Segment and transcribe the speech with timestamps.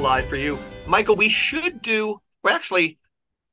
[0.00, 0.58] live for you.
[0.86, 2.98] Michael, we should do, well, actually,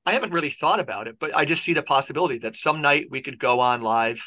[0.05, 3.07] I haven't really thought about it, but I just see the possibility that some night
[3.09, 4.21] we could go on live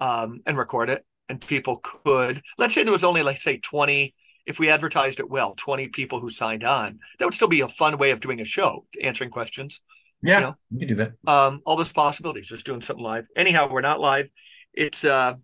[0.00, 4.14] um, and record it, and people could, let's say there was only, like, say, 20,
[4.46, 6.98] if we advertised it well, 20 people who signed on.
[7.18, 9.82] That would still be a fun way of doing a show, answering questions.
[10.22, 10.56] Yeah, You know?
[10.72, 11.12] we can do that.
[11.32, 13.26] um, all those possibilities, just doing something live.
[13.36, 14.28] Anyhow, we're not live.
[14.72, 15.34] It's uh,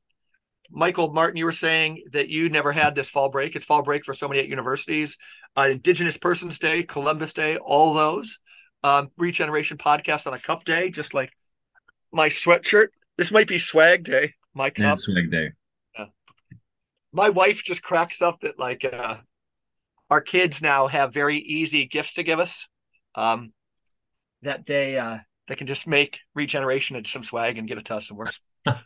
[0.70, 1.36] Michael Martin.
[1.36, 3.56] You were saying that you never had this fall break.
[3.56, 5.16] It's fall break for so many at universities.
[5.56, 8.38] Uh, Indigenous Persons Day, Columbus Day, all those.
[8.82, 11.30] Um, Regeneration podcast on a cup day, just like
[12.12, 12.88] my sweatshirt.
[13.16, 14.34] This might be swag day.
[14.54, 15.00] My Yeah, cup.
[15.00, 15.50] swag day.
[17.12, 19.16] My wife just cracks up that like uh,
[20.10, 22.68] our kids now have very easy gifts to give us.
[23.14, 23.52] Um,
[24.42, 25.18] that they uh,
[25.48, 28.26] they can just make regeneration and some swag and get it to us, and we're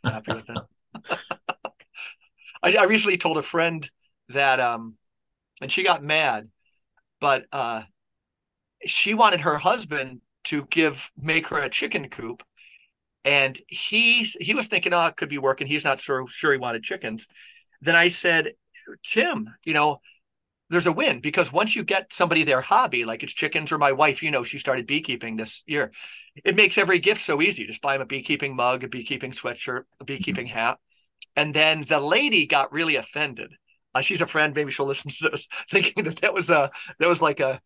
[0.05, 1.19] happy with it.
[2.63, 3.89] I, I recently told a friend
[4.29, 4.97] that um,
[5.63, 6.49] and she got mad,
[7.21, 7.83] but uh,
[8.87, 12.43] she wanted her husband to give make her a chicken coop,
[13.25, 15.67] and he he was thinking, oh, it could be working.
[15.67, 17.29] He's not sure sure he wanted chickens.
[17.83, 18.55] Then I said,
[19.05, 20.01] Tim, you know,
[20.71, 23.93] there's a win because once you get somebody their hobby, like it's chickens or my
[23.93, 25.93] wife, you know, she started beekeeping this year.
[26.45, 27.67] It makes every gift so easy.
[27.67, 30.79] Just buy them a beekeeping mug, a beekeeping sweatshirt, a beekeeping hat.
[31.37, 33.53] And then the lady got really offended.
[33.95, 34.55] Uh, she's a friend.
[34.55, 37.61] Maybe she'll listen to this, thinking that that was a that was like a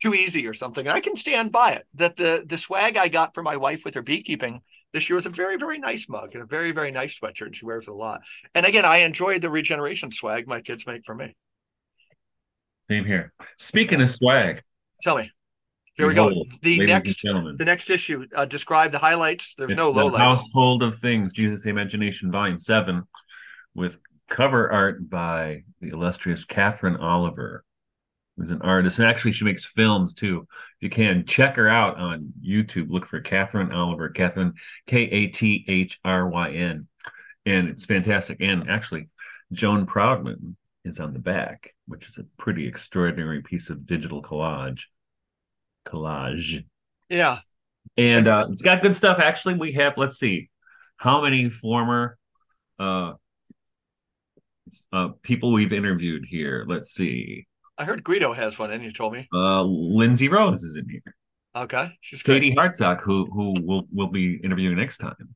[0.00, 0.86] too easy or something.
[0.86, 1.86] And I can stand by it.
[1.94, 4.60] That the the swag I got for my wife with her beekeeping
[4.92, 7.46] this year was a very very nice mug and a very very nice sweatshirt.
[7.46, 8.22] And she wears it a lot.
[8.54, 11.36] And again, I enjoyed the regeneration swag my kids make for me.
[12.88, 13.32] Same here.
[13.58, 14.62] Speaking of swag,
[15.02, 15.30] Tell me.
[16.00, 16.44] Here we go.
[16.62, 18.26] The next the next issue.
[18.34, 19.54] Uh, describe the highlights.
[19.54, 20.16] There's it's no the lowlights.
[20.16, 23.04] Household of Things, Jesus Imagination, Volume Seven,
[23.74, 23.98] with
[24.30, 27.64] cover art by the illustrious Kathryn Oliver,
[28.36, 30.46] who's an artist, and actually she makes films too.
[30.80, 32.90] You can check her out on YouTube.
[32.90, 34.54] Look for Kathryn Oliver, Kathryn
[34.86, 36.88] K A T H R Y N,
[37.44, 38.38] and it's fantastic.
[38.40, 39.10] And actually,
[39.52, 40.54] Joan Proudman
[40.86, 44.84] is on the back, which is a pretty extraordinary piece of digital collage.
[45.86, 46.64] Collage.
[47.08, 47.40] Yeah.
[47.96, 49.18] And uh, it's got good stuff.
[49.18, 50.50] Actually, we have, let's see,
[50.96, 52.16] how many former
[52.78, 53.12] uh,
[54.92, 56.64] uh, people we've interviewed here.
[56.68, 57.46] Let's see.
[57.76, 59.28] I heard Guido has one, and you told me.
[59.32, 61.14] Uh, Lindsay Rose is in here.
[61.56, 61.90] Okay.
[62.00, 62.42] She's great.
[62.42, 65.34] Katie Hartsock, who who will will be interviewing next time.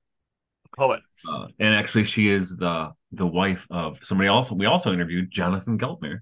[0.76, 1.00] Poet.
[1.28, 4.50] Uh, and actually, she is the the wife of somebody else.
[4.50, 6.18] We also interviewed Jonathan Geltner.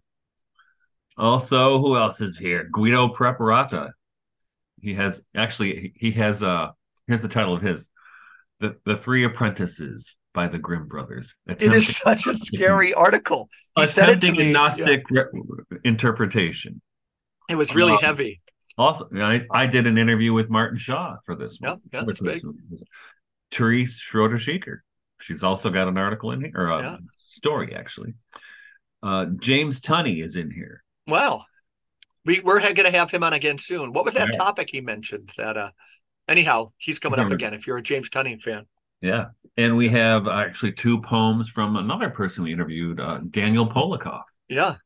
[1.18, 2.68] Also, who else is here?
[2.72, 3.90] Guido Preparata.
[4.82, 6.68] He has actually he has uh
[7.06, 7.88] here's the title of his,
[8.60, 11.34] the the Three Apprentices by the Grimm brothers.
[11.46, 13.48] It is such a scary article.
[13.76, 14.52] He said it to attempting a Yeah.
[14.52, 15.24] Gnostic re-
[15.84, 16.80] interpretation.
[17.48, 18.40] It was really Um, heavy.
[18.78, 21.78] Also, I, I did an interview with Martin Shaw for this one.
[21.92, 22.82] Yeah, yeah, which that's was-
[23.52, 24.78] Therese Schroeder Sheker.
[25.20, 26.96] She's also got an article in here, or a Yeah.
[27.28, 28.14] story actually.
[29.02, 30.82] Uh, James Tunney is in here.
[31.06, 31.44] Wow.
[32.24, 33.92] We we're going to have him on again soon.
[33.92, 35.32] What was that topic he mentioned?
[35.36, 35.70] That uh.
[36.28, 37.52] Anyhow, he's coming up again.
[37.52, 38.66] If you're a James Tunney fan.
[39.00, 39.26] Yeah.
[39.56, 44.22] And we have actually two poems from another person we interviewed, uh, Daniel Polikoff.
[44.48, 44.76] Yeah.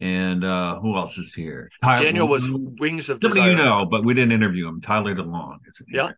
[0.00, 1.70] And uh, who else is here?
[1.84, 3.50] Tyler- Daniel was Wings of somebody Desire.
[3.50, 4.80] you know, but we didn't interview him.
[4.80, 6.12] Tyler DeLong Yeah.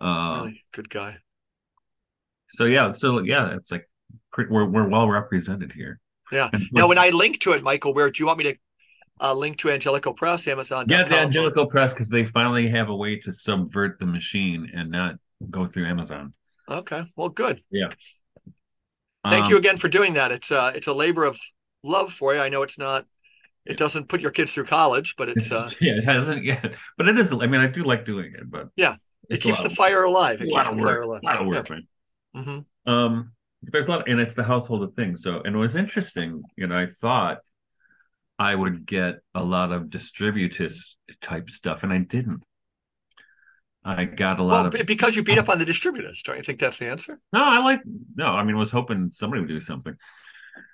[0.00, 1.18] Uh, Really good guy.
[2.50, 3.88] So yeah, so yeah, it's like
[4.32, 6.00] pretty, we're we're well represented here.
[6.32, 6.50] Yeah.
[6.72, 8.56] Now, when I link to it, Michael, where do you want me to
[9.20, 10.86] uh, link to Angelico Press, Amazon?
[10.86, 14.90] yeah, the Angelico Press because they finally have a way to subvert the machine and
[14.90, 15.16] not
[15.50, 16.32] go through Amazon.
[16.68, 17.04] Okay.
[17.16, 17.62] Well, good.
[17.70, 17.92] Yeah.
[19.28, 20.32] Thank Um, you again for doing that.
[20.32, 21.38] It's uh, it's a labor of
[21.82, 22.40] love for you.
[22.40, 23.06] I know it's not.
[23.66, 27.08] It doesn't put your kids through college, but it's uh, yeah, it hasn't yet, but
[27.08, 27.32] it is.
[27.32, 28.96] I mean, I do like doing it, but Yeah,
[29.28, 30.40] it keeps the fire alive.
[30.40, 30.78] a It keeps of the work.
[30.78, 31.22] fire alive.
[31.22, 31.86] A lot of work, man.
[32.34, 33.32] hmm Um,
[33.62, 35.22] there's a lot, and it's the household of things.
[35.22, 36.42] So, and it was interesting.
[36.56, 37.38] You know, I thought
[38.38, 42.42] I would get a lot of distributist type stuff, and I didn't.
[43.84, 46.42] I got a lot Well, of because you beat up on the distributists, don't you
[46.42, 47.18] think that's the answer?
[47.32, 47.42] no.
[47.42, 47.80] I like
[48.16, 48.26] no.
[48.26, 49.94] I mean, I was hoping somebody would do something,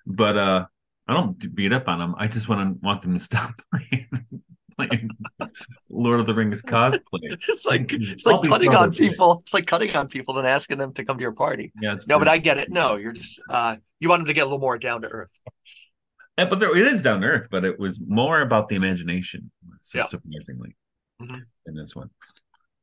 [0.06, 0.66] but uh,
[1.06, 2.14] I don't beat up on them.
[2.18, 4.08] I just want to want them to stop playing
[4.76, 5.10] playing
[5.88, 6.98] Lord of the Rings cosplay.
[7.48, 9.42] It's like it's I'll like cutting on people.
[9.44, 11.72] It's like cutting on people and asking them to come to your party.
[11.80, 12.70] Yeah, No, but I get it.
[12.70, 15.38] No, you're just uh, you want them to get a little more down to earth.
[16.38, 19.50] Yeah, but there, it is down to earth, but it was more about the imagination,
[19.80, 20.06] so Yeah.
[20.06, 20.76] surprisingly,
[21.20, 21.46] Mhm.
[21.66, 22.10] in this one.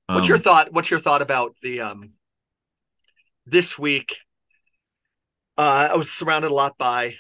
[0.07, 0.71] What's Um, your thought?
[0.71, 2.13] What's your thought about the um
[3.45, 4.19] this week?
[5.57, 7.17] uh, I was surrounded a lot by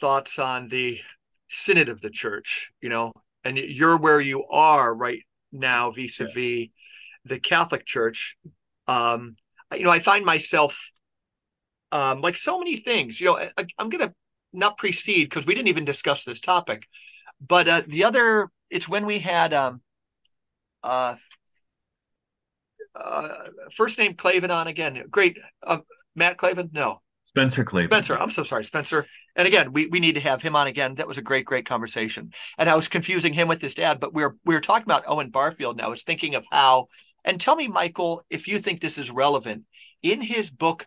[0.00, 1.00] thoughts on the
[1.48, 3.12] synod of the church, you know,
[3.44, 6.66] and you're where you are right now vis-a-vis yeah.
[7.24, 8.36] the Catholic Church.
[8.86, 9.36] Um,
[9.76, 10.90] you know, I find myself
[11.90, 13.20] um, like so many things.
[13.20, 14.14] You know, I, am going to
[14.52, 16.86] not precede because we didn't even discuss this topic,
[17.46, 19.80] but uh, the other, it's when we had um,
[20.82, 21.16] uh,
[22.94, 23.28] uh,
[23.74, 25.04] first name Klavan on again.
[25.10, 25.78] Great, uh,
[26.14, 26.70] Matt Klavan.
[26.72, 27.88] No, Spencer Klavan.
[27.88, 29.06] Spencer, I'm so sorry, Spencer.
[29.36, 30.96] And again, we, we need to have him on again.
[30.96, 32.32] That was a great, great conversation.
[32.58, 35.04] And I was confusing him with his dad, but we are we were talking about
[35.06, 35.76] Owen Barfield.
[35.76, 36.88] And I was thinking of how.
[37.24, 39.62] And tell me, Michael, if you think this is relevant
[40.02, 40.86] in his book,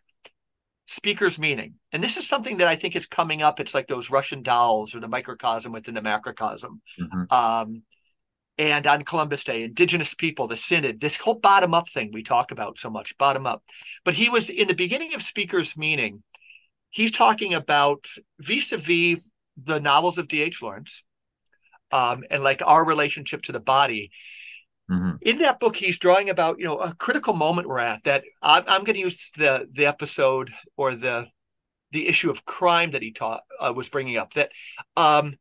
[0.85, 1.75] Speaker's Meaning.
[1.91, 3.59] And this is something that I think is coming up.
[3.59, 6.81] It's like those Russian dolls or the microcosm within the macrocosm.
[6.99, 7.33] Mm-hmm.
[7.33, 7.83] Um,
[8.57, 12.51] and on Columbus Day, Indigenous people, the Synod, this whole bottom up thing we talk
[12.51, 13.63] about so much, bottom up.
[14.05, 16.23] But he was in the beginning of Speaker's Meaning,
[16.89, 18.07] he's talking about
[18.39, 19.17] vis a vis
[19.57, 20.61] the novels of D.H.
[20.61, 21.03] Lawrence
[21.91, 24.11] um, and like our relationship to the body.
[24.89, 25.15] Mm-hmm.
[25.21, 28.03] In that book, he's drawing about you know a critical moment we're at.
[28.03, 31.27] That I'm, I'm going to use the the episode or the
[31.91, 34.33] the issue of crime that he taught uh, was bringing up.
[34.33, 34.51] That
[34.95, 35.37] um,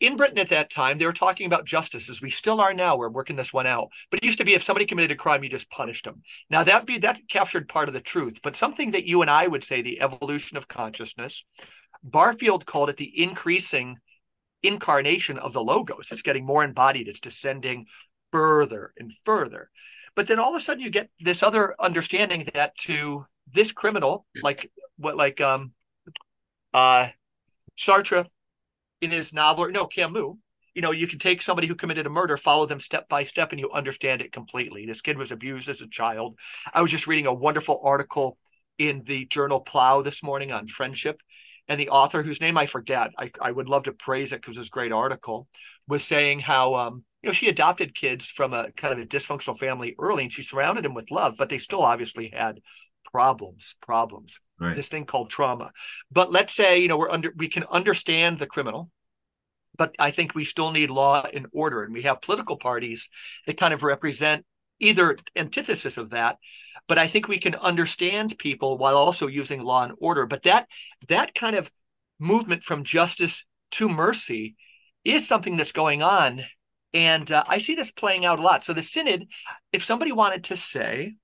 [0.00, 2.96] in Britain at that time, they were talking about justice as we still are now.
[2.96, 3.90] We're working this one out.
[4.10, 6.22] But it used to be if somebody committed a crime, you just punished them.
[6.50, 9.46] Now that be that captured part of the truth, but something that you and I
[9.46, 11.44] would say the evolution of consciousness.
[12.02, 13.96] Barfield called it the increasing
[14.62, 16.10] incarnation of the logos.
[16.10, 17.08] It's getting more embodied.
[17.08, 17.86] It's descending
[18.34, 19.70] further and further.
[20.16, 24.26] But then all of a sudden you get this other understanding that to this criminal,
[24.42, 25.72] like what like um
[26.72, 27.10] uh
[27.78, 28.26] Sartre
[29.00, 30.34] in his novel, or no, Camus,
[30.74, 33.52] you know, you can take somebody who committed a murder, follow them step by step,
[33.52, 34.84] and you understand it completely.
[34.84, 36.36] This kid was abused as a child.
[36.72, 38.36] I was just reading a wonderful article
[38.78, 41.20] in the journal Plough this morning on friendship.
[41.68, 44.58] And the author, whose name I forget, I, I would love to praise it because
[44.58, 45.48] it's a great article,
[45.86, 49.58] was saying how um, you know she adopted kids from a kind of a dysfunctional
[49.58, 52.60] family early, and she surrounded them with love, but they still obviously had
[53.10, 54.38] problems, problems.
[54.60, 54.76] Right.
[54.76, 55.72] This thing called trauma.
[56.12, 58.90] But let's say you know we're under we can understand the criminal,
[59.78, 61.82] but I think we still need law and order.
[61.82, 63.08] And we have political parties
[63.46, 64.44] that kind of represent
[64.80, 66.36] either antithesis of that.
[66.88, 70.26] But I think we can understand people while also using law and order.
[70.26, 70.68] But that
[71.08, 71.70] that kind of
[72.18, 74.56] movement from justice to mercy
[75.04, 76.42] is something that's going on.
[76.94, 78.64] And uh, I see this playing out a lot.
[78.64, 79.26] So the synod,
[79.72, 81.16] if somebody wanted to say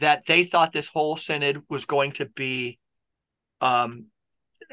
[0.00, 2.78] that they thought this whole synod was going to be
[3.62, 4.06] um,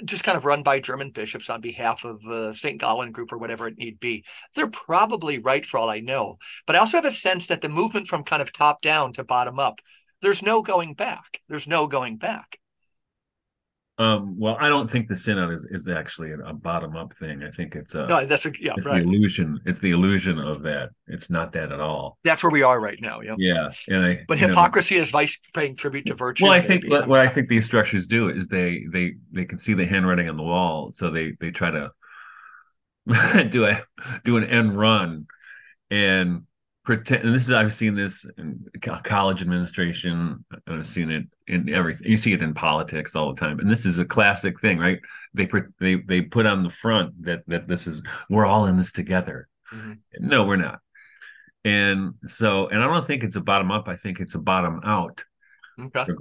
[0.06, 2.80] just kind of run by German bishops on behalf of the uh, St.
[2.80, 4.26] Gallen group or whatever it need be.
[4.56, 6.38] They're probably right for all I know.
[6.68, 9.24] But I also have a sense that the movement from kind of top down to
[9.24, 9.80] bottom up,
[10.22, 11.42] there's no going back.
[11.48, 12.60] There's no going back.
[14.00, 17.44] Um, well, I don't think the synod is, is actually a, bottom up thing.
[17.44, 19.04] I think it's a no, that's a yeah, it's right.
[19.04, 19.60] the illusion.
[19.66, 20.92] It's the illusion of that.
[21.08, 22.18] It's not that at all.
[22.24, 23.20] That's where we are right now.
[23.20, 23.36] Yeah.
[23.38, 23.68] Yeah.
[23.90, 26.46] And I but hypocrisy know, is vice paying tribute to virtue.
[26.46, 29.60] Well, I think what, what I think these structures do is they they they can
[29.60, 31.92] see the handwriting on the wall, so they they try to
[33.50, 33.84] do a
[34.24, 35.28] do an end run
[35.92, 36.44] and
[36.90, 38.66] pretend and this is i've seen this in
[39.04, 43.60] college administration i've seen it in everything you see it in politics all the time
[43.60, 45.00] and this is a classic thing right
[45.36, 45.48] they
[45.80, 49.48] they they put on the front that that this is we're all in this together
[49.72, 49.94] mm-hmm.
[50.20, 50.80] no we're not
[51.64, 54.82] and so and i don't think it's a bottom up i think it's a bottom
[54.84, 55.24] out
[55.80, 56.12] okay.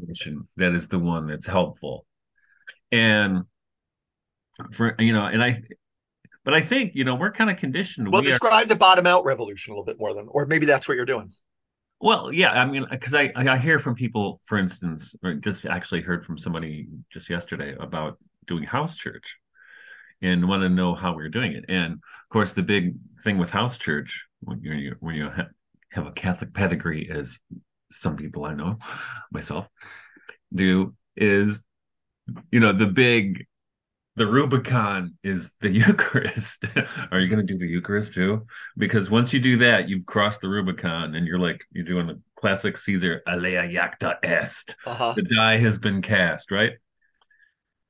[0.58, 2.04] that is the one that's helpful
[2.92, 3.44] and
[4.72, 5.62] for you know and i
[6.45, 8.11] but I think you know we're kind of conditioned.
[8.11, 8.68] Well, we describe are...
[8.68, 11.33] the bottom out revolution a little bit more than, or maybe that's what you're doing.
[12.00, 16.00] Well, yeah, I mean, because I I hear from people, for instance, or just actually
[16.00, 19.37] heard from somebody just yesterday about doing house church,
[20.23, 21.64] and want to know how we're doing it.
[21.68, 25.28] And of course, the big thing with house church when you when you
[25.90, 27.38] have a Catholic pedigree, as
[27.90, 28.78] some people I know,
[29.33, 29.66] myself,
[30.54, 31.64] do is,
[32.50, 33.47] you know, the big
[34.18, 36.64] the Rubicon is the Eucharist.
[37.10, 38.46] Are you going to do the Eucharist too?
[38.76, 42.20] Because once you do that, you've crossed the Rubicon and you're like, you're doing the
[42.37, 44.76] classic Caesar, alea jacta est.
[44.87, 45.14] Uh-huh.
[45.16, 46.72] The die has been cast, right?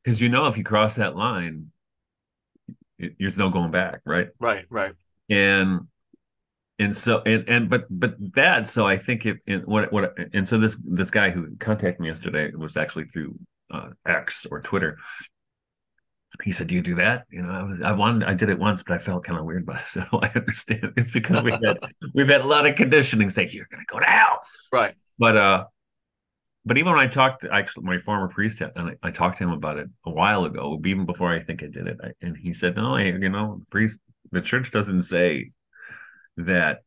[0.05, 1.71] Because you know, if you cross that line,
[2.99, 4.29] it, there's no going back, right?
[4.39, 4.95] Right, right.
[5.29, 5.89] And
[6.79, 10.47] and so and and but but that so I think it and what what and
[10.47, 13.39] so this this guy who contacted me yesterday was actually through
[13.71, 14.97] uh, X or Twitter,
[16.43, 18.59] he said, "Do you do that?" You know, I was I wanted I did it
[18.59, 19.67] once, but I felt kind of weird.
[19.67, 20.93] But I said, "Oh, I understand.
[20.97, 21.79] It's because we had
[22.15, 24.41] we've had a lot of conditioning say you're going to go to hell."
[24.73, 24.95] Right.
[25.19, 25.65] But uh,
[26.65, 29.45] but even when I talked to actually my former priest, and I, I, talked to
[29.45, 32.37] him about it a while ago, even before I think I did it, I, and
[32.37, 33.99] he said, "No, I, you know, priest,
[34.31, 35.51] the church doesn't say
[36.37, 36.83] that,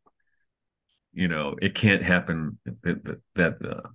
[1.14, 3.90] you know, it can't happen that that that, uh,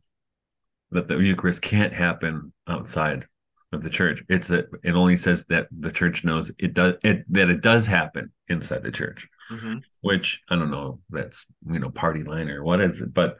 [0.90, 3.26] that the Eucharist can't happen outside
[3.72, 4.22] of the church.
[4.28, 7.86] It's a, it only says that the church knows it does it that it does
[7.86, 9.78] happen inside the church." Mm-hmm.
[10.00, 13.38] Which I don't know, that's you know party line or what is it, but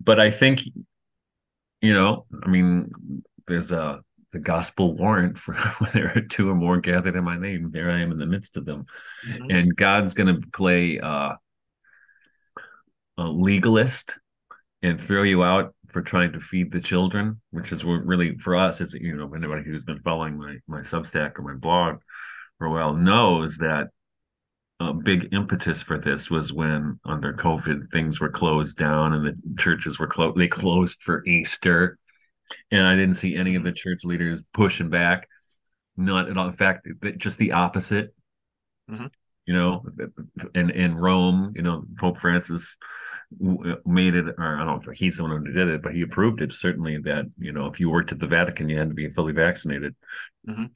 [0.00, 0.60] but I think
[1.82, 2.92] you know, I mean,
[3.46, 4.00] there's a
[4.32, 7.70] the gospel warrant for when there are two or more gathered in my name.
[7.70, 8.86] There I am in the midst of them,
[9.28, 9.50] mm-hmm.
[9.50, 11.34] and God's going to play uh,
[13.18, 14.16] a legalist
[14.82, 18.56] and throw you out for trying to feed the children, which is what really for
[18.56, 21.98] us is you know anybody who's been following my my Substack or my blog
[22.58, 23.88] for a while knows that
[24.80, 29.62] a big impetus for this was when under COVID things were closed down and the
[29.62, 30.36] churches were closed.
[30.36, 31.98] They closed for Easter,
[32.70, 35.28] and I didn't see any of the church leaders pushing back.
[35.96, 36.48] Not at all.
[36.48, 38.14] In fact, just the opposite.
[38.90, 39.06] Mm-hmm.
[39.46, 39.84] You know,
[40.54, 42.76] in in Rome, you know, Pope Francis
[43.84, 46.02] made it, or I don't know if he's the one who did it, but he
[46.02, 48.94] approved it certainly that you know if you worked at the Vatican, you had to
[48.94, 49.94] be fully vaccinated.
[50.48, 50.66] Mm-hmm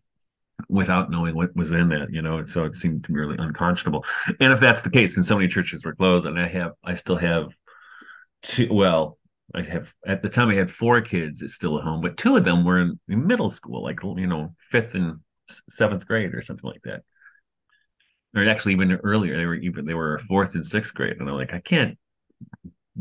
[0.69, 3.37] without knowing what was in that, you know, and so it seemed to be really
[3.39, 4.05] unconscionable.
[4.41, 6.95] And if that's the case, and so many churches were closed, and I have, I
[6.95, 7.49] still have
[8.43, 9.19] two, well,
[9.55, 12.37] I have at the time I had four kids It's still at home, but two
[12.37, 15.21] of them were in, in middle school, like you know, fifth and
[15.71, 17.03] seventh grade or something like that.
[18.35, 21.37] Or actually even earlier, they were even they were fourth and sixth grade, and I'm
[21.37, 21.97] like, I can't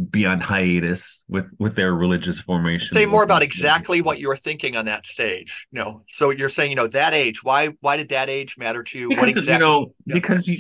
[0.10, 2.88] be on hiatus with with their religious formation.
[2.88, 5.68] Say more about exactly what you were thinking on that stage.
[5.72, 7.44] You know, so you're saying, you know, that age.
[7.44, 9.10] Why why did that age matter to you?
[9.10, 10.14] Because what exactly, you know, yeah.
[10.16, 10.58] because you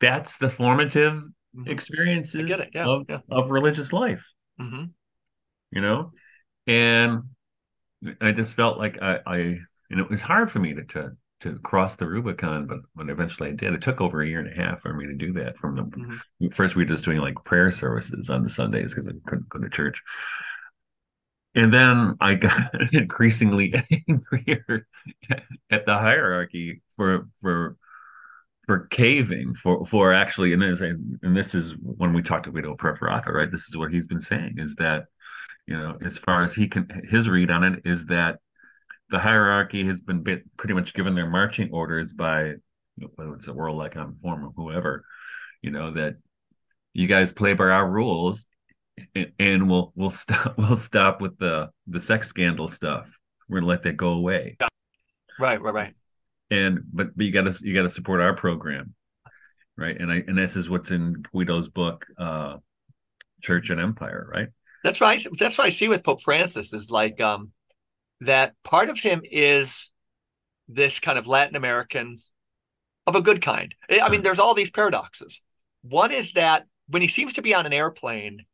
[0.00, 1.70] that's the formative mm-hmm.
[1.70, 3.18] experiences yeah, of, yeah.
[3.30, 4.26] of religious life.
[4.60, 4.84] Mm-hmm.
[5.70, 6.12] You know,
[6.66, 7.22] and
[8.20, 9.36] I just felt like I, I
[9.90, 13.50] and it was hard for me to to to cross the Rubicon, but when eventually
[13.50, 15.58] I did, it took over a year and a half for me to do that.
[15.58, 16.48] From the mm-hmm.
[16.48, 19.58] first, we were just doing like prayer services on the Sundays because I couldn't go
[19.58, 20.02] to church,
[21.54, 23.74] and then I got increasingly
[24.08, 24.86] angrier
[25.70, 27.76] at the hierarchy for for
[28.64, 32.74] for caving for for actually and this and this is when we talked to Guido
[32.76, 33.50] Preparata, right?
[33.50, 35.04] This is what he's been saying is that
[35.66, 38.38] you know as far as he can his read on it is that
[39.10, 42.54] the hierarchy has been bit, pretty much given their marching orders by
[43.14, 45.04] whether it's a World Economic Forum or whoever,
[45.62, 46.16] you know, that
[46.92, 48.46] you guys play by our rules
[49.14, 53.06] and, and we'll we'll stop we'll stop with the the sex scandal stuff.
[53.48, 54.56] We're gonna let that go away.
[55.38, 55.94] Right, right, right.
[56.50, 58.94] And but but you gotta you gotta support our program.
[59.76, 60.00] Right.
[60.00, 62.56] And I and this is what's in Guido's book, uh
[63.42, 64.48] Church and Empire, right?
[64.82, 65.24] That's right.
[65.38, 67.52] That's what I see with Pope Francis is like um
[68.20, 69.92] that part of him is
[70.68, 72.18] this kind of Latin American
[73.06, 73.74] of a good kind.
[73.90, 75.42] I mean, there's all these paradoxes.
[75.82, 78.44] One is that when he seems to be on an airplane,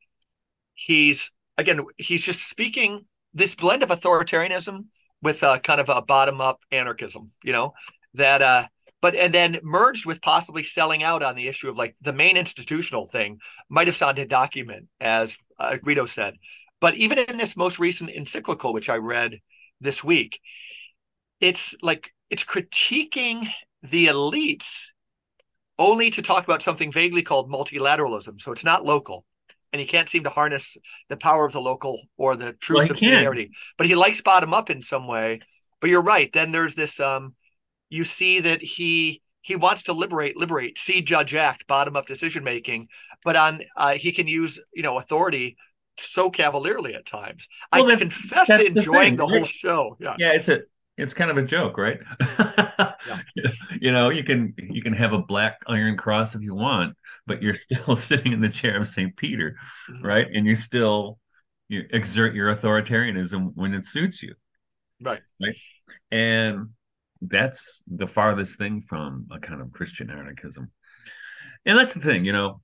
[0.74, 4.86] he's again, he's just speaking this blend of authoritarianism
[5.22, 7.72] with a kind of a bottom up anarchism, you know,
[8.14, 8.66] that, uh,
[9.00, 12.36] but and then merged with possibly selling out on the issue of like the main
[12.36, 13.38] institutional thing
[13.68, 16.36] might have sounded document, as uh, Guido said.
[16.80, 19.38] But even in this most recent encyclical, which I read
[19.82, 20.40] this week.
[21.40, 23.48] It's like it's critiquing
[23.82, 24.86] the elites
[25.78, 28.40] only to talk about something vaguely called multilateralism.
[28.40, 29.24] So it's not local.
[29.72, 30.76] And he can't seem to harness
[31.08, 33.50] the power of the local or the true well, subsidiarity.
[33.78, 35.40] But he likes bottom up in some way.
[35.80, 36.32] But you're right.
[36.32, 37.34] Then there's this um
[37.92, 42.42] you see that he he wants to liberate liberate see judge act bottom up decision
[42.42, 42.88] making
[43.22, 45.56] but on uh, he can use you know authority
[45.96, 47.48] so cavalierly at times.
[47.72, 49.96] Well, I confess to enjoying the, the whole show.
[50.00, 50.16] Yeah.
[50.18, 50.62] Yeah, it's a
[50.98, 52.00] it's kind of a joke, right?
[52.38, 52.92] yeah.
[53.80, 56.96] You know, you can you can have a black iron cross if you want,
[57.26, 59.16] but you're still sitting in the chair of St.
[59.16, 59.56] Peter,
[59.90, 60.04] mm-hmm.
[60.04, 60.26] right?
[60.32, 61.18] And you still
[61.68, 64.34] you exert your authoritarianism when it suits you.
[65.00, 65.22] Right.
[65.40, 65.56] Right.
[66.10, 66.68] And
[67.20, 70.70] that's the farthest thing from a kind of Christian anarchism.
[71.64, 72.60] And that's the thing, you know,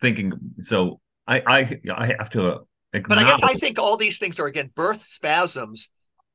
[0.00, 2.60] thinking so I I I have to.
[2.92, 5.88] But I guess I think all these things are again birth spasms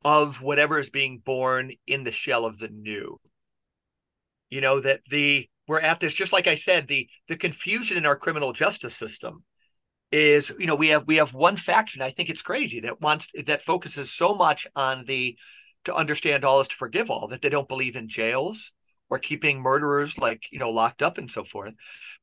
[0.03, 3.19] of whatever is being born in the shell of the new.
[4.49, 8.05] You know that the we're at this just like I said the the confusion in
[8.05, 9.43] our criminal justice system
[10.11, 13.29] is you know we have we have one faction I think it's crazy that wants
[13.45, 15.37] that focuses so much on the
[15.83, 18.71] to understand all is to forgive all that they don't believe in jails
[19.09, 21.73] or keeping murderers like you know locked up and so forth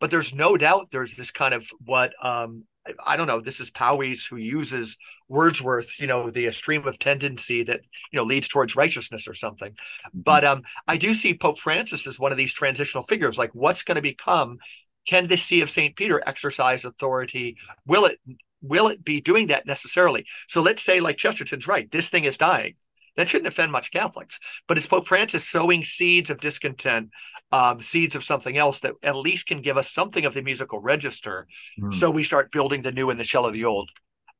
[0.00, 2.64] but there's no doubt there's this kind of what um
[3.07, 3.41] I don't know.
[3.41, 4.99] This is Powys who uses
[5.29, 7.81] Wordsworth, you know, the stream of tendency that
[8.12, 9.73] you know leads towards righteousness or something.
[9.73, 10.21] Mm-hmm.
[10.21, 13.38] But um, I do see Pope Francis as one of these transitional figures.
[13.38, 14.59] Like, what's going to become?
[15.07, 17.57] Can the See of Saint Peter exercise authority?
[17.87, 18.19] Will it?
[18.61, 20.26] Will it be doing that necessarily?
[20.49, 22.75] So let's say, like Chesterton's right, this thing is dying.
[23.16, 24.38] That shouldn't offend much Catholics.
[24.66, 27.11] But is Pope Francis sowing seeds of discontent,
[27.52, 30.80] um, seeds of something else that at least can give us something of the musical
[30.80, 31.47] register
[31.80, 31.94] mm.
[31.94, 33.90] so we start building the new in the shell of the old?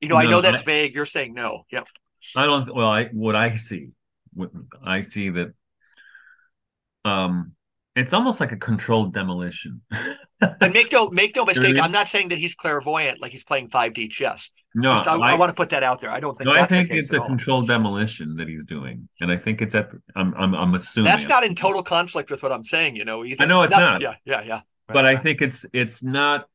[0.01, 0.95] You know, no, I know that's I, vague.
[0.95, 1.65] You're saying no.
[1.71, 1.87] Yep.
[2.37, 3.91] I don't, well, I, what I see,
[4.33, 4.51] what
[4.85, 5.53] I see that
[7.05, 7.53] um,
[7.95, 9.83] it's almost like a controlled demolition.
[10.61, 13.71] and make no make no mistake, I'm not saying that he's clairvoyant like he's playing
[13.71, 14.51] 5D chess.
[14.75, 16.11] No, Just, I, I, want to put that out there.
[16.11, 16.47] I don't think.
[16.47, 19.91] No, I think it's a controlled demolition that he's doing, and I think it's at.
[20.17, 22.97] I'm I'm, I'm assuming that's not in total conflict with what I'm saying.
[22.97, 23.45] You know, either.
[23.45, 24.01] I know it's that's, not.
[24.01, 24.55] Yeah, yeah, yeah.
[24.55, 25.17] Right, but right.
[25.17, 26.49] I think it's it's not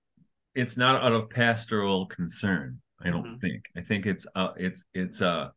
[0.53, 2.81] it's not out of pastoral concern.
[3.01, 3.38] I don't mm-hmm.
[3.38, 3.63] think.
[3.77, 5.50] I think it's uh it's it's uh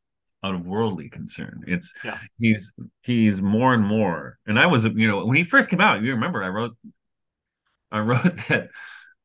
[0.44, 1.64] out of worldly concern.
[1.66, 2.18] It's yeah.
[2.38, 2.72] he's
[3.02, 4.38] he's more and more.
[4.46, 6.76] And I was you know when he first came out, you remember I wrote
[7.92, 8.68] I wrote that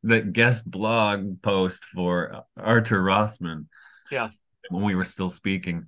[0.04, 3.68] that guest blog post for Arthur Rossman.
[4.12, 4.30] Yeah.
[4.70, 5.86] When we were still speaking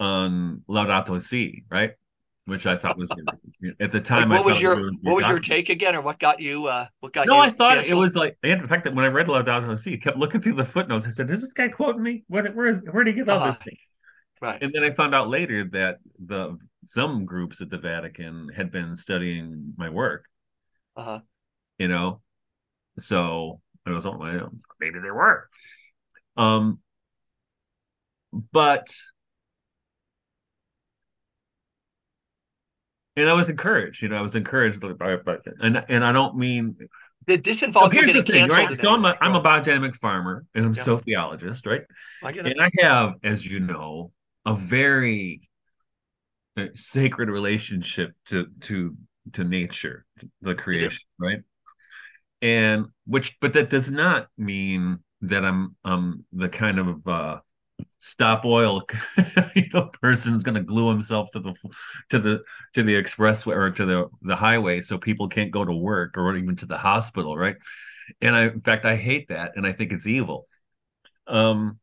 [0.00, 1.92] on Laudato Si, right?
[2.46, 3.08] Which I thought was
[3.78, 4.30] at the time.
[4.30, 6.66] Like what was your what was your take again, or what got you?
[6.66, 7.38] uh What got no, you?
[7.38, 8.04] No, I thought canceled?
[8.04, 8.36] it was like.
[8.42, 11.06] In fact, that when I read Laudato Si, I kept looking through the footnotes.
[11.06, 12.24] I said, "Is this guy quoting me?
[12.26, 12.52] What?
[12.56, 12.80] Where is?
[12.90, 13.52] Where did he get all uh-huh.
[13.52, 13.76] this thing?"
[14.40, 14.60] Right.
[14.60, 18.96] And then I found out later that the some groups at the Vatican had been
[18.96, 20.24] studying my work.
[20.96, 21.20] Uh huh.
[21.82, 22.20] You know,
[23.00, 24.60] so I was on my own.
[24.78, 25.48] Maybe they were.
[26.36, 26.78] Um,
[28.52, 28.86] but
[33.16, 34.00] and I was encouraged.
[34.00, 36.76] You know, I was encouraged by, by and and I don't mean
[37.26, 38.46] did this involve you getting thing.
[38.46, 38.80] Right?
[38.80, 40.84] So I'm a, I'm a biodynamic farmer and I'm yeah.
[40.84, 41.82] sociologist, right?
[42.22, 44.12] I and I have, as you know,
[44.46, 45.48] a very
[46.56, 48.96] uh, sacred relationship to to
[49.32, 50.04] to nature,
[50.42, 51.40] the creation, right?
[52.42, 57.38] And which, but that does not mean that I'm um the kind of uh
[58.00, 58.82] stop oil
[59.56, 61.54] you know person's going to glue himself to the
[62.10, 62.42] to the
[62.74, 66.36] to the expressway or to the the highway so people can't go to work or
[66.36, 67.56] even to the hospital right?
[68.20, 70.46] And i in fact i hate that and i think it's evil.
[71.28, 71.78] Um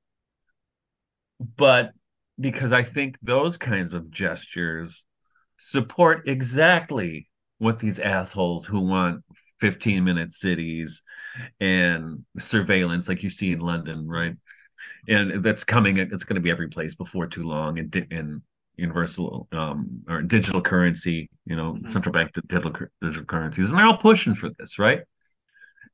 [1.57, 1.91] but
[2.39, 5.03] because I think those kinds of gestures
[5.57, 9.23] support exactly what these assholes who want
[9.59, 11.01] 15 minute cities
[11.59, 14.35] and surveillance like you see in London, right?
[15.07, 18.41] And that's coming, it's going to be every place before too long and, and
[18.75, 21.91] universal um, or digital currency, you know, mm-hmm.
[21.91, 23.69] central bank digital, digital currencies.
[23.69, 25.01] And they're all pushing for this, right?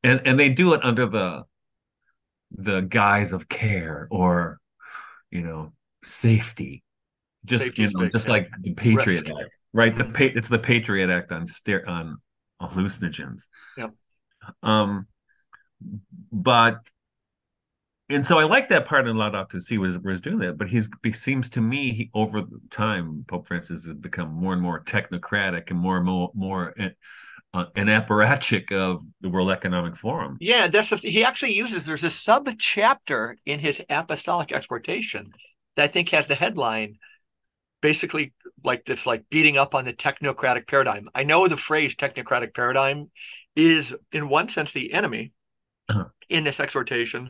[0.04, 1.44] And, and they do it under the
[2.58, 4.60] the guise of care or
[5.32, 5.72] you know
[6.04, 6.84] safety,
[7.46, 9.30] just you know, just like the Patriot Risk.
[9.30, 9.96] Act, right?
[9.96, 10.12] Mm-hmm.
[10.12, 12.18] The it's the Patriot Act on stare on
[12.62, 13.44] hallucinogens.
[13.78, 13.92] Yep.
[14.64, 15.08] Um,
[16.32, 16.80] but
[18.10, 20.90] and so I like that part in Laudato Si was was doing that, but he's
[21.04, 25.70] he seems to me he, over time Pope Francis has become more and more technocratic
[25.70, 26.74] and more and more more
[27.56, 30.38] uh, an apparatchik of the World Economic Forum.
[30.40, 31.86] Yeah, that's the, he actually uses.
[31.86, 35.32] There's a sub chapter in his apostolic exhortation
[35.76, 36.98] that I think has the headline
[37.86, 41.08] basically like this like beating up on the technocratic paradigm.
[41.14, 43.12] I know the phrase technocratic paradigm
[43.56, 45.34] is in one sense the enemy
[45.88, 46.06] uh-huh.
[46.28, 47.30] in this exhortation.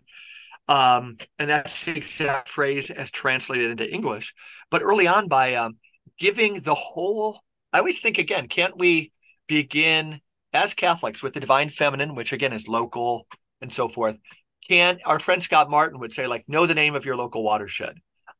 [0.69, 4.33] Um, and that's the exact phrase as translated into English.
[4.71, 5.75] But early on, by um,
[6.17, 7.41] giving the whole,
[7.73, 9.11] I always think again, can't we
[9.47, 10.21] begin
[10.53, 13.27] as Catholics with the divine feminine, which again is local
[13.59, 14.21] and so forth?
[14.69, 17.97] Can our friend Scott Martin would say, like, know the name of your local watershed?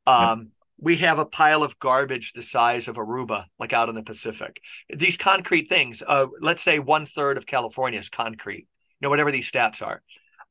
[0.07, 4.03] Um, We have a pile of garbage the size of Aruba, like out in the
[4.03, 4.61] Pacific.
[4.89, 8.67] These concrete things, uh, let's say one third of California is concrete,
[8.99, 10.01] you know, whatever these stats are.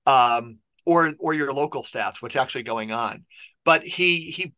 [0.06, 3.24] Um, or or your local stats, what's actually going on.
[3.64, 4.54] But he he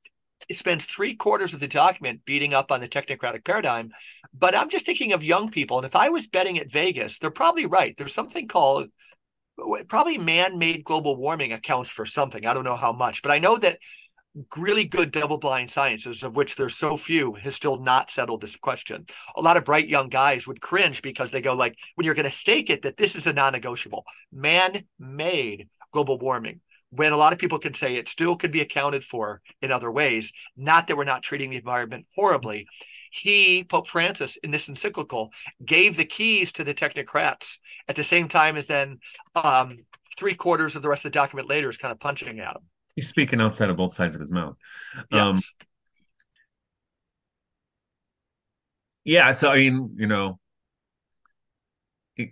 [0.54, 3.90] spends three quarters of the document beating up on the technocratic paradigm.
[4.34, 7.30] But I'm just thinking of young people, and if I was betting at Vegas, they're
[7.30, 7.96] probably right.
[7.96, 8.88] There's something called
[9.88, 12.44] probably man-made global warming accounts for something.
[12.44, 13.78] I don't know how much, but I know that
[14.56, 18.56] really good double blind sciences, of which there's so few, has still not settled this
[18.56, 19.06] question.
[19.36, 22.24] A lot of bright young guys would cringe because they go like, when you're going
[22.24, 26.60] to stake it that this is a non-negotiable, man-made global warming.
[26.90, 29.90] When a lot of people can say it still could be accounted for in other
[29.90, 32.66] ways, not that we're not treating the environment horribly.
[33.10, 35.32] he, Pope Francis, in this encyclical,
[35.64, 38.98] gave the keys to the technocrats at the same time as then
[39.34, 39.78] um,
[40.18, 42.62] three quarters of the rest of the document later is kind of punching at him.
[42.96, 44.56] He's speaking outside of both sides of his mouth.
[45.12, 45.22] Yes.
[45.22, 45.40] Um,
[49.04, 49.32] yeah.
[49.32, 50.40] So I mean, you know,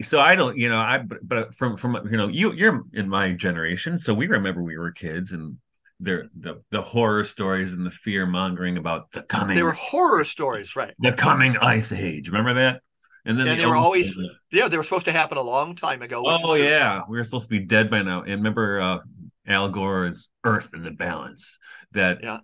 [0.03, 3.33] so I don't, you know, I but from from you know, you you're in my
[3.33, 5.59] generation, so we remember we were kids and
[6.00, 9.57] there the the horror stories and the fear mongering about the coming.
[9.57, 10.94] They were horror stories, right?
[10.98, 12.29] The coming ice age.
[12.29, 12.81] Remember that?
[13.27, 14.16] And then and the they were always
[14.50, 16.22] yeah, they were supposed to happen a long time ago.
[16.27, 18.22] oh yeah, we were supposed to be dead by now.
[18.22, 18.98] And remember uh,
[19.46, 21.59] Al Gore's Earth in the Balance
[21.92, 22.38] that yeah.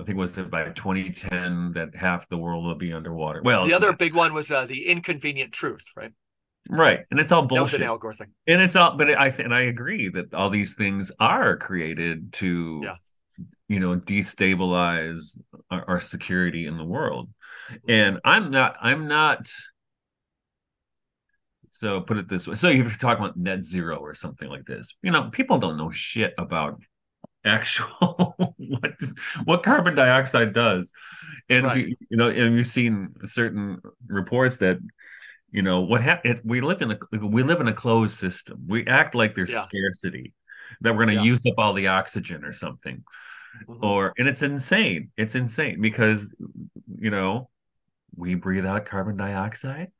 [0.00, 3.42] I think was by 2010 that half the world will be underwater.
[3.44, 6.12] Well, the other big one was uh, the inconvenient truth, right?
[6.68, 7.56] Right, and it's all bullshit.
[7.56, 8.96] That was an Al Gore thing, and it's all.
[8.96, 12.96] But I and I agree that all these things are created to, yeah.
[13.68, 15.38] you know, destabilize
[15.70, 17.30] our, our security in the world.
[17.88, 18.76] And I'm not.
[18.80, 19.48] I'm not.
[21.80, 22.56] So put it this way.
[22.56, 25.78] So if you're talking about net zero or something like this, you know, people don't
[25.78, 26.78] know shit about
[27.46, 28.92] actual what
[29.46, 30.92] what carbon dioxide does
[31.48, 31.88] and right.
[31.88, 34.78] you, you know and you've seen certain reports that
[35.50, 38.86] you know what happened we live in a we live in a closed system we
[38.86, 39.62] act like there's yeah.
[39.62, 40.34] scarcity
[40.82, 41.30] that we're going to yeah.
[41.30, 43.02] use up all the oxygen or something
[43.66, 43.82] mm-hmm.
[43.82, 46.34] or and it's insane it's insane because
[46.98, 47.48] you know
[48.16, 49.90] we breathe out carbon dioxide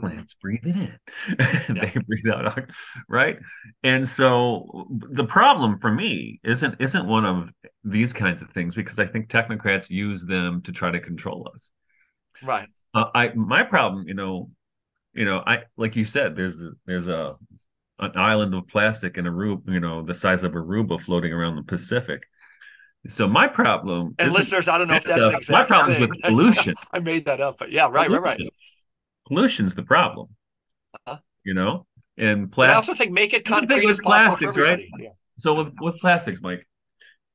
[0.00, 0.98] plants breathe it in
[1.38, 1.64] yeah.
[1.68, 2.70] they breathe out
[3.08, 3.38] right
[3.82, 7.50] and so the problem for me isn't isn't one of
[7.84, 11.70] these kinds of things because i think technocrats use them to try to control us
[12.42, 14.50] right uh, i my problem you know
[15.14, 17.36] you know i like you said there's a there's a
[18.00, 21.62] an island of plastic in Aruba, you know, the size of Aruba floating around the
[21.62, 22.22] Pacific.
[23.10, 26.20] So my problem and listeners, I don't know if that's uh, my problem is with
[26.24, 26.74] pollution.
[26.92, 28.22] I made that up, but yeah, right, pollution.
[28.22, 28.52] right, right
[29.28, 30.28] pollution's the problem.
[30.94, 31.18] Uh-huh.
[31.44, 31.86] You know,
[32.16, 32.72] and plastic.
[32.72, 34.84] I also think make it concrete as plastics, right?
[34.98, 35.10] Yeah.
[35.38, 36.66] So with with plastics, Mike,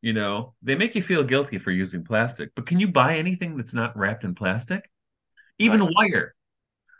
[0.01, 3.56] you know, they make you feel guilty for using plastic, but can you buy anything
[3.56, 4.89] that's not wrapped in plastic?
[5.60, 5.93] Even right.
[5.95, 6.36] wire.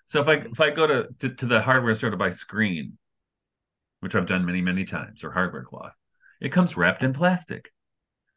[0.06, 2.97] So if I if I go to, to, to the hardware store to buy screen,
[3.99, 5.93] which I've done many many times, or hardware cloth,
[6.39, 7.71] it comes wrapped in plastic.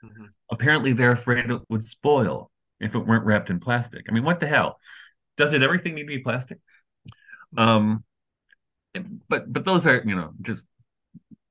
[0.05, 0.27] Mm-hmm.
[0.51, 4.07] Apparently, they're afraid it would spoil if it weren't wrapped in plastic.
[4.09, 4.79] I mean, what the hell?
[5.37, 6.59] Does it everything need to be plastic?
[7.57, 8.05] Um,
[9.29, 10.64] but but those are you know just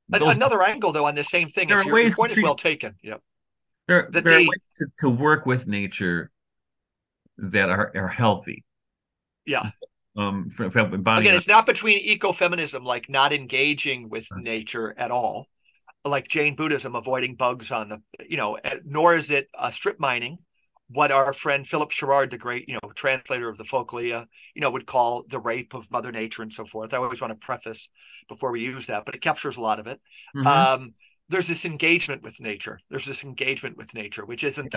[0.10, 1.68] those, another angle though on the same thing.
[1.68, 2.96] There are your, ways your point is well taken.
[3.02, 3.22] Yep.
[3.88, 6.32] There, there they, are ways to, to work with nature
[7.38, 8.64] that are are healthy.
[9.46, 9.70] Yeah.
[10.18, 15.48] Um, for, for again, it's not between ecofeminism, like not engaging with nature at all,
[16.06, 20.38] like Jain Buddhism, avoiding bugs on the, you know, nor is it uh, strip mining,
[20.90, 24.70] what our friend Philip Sherrard, the great, you know, translator of the Philokalia, you know,
[24.70, 26.94] would call the rape of Mother Nature and so forth.
[26.94, 27.90] I always want to preface
[28.28, 30.00] before we use that, but it captures a lot of it.
[30.36, 30.48] Mm-hmm.
[30.48, 30.94] Um,
[31.28, 32.80] there's this engagement with nature.
[32.90, 34.76] There's this engagement with nature, which isn't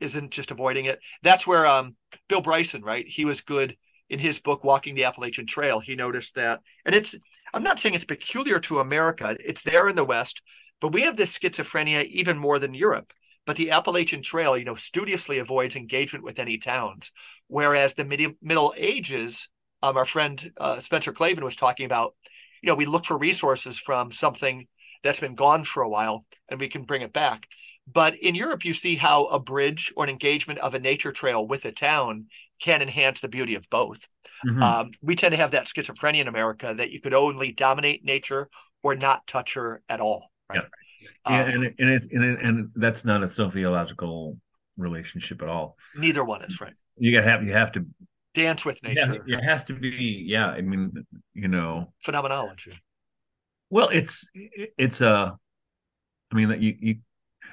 [0.00, 0.98] isn't just avoiding it.
[1.22, 1.94] That's where um,
[2.28, 3.06] Bill Bryson, right?
[3.06, 3.76] He was good
[4.08, 5.78] in his book Walking the Appalachian Trail.
[5.78, 7.14] He noticed that, and it's
[7.52, 9.36] I'm not saying it's peculiar to America.
[9.44, 10.40] It's there in the West,
[10.80, 13.12] but we have this schizophrenia even more than Europe
[13.46, 17.12] but the Appalachian Trail, you know, studiously avoids engagement with any towns.
[17.48, 19.48] Whereas the mid- Middle Ages,
[19.82, 22.14] um, our friend uh, Spencer Klavan was talking about,
[22.62, 24.66] you know, we look for resources from something
[25.02, 27.46] that's been gone for a while and we can bring it back.
[27.92, 31.46] But in Europe, you see how a bridge or an engagement of a nature trail
[31.46, 32.26] with a town
[32.60, 34.06] can enhance the beauty of both.
[34.46, 34.62] Mm-hmm.
[34.62, 38.48] Um, we tend to have that schizophrenia in America that you could only dominate nature
[38.82, 40.30] or not touch her at all.
[40.48, 40.58] Right?
[41.24, 44.38] Um, and and it, and, it, and, it, and that's not a sociological
[44.76, 45.76] relationship at all.
[45.96, 46.74] Neither one is right.
[46.96, 47.86] You got have you have to
[48.34, 49.22] dance with nature.
[49.26, 50.24] Yeah, it has to be.
[50.26, 50.92] Yeah, I mean,
[51.34, 52.72] you know, phenomenology.
[53.68, 55.10] Well, it's it's a.
[55.10, 55.32] Uh,
[56.32, 56.96] I mean, that you you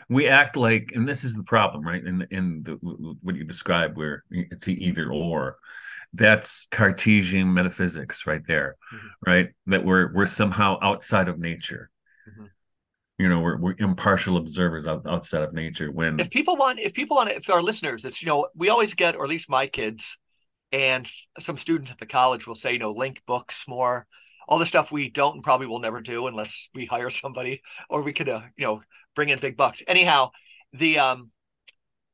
[0.09, 2.03] we act like, and this is the problem, right?
[2.03, 2.73] In in the,
[3.21, 5.57] what you describe, where it's either or.
[6.13, 9.29] That's Cartesian metaphysics, right there, mm-hmm.
[9.29, 9.49] right?
[9.67, 11.89] That we're we're somehow outside of nature.
[12.29, 12.45] Mm-hmm
[13.17, 16.93] you know we're, we're impartial observers out, outside of nature when if people want if
[16.93, 19.65] people want if our listeners it's you know we always get or at least my
[19.65, 20.17] kids
[20.71, 24.05] and some students at the college will say you know link books more.
[24.49, 28.01] All the stuff we don't and probably will never do unless we hire somebody or
[28.01, 28.81] we could uh, you know
[29.15, 29.83] bring in big bucks.
[29.87, 30.31] Anyhow
[30.73, 31.31] the um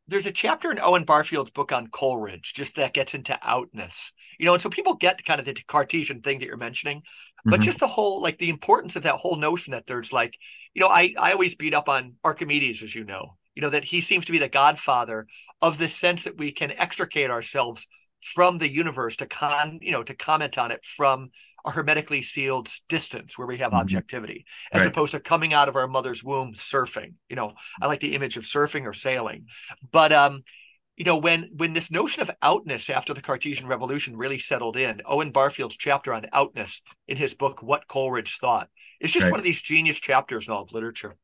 [0.08, 4.46] there's a chapter in Owen Barfield's book on Coleridge, just that gets into outness, you
[4.46, 7.04] know, and so people get kind of the Cartesian thing that you're mentioning,
[7.46, 7.66] but mm-hmm.
[7.66, 10.38] just the whole like the importance of that whole notion that there's like
[10.74, 13.84] you know i i always beat up on archimedes as you know You know, that
[13.84, 15.28] he seems to be the godfather
[15.62, 17.88] of this sense that we can extricate ourselves
[18.22, 21.30] from the universe to con, you know, to comment on it from
[21.66, 23.82] a hermetically sealed distance where we have mm-hmm.
[23.82, 24.88] objectivity, as right.
[24.88, 27.14] opposed to coming out of our mother's womb surfing.
[27.30, 29.48] You know, I like the image of surfing or sailing.
[29.92, 30.44] But um,
[30.96, 35.02] you know, when when this notion of outness after the Cartesian Revolution really settled in,
[35.06, 39.32] Owen Barfield's chapter on outness in his book "What Coleridge Thought" is just right.
[39.32, 41.16] one of these genius chapters in all of literature.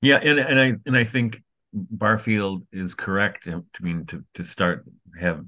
[0.00, 3.44] Yeah, and and I and I think Barfield is correct.
[3.44, 4.84] To mean to to start
[5.20, 5.44] have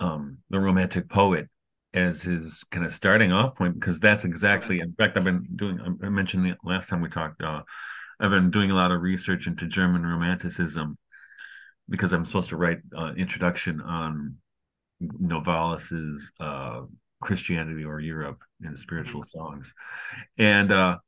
[0.00, 1.48] um, the Romantic poet
[1.94, 4.80] as his kind of starting off point because that's exactly.
[4.80, 5.80] In fact, I've been doing.
[6.02, 7.42] I mentioned the last time we talked.
[7.42, 7.62] Uh,
[8.20, 10.98] I've been doing a lot of research into German Romanticism
[11.88, 14.36] because I'm supposed to write an uh, introduction on
[15.00, 16.82] Novalis's uh,
[17.20, 19.38] Christianity or Europe in spiritual mm-hmm.
[19.38, 19.72] songs,
[20.36, 20.98] and uh,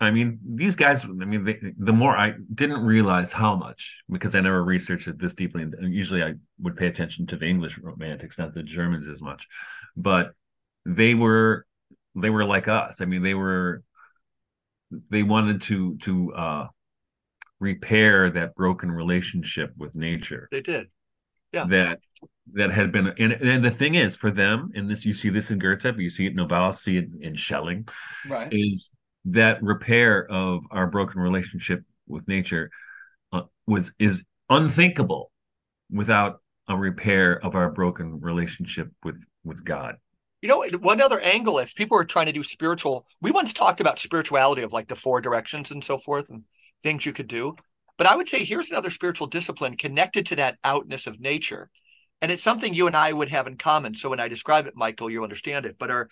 [0.00, 1.04] I mean these guys.
[1.04, 5.18] I mean, they, the more I didn't realize how much because I never researched it
[5.18, 9.08] this deeply, and usually I would pay attention to the English Romantics, not the Germans
[9.08, 9.46] as much,
[9.96, 10.32] but
[10.84, 11.66] they were
[12.14, 13.00] they were like us.
[13.00, 13.82] I mean, they were
[15.10, 16.66] they wanted to to uh
[17.58, 20.48] repair that broken relationship with nature.
[20.50, 20.88] They did.
[21.52, 21.66] Yeah.
[21.66, 21.98] That
[22.52, 25.50] that had been and, and the thing is for them, and this you see this
[25.50, 27.88] in Goethe, but you see it in Novalis, see it in Schelling,
[28.28, 28.48] right.
[28.52, 28.90] is
[29.26, 32.70] that repair of our broken relationship with nature
[33.32, 35.32] uh, was is unthinkable
[35.90, 39.96] without a repair of our broken relationship with with God.
[40.42, 43.80] You know, one other angle, if people are trying to do spiritual, we once talked
[43.80, 46.28] about spirituality of like the four directions and so forth.
[46.28, 46.42] And
[46.82, 47.56] things you could do.
[47.98, 51.70] But I would say here's another spiritual discipline connected to that outness of nature.
[52.20, 53.94] And it's something you and I would have in common.
[53.94, 55.76] So when I describe it, Michael, you understand it.
[55.78, 56.08] But our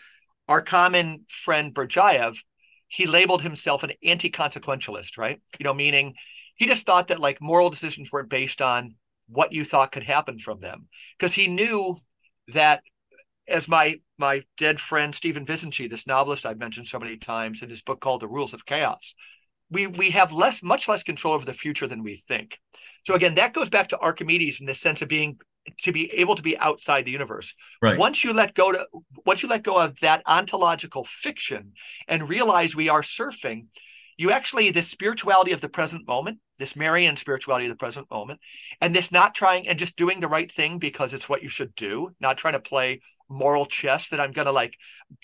[0.48, 2.36] our common friend Berdyaev,
[2.88, 5.40] he labeled himself an anti-consequentialist, right?
[5.58, 6.14] You know, meaning
[6.56, 8.96] he just thought that like moral decisions weren't based on
[9.28, 10.88] what you thought could happen from them.
[11.18, 11.96] Because he knew
[12.48, 12.82] that
[13.48, 17.70] as my my dead friend Stephen Vizinczey, this novelist I've mentioned so many times in
[17.70, 19.14] his book called The Rules of Chaos,
[19.70, 22.58] we we have less much less control over the future than we think
[23.04, 25.38] so again that goes back to archimedes in the sense of being
[25.78, 27.98] to be able to be outside the universe right.
[27.98, 28.86] once you let go to
[29.24, 31.72] once you let go of that ontological fiction
[32.06, 33.66] and realize we are surfing
[34.16, 38.38] you actually this spirituality of the present moment this marian spirituality of the present moment
[38.80, 41.74] and this not trying and just doing the right thing because it's what you should
[41.74, 44.76] do not trying to play moral chess that i'm going to like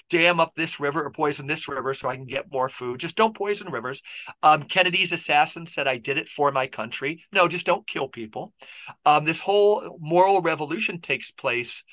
[0.09, 3.01] dam up this river or poison this river so i can get more food.
[3.01, 4.03] Just don't poison rivers.
[4.43, 7.25] Um, kennedy's assassin said i did it for my country.
[7.33, 8.53] No just don't kill people.
[9.05, 11.85] Um, this whole moral revolution takes place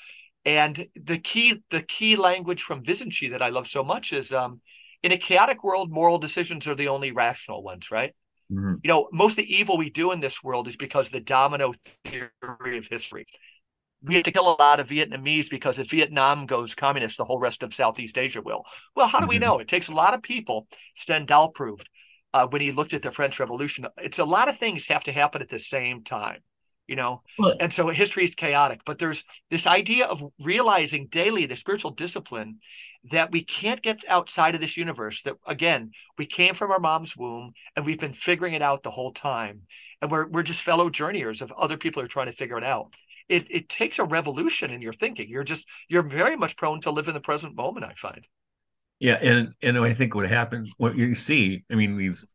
[0.45, 4.61] and the key the key language from Vizinczey that i love so much is um,
[5.07, 8.13] in a chaotic world, moral decisions are the only rational ones, right?
[8.51, 8.75] Mm-hmm.
[8.83, 11.71] You know, most of the evil we do in this world is because the domino
[12.03, 13.25] theory of history.
[14.03, 17.39] We have to kill a lot of Vietnamese because if Vietnam goes communist, the whole
[17.39, 18.65] rest of Southeast Asia will.
[18.97, 19.29] Well, how do mm-hmm.
[19.29, 19.59] we know?
[19.59, 20.67] It takes a lot of people.
[20.97, 21.89] Stendhal proved
[22.33, 23.87] uh, when he looked at the French Revolution.
[23.97, 26.41] It's a lot of things have to happen at the same time
[26.87, 27.21] you know?
[27.59, 32.59] And so history is chaotic but there's this idea of realizing daily the spiritual discipline
[33.11, 37.15] that we can't get outside of this universe that again we came from our mom's
[37.15, 39.61] womb and we've been figuring it out the whole time.
[40.01, 42.63] And we're, we're just fellow journeyers of other people who are trying to figure it
[42.63, 42.93] out.
[43.29, 45.27] It, it takes a revolution in your thinking.
[45.27, 48.25] You're just you're very much prone to live in the present moment i find.
[48.99, 52.25] Yeah and and i think what happens what you see i mean these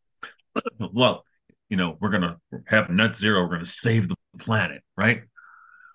[0.92, 1.24] well
[1.68, 2.36] you know we're gonna
[2.66, 5.22] have net zero we're gonna save the planet right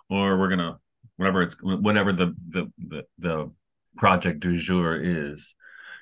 [0.10, 0.78] or we're gonna
[1.18, 3.52] whatever it's whatever the the the, the
[3.98, 5.56] project du jour is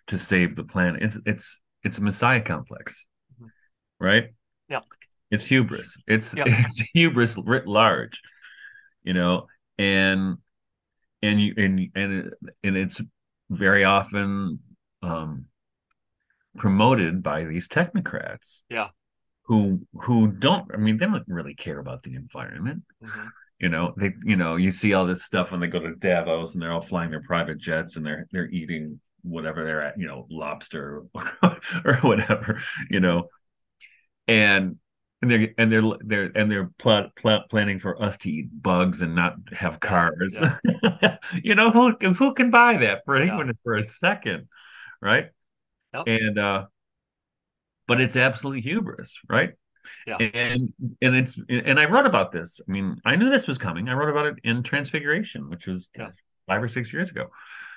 [0.07, 1.01] to save the planet.
[1.01, 3.47] It's it's it's a messiah complex, mm-hmm.
[3.99, 4.29] right?
[4.69, 4.81] Yeah.
[5.31, 5.97] It's hubris.
[6.07, 6.43] It's, yeah.
[6.47, 8.21] it's hubris writ large,
[9.03, 10.37] you know, and
[11.23, 12.31] and you and and
[12.63, 13.01] and it's
[13.49, 14.59] very often
[15.01, 15.45] um
[16.57, 18.61] promoted by these technocrats.
[18.69, 18.89] Yeah.
[19.45, 22.83] Who who don't I mean they don't really care about the environment.
[23.03, 23.27] Mm-hmm
[23.59, 26.53] you know they you know you see all this stuff when they go to davos
[26.53, 30.07] and they're all flying their private jets and they're they're eating whatever they're at you
[30.07, 31.03] know lobster
[31.85, 33.27] or whatever you know
[34.27, 34.77] and
[35.21, 39.01] and they're and they're they're and they're pl- pl- planning for us to eat bugs
[39.01, 41.17] and not have cars yeah.
[41.43, 43.53] you know who who can buy that for even yeah.
[43.63, 44.47] for a second
[45.01, 45.27] right
[45.93, 46.03] yep.
[46.07, 46.65] and uh
[47.87, 49.53] but it's absolutely hubris right
[50.05, 50.17] yeah.
[50.17, 52.61] And and it's and I wrote about this.
[52.67, 53.89] I mean, I knew this was coming.
[53.89, 56.09] I wrote about it in Transfiguration, which was yeah.
[56.47, 57.27] five or six years ago.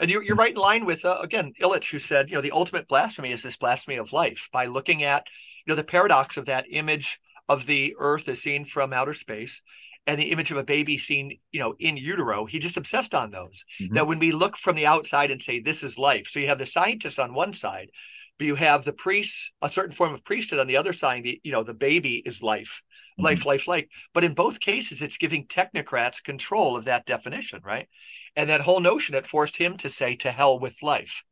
[0.00, 2.52] And you're, you're right in line with uh, again Illich, who said, you know, the
[2.52, 5.26] ultimate blasphemy is this blasphemy of life by looking at,
[5.66, 9.62] you know, the paradox of that image of the Earth as seen from outer space,
[10.08, 12.46] and the image of a baby seen, you know, in utero.
[12.46, 13.62] He just obsessed on those.
[13.78, 13.94] Mm-hmm.
[13.94, 16.58] That when we look from the outside and say this is life, so you have
[16.58, 17.90] the scientists on one side,
[18.38, 21.24] but you have the priests, a certain form of priesthood on the other side.
[21.24, 22.80] The you know the baby is life,
[23.12, 23.24] mm-hmm.
[23.26, 23.84] life, life, life.
[24.14, 27.86] But in both cases, it's giving technocrats control of that definition, right?
[28.34, 31.22] And that whole notion it forced him to say to hell with life,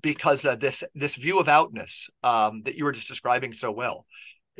[0.00, 4.06] because uh, this this view of outness um, that you were just describing so well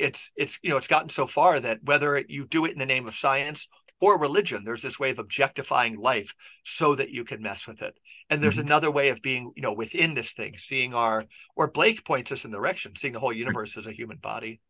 [0.00, 2.86] it's it's you know it's gotten so far that whether you do it in the
[2.86, 3.68] name of science
[4.00, 6.34] or religion there's this way of objectifying life
[6.64, 7.98] so that you can mess with it.
[8.30, 8.66] And there's mm-hmm.
[8.66, 11.24] another way of being you know within this thing seeing our
[11.56, 14.60] or blake points us in the direction seeing the whole universe as a human body.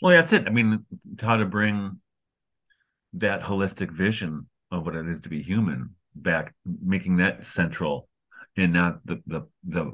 [0.00, 0.46] Well yeah, that's it.
[0.46, 0.84] I mean
[1.20, 2.00] how to bring
[3.14, 8.08] that holistic vision of what it is to be human back making that central
[8.56, 9.92] and not the the the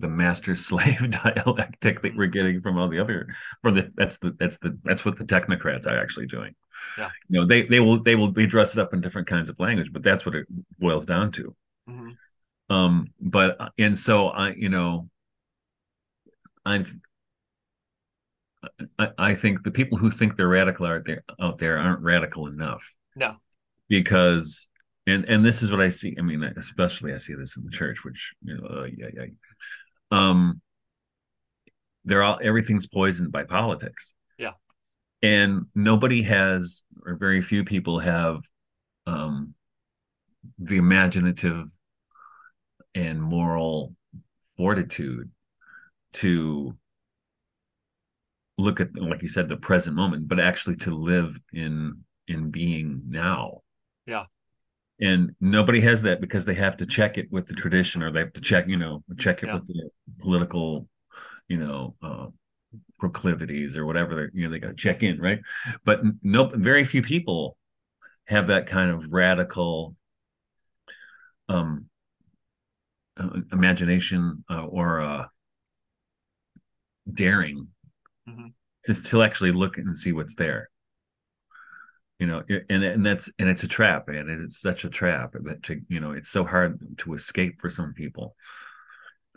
[0.00, 3.28] the master slave dialectic that we're getting from all the other
[3.62, 6.54] from the that's the that's the that's what the technocrats are actually doing.
[6.98, 7.10] Yeah.
[7.28, 9.92] You know they they will they will be dressed up in different kinds of language
[9.92, 10.46] but that's what it
[10.78, 11.54] boils down to.
[11.88, 12.74] Mm-hmm.
[12.74, 15.08] um but and so i you know
[16.64, 16.94] i've
[18.98, 22.46] I, I think the people who think they're radical out there out there aren't radical
[22.46, 22.84] enough.
[23.16, 23.36] No.
[23.88, 24.68] Because
[25.06, 27.70] and and this is what i see i mean especially i see this in the
[27.70, 29.24] church which you know uh, yeah yeah
[30.10, 30.60] um
[32.04, 34.14] they're all everything's poisoned by politics.
[34.38, 34.52] Yeah.
[35.22, 38.40] And nobody has or very few people have
[39.06, 39.54] um
[40.58, 41.66] the imaginative
[42.94, 43.94] and moral
[44.56, 45.30] fortitude
[46.14, 46.76] to
[48.58, 53.02] look at like you said the present moment but actually to live in in being
[53.08, 53.60] now.
[54.06, 54.24] Yeah
[55.00, 58.20] and nobody has that because they have to check it with the tradition or they
[58.20, 59.54] have to check you know check it yeah.
[59.54, 60.88] with the political
[61.48, 62.26] you know uh,
[62.98, 65.40] proclivities or whatever they you know they got to check in right
[65.84, 67.56] but nope very few people
[68.26, 69.96] have that kind of radical
[71.48, 71.86] um
[73.16, 75.24] uh, imagination uh, or uh
[77.12, 77.66] daring
[78.28, 78.46] mm-hmm.
[78.86, 80.68] just to actually look and see what's there
[82.20, 85.62] you know and and that's and it's a trap and it's such a trap that
[85.64, 88.36] to you know it's so hard to escape for some people.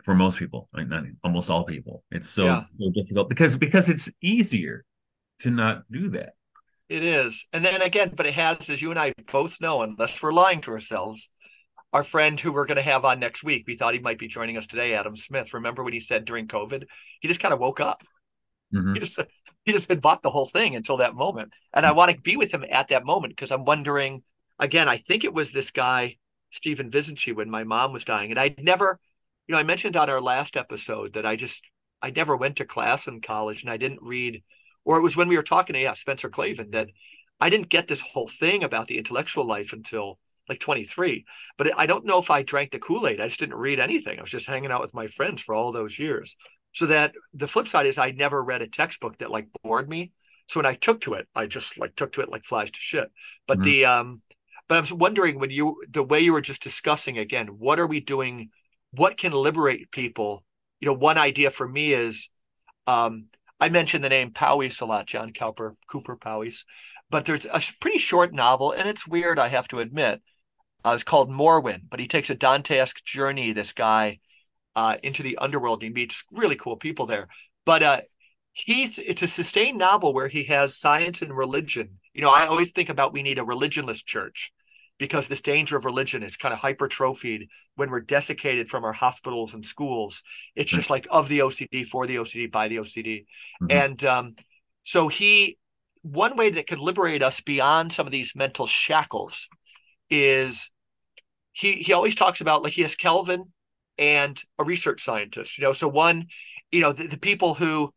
[0.04, 2.04] For most people like not almost all people.
[2.10, 2.64] It's so, yeah.
[2.78, 4.84] so difficult because because it's easier
[5.40, 6.34] to not do that.
[6.90, 7.46] It is.
[7.54, 10.60] And then again but it has as you and i both know unless we're lying
[10.62, 11.30] to ourselves
[11.94, 14.28] our friend who we're going to have on next week we thought he might be
[14.28, 15.54] joining us today adam smith.
[15.54, 16.84] Remember what he said during covid
[17.20, 18.02] he just kind of woke up?
[18.74, 18.92] Mm-hmm.
[18.94, 19.18] he just
[19.64, 21.52] he just had bought the whole thing until that moment.
[21.72, 24.22] And I want to be with him at that moment because I'm wondering
[24.58, 26.16] again, I think it was this guy,
[26.50, 28.30] Stephen Vizinczey, when my mom was dying.
[28.30, 29.00] And I'd never,
[29.46, 31.62] you know, I mentioned on our last episode that I just
[32.02, 34.42] I never went to class in college and I didn't read,
[34.84, 36.90] or it was when we were talking to yeah, Spencer Klavan that
[37.40, 41.24] I didn't get this whole thing about the intellectual life until like 23.
[41.56, 43.20] But I don't know if I drank the Kool-Aid.
[43.20, 44.18] I just didn't read anything.
[44.18, 46.36] I was just hanging out with my friends for all those years.
[46.74, 50.12] So that the flip side is I never read a textbook that like bored me.
[50.48, 52.78] So when I took to it, I just like took to it like flies to
[52.80, 53.10] shit.
[53.46, 53.64] But mm-hmm.
[53.64, 54.22] the um
[54.68, 57.86] but I was wondering when you the way you were just discussing again, what are
[57.86, 58.50] we doing?
[58.90, 60.44] What can liberate people?
[60.80, 62.28] You know, one idea for me is
[62.86, 63.26] um
[63.60, 66.64] I mentioned the name Powys a lot, John Cowper, Cooper Powys,
[67.08, 70.20] but there's a pretty short novel, and it's weird, I have to admit.
[70.84, 74.18] Uh, it's called Morwyn, but he takes a Dantesque journey, this guy,
[74.76, 75.82] uh, into the underworld.
[75.82, 77.28] He meets really cool people there.
[77.64, 78.00] But uh,
[78.52, 81.98] he's it's a sustained novel where he has science and religion.
[82.12, 84.52] You know, I always think about we need a religionless church
[84.98, 89.54] because this danger of religion is kind of hypertrophied when we're desiccated from our hospitals
[89.54, 90.22] and schools.
[90.54, 93.24] It's just like of the OCD, for the OCD, by the OCD.
[93.62, 93.66] Mm-hmm.
[93.70, 94.34] And um,
[94.84, 95.58] so he,
[96.02, 99.48] one way that could liberate us beyond some of these mental shackles
[100.10, 100.70] is
[101.52, 103.52] he he always talks about like he has Calvin
[103.98, 105.58] and a research scientist.
[105.58, 106.26] You know, so one,
[106.72, 107.92] you know, the, the people who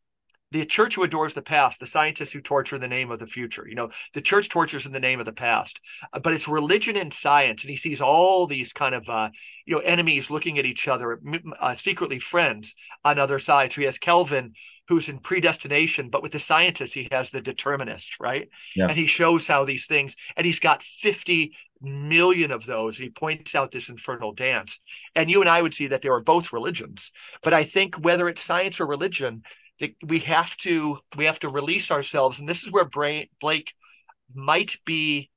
[0.51, 3.27] the church who adores the past, the scientists who torture in the name of the
[3.27, 3.67] future.
[3.67, 5.79] You know, the church tortures in the name of the past,
[6.13, 9.29] uh, but it's religion and science, and he sees all these kind of uh,
[9.65, 11.19] you know enemies looking at each other,
[11.59, 13.75] uh, secretly friends on other sides.
[13.75, 14.53] So he has Calvin,
[14.87, 18.49] who's in predestination, but with the scientist, he has the determinist, right?
[18.75, 18.87] Yeah.
[18.87, 22.97] And he shows how these things, and he's got fifty million of those.
[22.97, 24.79] He points out this infernal dance,
[25.13, 27.11] and you and I would see that they were both religions,
[27.43, 29.43] but I think whether it's science or religion
[30.05, 33.73] we have to we have to release ourselves and this is where Blake
[34.33, 35.29] might be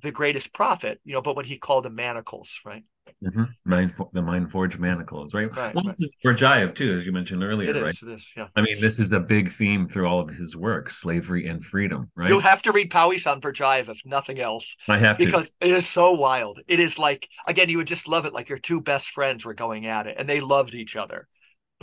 [0.00, 2.84] the greatest prophet, you know, but what he called the manacles, right?
[3.22, 3.44] Mm-hmm.
[3.64, 5.54] Mind, the mind forged manacles, right?
[5.54, 5.96] Right, well, right.
[5.96, 8.02] this is Berdyaev too, as you mentioned earlier, It is, right?
[8.02, 8.48] it is, yeah.
[8.56, 12.10] I mean, this is a big theme through all of his work: slavery and freedom,
[12.16, 12.28] right?
[12.28, 15.24] You'll have to read Powys on Berdyaev if nothing else, I have to.
[15.24, 16.60] because it is so wild.
[16.66, 19.54] It is like again, you would just love it, like your two best friends were
[19.54, 21.28] going at it, and they loved each other.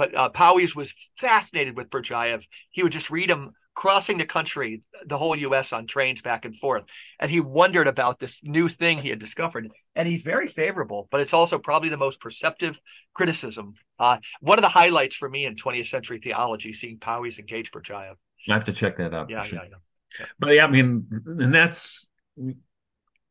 [0.01, 2.43] But uh, Powys was fascinated with Berdyaev.
[2.71, 5.71] He would just read him crossing the country, the whole U.S.
[5.73, 6.85] on trains back and forth,
[7.19, 9.69] and he wondered about this new thing he had discovered.
[9.95, 12.81] And he's very favorable, but it's also probably the most perceptive
[13.13, 13.75] criticism.
[13.99, 18.15] Uh, one of the highlights for me in 20th century theology, seeing Powys engage Berdyaev.
[18.49, 19.29] I have to check that out.
[19.29, 19.59] Yeah, sure.
[19.59, 19.77] yeah,
[20.19, 20.25] yeah.
[20.39, 22.55] But yeah, I mean, and that's you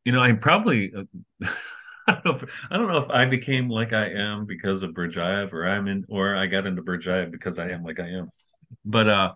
[0.05, 0.93] know, I'm probably
[2.07, 4.91] I don't know if I don't know if I became like I am because of
[4.91, 8.29] Berdyaev or I'm in or I got into Berdyaev because I am like I am.
[8.85, 9.33] But uh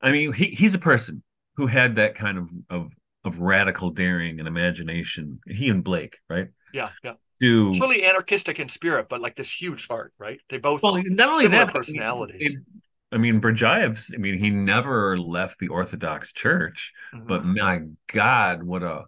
[0.00, 1.22] I mean he he's a person
[1.56, 2.92] who had that kind of of
[3.24, 5.40] of radical daring and imagination.
[5.46, 6.48] He and Blake, right?
[6.72, 7.14] Yeah, yeah.
[7.40, 10.40] Do Truly anarchistic in spirit, but like this huge heart, right?
[10.48, 12.54] They both well, not only that, personalities.
[12.54, 12.62] it-
[13.10, 14.12] I mean, Berdyaev's.
[14.14, 17.26] I mean, he never left the Orthodox Church, Mhm.
[17.26, 17.80] but my
[18.12, 19.04] God, what a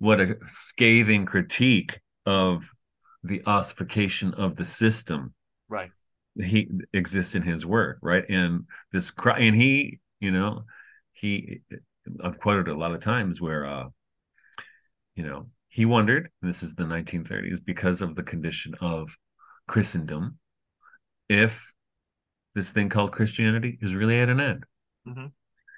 [0.00, 2.68] what a scathing critique of
[3.22, 5.34] the ossification of the system
[5.68, 5.90] right.
[6.36, 8.24] he exists in his work, right?
[8.28, 10.64] And this cry, and he, you know,
[11.12, 11.60] he,
[12.24, 13.88] I've quoted a lot of times where, uh,
[15.14, 16.30] you know, he wondered.
[16.40, 19.10] This is the 1930s because of the condition of
[19.68, 20.38] Christendom,
[21.28, 21.60] if
[22.54, 24.64] this thing called Christianity is really at an end.
[25.06, 25.30] Mhm.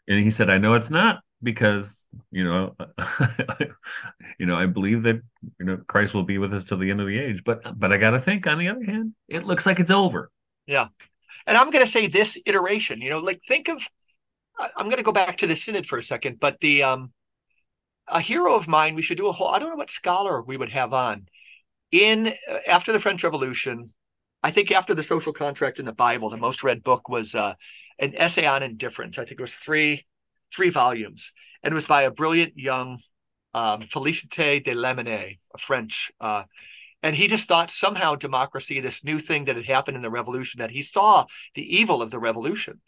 [0.08, 2.74] And he said, "I know it's not because you know,
[4.38, 5.20] you know, I believe that
[5.58, 7.42] you know Christ will be with us till the end of the age.
[7.44, 10.30] But but I got to think on the other hand, it looks like it's over."
[10.66, 10.88] Yeah.
[11.46, 13.82] And I'm going to say this iteration, you know, like think of,
[14.76, 17.12] I'm going to go back to the synod for a second, but the, um,
[18.08, 20.56] a hero of mine, we should do a whole, I don't know what scholar we
[20.56, 21.26] would have on
[21.90, 23.92] in uh, after the French Revolution.
[24.42, 27.54] I think after the social contract in the Bible, the most read book was uh,
[27.98, 29.18] an essay on indifference.
[29.18, 30.04] I think it was three,
[30.54, 31.32] three volumes
[31.62, 32.98] and it was by a brilliant young
[33.54, 36.44] um, Félicité de Lamennais, a French uh,
[37.02, 40.58] and he just thought somehow democracy, this new thing that had happened in the revolution,
[40.58, 42.80] that he saw the evil of the revolution.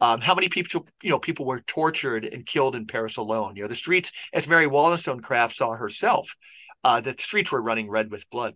[0.00, 3.56] Um, how many people, you know, people were tortured and killed in Paris alone?
[3.56, 6.36] You know, the streets, as Mary Wollstonecraft saw herself,
[6.84, 8.54] uh, the streets were running red with blood.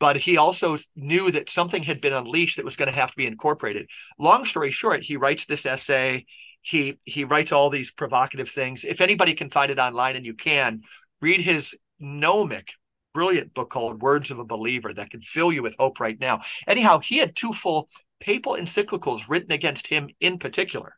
[0.00, 3.16] But he also knew that something had been unleashed that was going to have to
[3.16, 3.88] be incorporated.
[4.18, 6.26] Long story short, he writes this essay.
[6.64, 8.84] He he writes all these provocative things.
[8.84, 10.80] If anybody can find it online, and you can,
[11.20, 12.72] read his gnomic
[13.12, 16.40] brilliant book called Words of a Believer that can fill you with hope right now.
[16.66, 17.88] Anyhow, he had two full
[18.18, 20.96] papal encyclicals written against him in particular.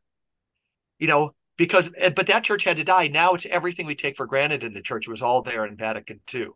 [1.00, 3.08] You know, because but that church had to die.
[3.08, 5.08] Now it's everything we take for granted in the church.
[5.08, 6.48] It was all there in Vatican II.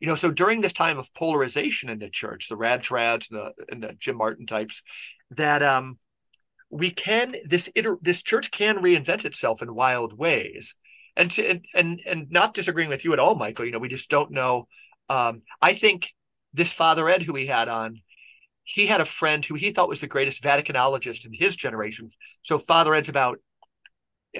[0.00, 3.40] You know, so during this time of polarization in the church, the Rad Trads and
[3.40, 4.82] the, and the Jim Martin types,
[5.30, 5.96] that um,
[6.72, 10.74] we can this iter- this church can reinvent itself in wild ways,
[11.16, 13.64] and to, and and and not disagreeing with you at all, Michael.
[13.64, 14.66] You know, we just don't know
[15.12, 16.08] um, I think
[16.54, 18.00] this Father Ed, who we had on,
[18.64, 22.10] he had a friend who he thought was the greatest Vaticanologist in his generation.
[22.42, 23.38] So Father Ed's about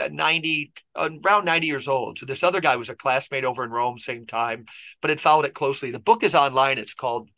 [0.00, 2.18] uh, 90, around 90 years old.
[2.18, 4.64] So this other guy was a classmate over in Rome, same time,
[5.02, 5.90] but had followed it closely.
[5.90, 6.78] The book is online.
[6.78, 7.30] It's called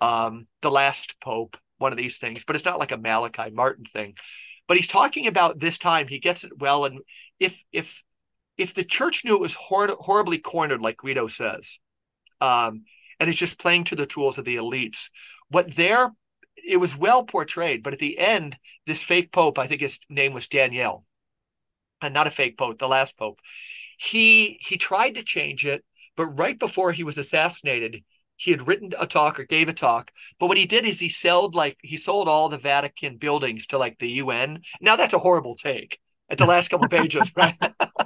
[0.00, 3.84] um, The Last Pope, one of these things, but it's not like a Malachi Martin
[3.84, 4.14] thing.
[4.68, 6.08] But he's talking about this time.
[6.08, 6.86] He gets it well.
[6.86, 7.00] And
[7.38, 8.02] if, if,
[8.56, 11.78] if the church knew it was hor- horribly cornered, like Guido says,
[12.40, 12.84] um,
[13.20, 15.10] and it's just playing to the tools of the elites.
[15.48, 16.10] What there,
[16.56, 18.56] it was well portrayed, but at the end,
[18.86, 21.04] this fake pope, I think his name was Danielle,
[22.00, 23.38] and not a fake pope, the last pope.
[23.98, 25.84] He he tried to change it,
[26.16, 28.02] but right before he was assassinated,
[28.42, 30.10] he had written a talk or gave a talk.
[30.38, 33.78] But what he did is he sold like he sold all the Vatican buildings to
[33.78, 34.62] like the UN.
[34.80, 37.54] Now that's a horrible take at the last couple of pages, right?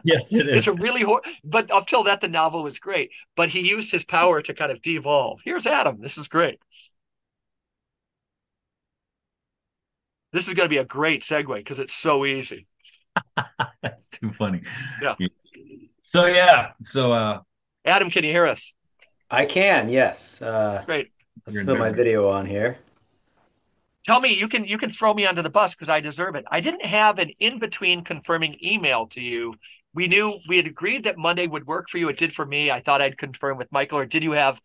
[0.05, 3.49] Yes, it it's a really hor- but up till that the novel was great but
[3.49, 6.59] he used his power to kind of devolve here's adam this is great
[10.33, 12.67] this is going to be a great segue because it's so easy
[13.83, 14.63] That's too funny.
[15.01, 15.15] Yeah.
[16.03, 16.73] So yeah.
[16.83, 17.41] So uh
[17.85, 18.75] adam can you hear us
[19.31, 20.41] I can, yes.
[20.41, 21.11] Uh, great
[21.47, 22.79] let's put my video on here.
[24.05, 26.45] tell me you can you can throw me under the bus because i deserve it
[26.51, 29.55] i didn't have an in-between confirming email to you
[29.95, 32.71] we knew we had agreed that monday would work for you it did for me
[32.71, 34.61] i thought i'd confirm with michael or did you have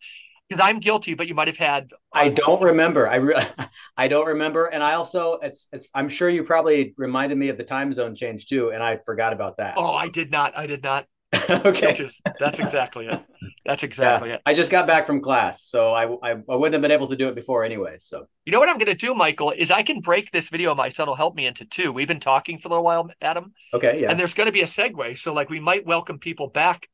[0.48, 3.08] because i'm guilty but you might have had I don't remember.
[3.08, 3.42] I re-
[3.96, 5.88] I don't remember, and I also it's it's.
[5.94, 9.32] I'm sure you probably reminded me of the time zone change too, and I forgot
[9.32, 9.74] about that.
[9.78, 11.06] oh i did not i did not
[11.50, 11.92] okay.
[11.92, 13.20] Is, that's exactly it.
[13.64, 14.36] That's exactly yeah.
[14.36, 14.42] it.
[14.46, 17.16] I just got back from class, so I, I, I wouldn't have been able to
[17.16, 17.96] do it before anyway.
[17.98, 20.74] So you know what I'm going to do, Michael, is I can break this video.
[20.74, 21.92] My son will help me into two.
[21.92, 23.52] We've been talking for a little while, Adam.
[23.72, 24.10] Okay, yeah.
[24.10, 26.88] And there's going to be a segue, so like we might welcome people back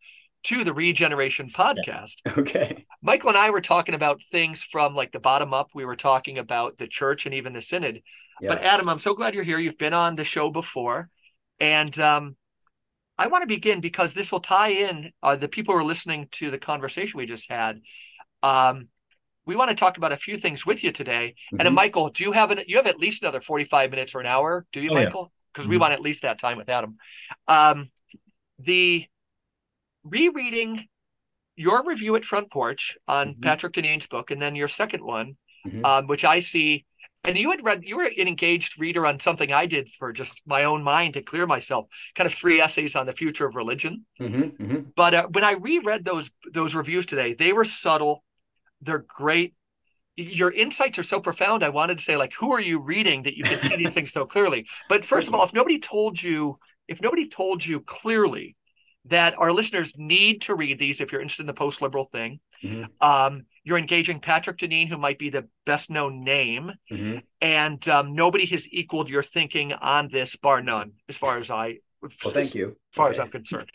[0.44, 2.16] to the Regeneration podcast.
[2.38, 2.86] Okay.
[3.02, 5.70] Michael and I were talking about things from like the bottom up.
[5.74, 8.02] We were talking about the church and even the synod.
[8.40, 8.48] Yeah.
[8.48, 9.58] But Adam, I'm so glad you're here.
[9.58, 11.10] You've been on the show before,
[11.60, 12.36] and um,
[13.18, 16.28] I want to begin because this will tie in uh, the people who are listening
[16.32, 17.80] to the conversation we just had.
[18.42, 18.88] Um,
[19.44, 21.34] we want to talk about a few things with you today.
[21.52, 21.66] Mm-hmm.
[21.66, 24.26] And Michael, do you have an, you have at least another 45 minutes or an
[24.26, 24.66] hour?
[24.72, 25.32] Do you, oh, Michael?
[25.52, 25.64] Because yeah.
[25.64, 25.70] mm-hmm.
[25.70, 26.96] we want at least that time with Adam.
[27.48, 27.90] Um,
[28.58, 29.06] the
[30.04, 30.86] rereading
[31.56, 33.40] your review at Front Porch on mm-hmm.
[33.40, 35.84] Patrick Deneen's book, and then your second one, mm-hmm.
[35.84, 36.84] um, which I see
[37.24, 40.40] and you had read you were an engaged reader on something i did for just
[40.46, 44.04] my own mind to clear myself kind of three essays on the future of religion.
[44.20, 44.80] Mm-hmm, mm-hmm.
[44.96, 48.24] but uh, when i reread those those reviews today they were subtle
[48.80, 49.54] they're great.
[50.16, 53.36] Your insights are so profound i wanted to say like who are you reading that
[53.36, 54.66] you can see these things so clearly?
[54.88, 58.56] But first of all if nobody told you if nobody told you clearly
[59.08, 62.40] that our listeners need to read these if you're interested in the post liberal thing.
[62.62, 62.84] Mm-hmm.
[63.00, 67.18] Um, you're engaging Patrick Deneen, who might be the best known name, mm-hmm.
[67.40, 71.78] and um, nobody has equaled your thinking on this, bar none, as far as I.
[72.00, 72.68] Well, thank you.
[72.68, 73.16] As far okay.
[73.16, 73.70] as I'm concerned.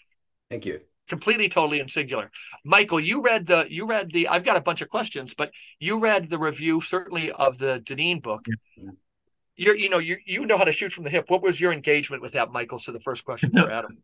[0.49, 0.81] Thank you.
[1.09, 2.31] Completely, totally, and singular.
[2.63, 4.27] Michael, you read the you read the.
[4.27, 8.21] I've got a bunch of questions, but you read the review certainly of the Deneen
[8.21, 8.45] book.
[8.79, 8.89] Mm-hmm.
[9.55, 11.29] You're, you know, you you know how to shoot from the hip.
[11.29, 12.79] What was your engagement with that, Michael?
[12.79, 13.97] So the first question for Adam.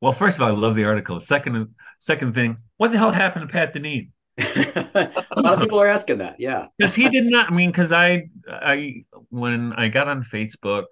[0.00, 1.20] Well, first of all, I love the article.
[1.20, 4.10] Second, second thing, what the hell happened to Pat Deneen?
[4.38, 6.36] a lot of people are asking that.
[6.38, 7.50] Yeah, because he did not.
[7.50, 10.84] I mean, because I, I when I got on Facebook,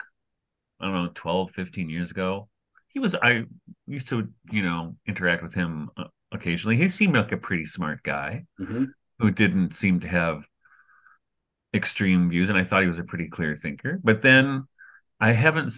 [0.80, 2.48] I don't know, 12, 15 years ago,
[2.88, 3.14] he was.
[3.14, 3.44] I
[3.86, 6.76] used to, you know, interact with him uh, occasionally.
[6.76, 8.84] He seemed like a pretty smart guy mm-hmm.
[9.18, 10.44] who didn't seem to have
[11.74, 14.00] extreme views, and I thought he was a pretty clear thinker.
[14.02, 14.66] But then
[15.20, 15.72] I haven't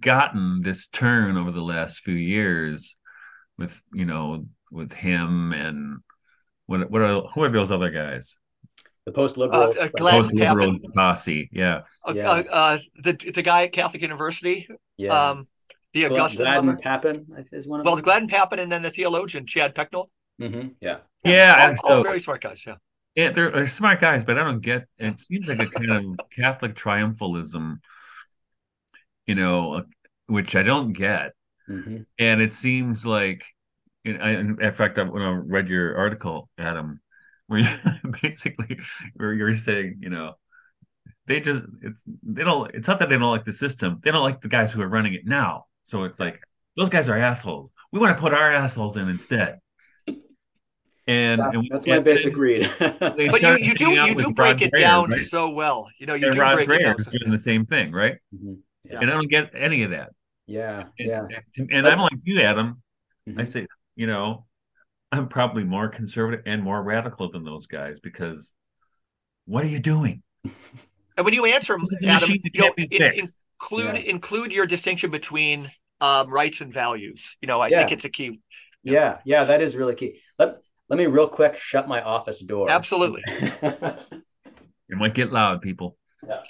[0.00, 2.96] gotten this turn over the last few years
[3.58, 5.98] with you know with him and
[6.66, 8.36] what what are who are those other guys?
[9.06, 11.80] The post liberal, uh, uh, post liberal posse, yeah.
[12.06, 12.30] Uh, yeah.
[12.30, 15.30] Uh, uh, the the guy at Catholic University, yeah.
[15.30, 15.48] Um,
[15.94, 18.02] the Augustine Gladden Pappin is one of well, them.
[18.02, 20.08] the Gladden Pappin, and then the theologian Chad Pecknold.
[20.40, 20.68] Mm-hmm.
[20.80, 22.62] Yeah, yeah, all, all very smart guys.
[22.66, 22.76] Yeah.
[23.16, 24.86] Yeah, they're, they're smart guys, but I don't get.
[24.98, 27.78] It seems like a kind of Catholic triumphalism
[29.28, 29.82] you know,
[30.26, 31.32] which I don't get.
[31.68, 31.98] Mm-hmm.
[32.18, 33.44] And it seems like,
[34.04, 37.00] in fact, when I read your article, Adam,
[37.46, 37.68] where you
[38.22, 38.78] basically
[39.14, 40.34] where you're saying, you know,
[41.26, 44.22] they just it's they don't it's not that they don't like the system, they don't
[44.22, 45.66] like the guys who are running it now.
[45.84, 46.40] So it's like
[46.76, 47.70] those guys are assholes.
[47.92, 49.60] We want to put our assholes in instead.
[51.06, 52.70] And, yeah, and that's my basic read.
[52.78, 55.18] but you, you do you do break it down right?
[55.18, 55.88] so well.
[55.98, 56.98] You know, you and do Rod break Dreher it down.
[56.98, 58.16] So doing the same thing, right?
[58.34, 58.56] Mm-hmm.
[58.90, 59.00] Yeah.
[59.00, 60.10] And I don't get any of that.
[60.46, 60.84] Yeah.
[60.96, 61.38] It's, yeah.
[61.56, 62.82] And but, I'm like you, Adam.
[63.28, 63.40] Mm-hmm.
[63.40, 63.66] I say,
[63.96, 64.46] you know,
[65.12, 68.54] I'm probably more conservative and more radical than those guys because
[69.46, 70.22] what are you doing?
[71.16, 74.02] And when you answer, Adam, you know, in, include yeah.
[74.02, 75.70] include your distinction between
[76.00, 77.36] um, rights and values.
[77.40, 77.78] You know, I yeah.
[77.78, 78.40] think it's a key.
[78.84, 80.20] Yeah, yeah, that is really key.
[80.38, 80.58] Let
[80.88, 82.70] let me real quick shut my office door.
[82.70, 83.22] Absolutely.
[83.26, 84.14] it
[84.90, 85.96] might get loud, people.
[86.26, 86.42] Yeah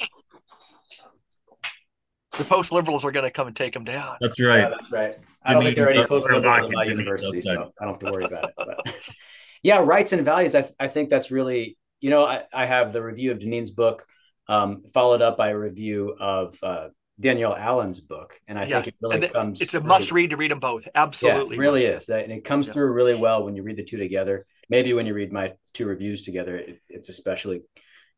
[2.39, 4.17] the post liberals are going to come and take them down.
[4.21, 4.61] That's right.
[4.61, 5.17] Yeah, that's right.
[5.43, 7.99] I don't think there are any post liberals at my university, so I don't have
[8.01, 8.55] to worry about it.
[8.57, 8.81] But
[9.63, 10.55] yeah, rights and values.
[10.55, 14.07] I, I think that's really, you know, I, I have the review of Deneen's book,
[14.49, 16.89] um, followed up by a review of uh,
[17.21, 18.83] Danielle Allen's book, and I yeah.
[18.83, 19.61] think it really the, comes.
[19.61, 20.89] It's a really, must read to read them both.
[20.95, 22.07] Absolutely, yeah, really is.
[22.07, 22.75] That, and it comes yeah.
[22.75, 24.47] through really well when you read the two together.
[24.71, 27.63] Maybe when you read my two reviews together, it, it's especially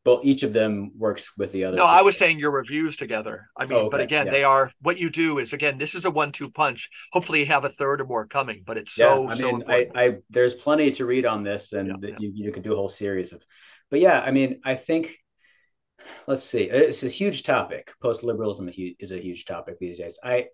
[0.03, 1.77] but each of them works with the other.
[1.77, 3.49] No, I was saying your reviews together.
[3.55, 3.89] I mean, oh, okay.
[3.91, 4.31] but again, yeah.
[4.31, 6.89] they are what you do is again, this is a one-two punch.
[7.11, 9.23] Hopefully, you have a third or more coming, but it's so.
[9.23, 12.31] Yeah, I mean, so I, I, there's plenty to read on this, and yeah, you
[12.33, 13.45] you can do a whole series of.
[13.89, 15.17] But yeah, I mean, I think.
[16.25, 16.63] Let's see.
[16.63, 17.91] It's a huge topic.
[18.01, 20.17] Post liberalism is a huge topic these days.
[20.23, 20.47] I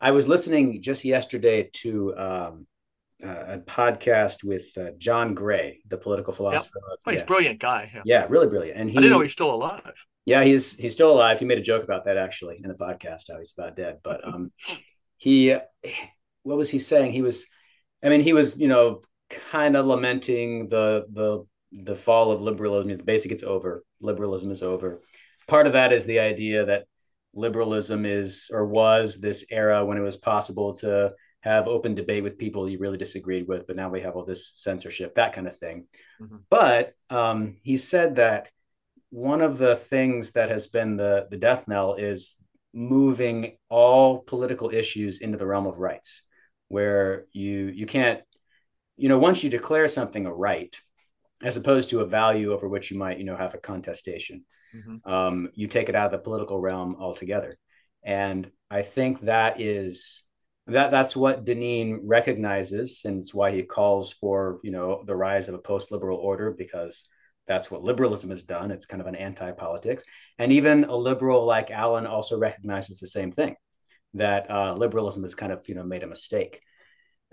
[0.00, 2.66] I was listening just yesterday to um,
[3.24, 6.80] uh, a podcast with uh, John Gray, the political philosopher.
[6.90, 6.98] Yep.
[7.06, 7.26] Oh, he's yeah.
[7.26, 7.90] brilliant guy.
[7.94, 8.02] Yeah.
[8.04, 8.26] yeah.
[8.28, 8.78] really brilliant.
[8.78, 9.94] And he, I didn't know he's still alive.
[10.26, 11.38] Yeah, he's he's still alive.
[11.38, 13.30] He made a joke about that actually in the podcast.
[13.30, 14.52] How he's about dead, but um,
[15.16, 15.54] he,
[16.42, 17.12] what was he saying?
[17.12, 17.46] He was,
[18.02, 19.00] I mean, he was you know
[19.30, 22.90] kind of lamenting the the the fall of liberalism.
[22.90, 23.84] It's basically it's over.
[24.00, 25.00] Liberalism is over.
[25.46, 26.84] Part of that is the idea that
[27.34, 31.12] liberalism is or was this era when it was possible to
[31.44, 34.50] have open debate with people you really disagreed with, but now we have all this
[34.54, 35.86] censorship, that kind of thing.
[36.18, 36.40] Mhm.
[36.48, 38.50] But um, he said that
[39.10, 42.38] one of the things that has been the the death knell is
[42.72, 46.22] moving all political issues into the realm of rights,
[46.68, 48.22] where you you can't,
[48.96, 50.74] you know, once you declare something a right,
[51.42, 55.06] as opposed to a value over which you might, you know, have a contestation, Mhm.
[55.06, 57.58] um, you take it out of the political realm altogether.
[58.02, 60.23] And I think that is
[60.66, 65.48] that that's what Deneen recognizes, and it's why he calls for, you know, the rise
[65.48, 67.06] of a post-liberal order because
[67.46, 68.70] that's what liberalism has done.
[68.70, 70.04] It's kind of an anti-politics,
[70.38, 73.56] and even a liberal like Allen also recognizes the same thing
[74.14, 76.60] that uh, liberalism has kind of, you know, made a mistake.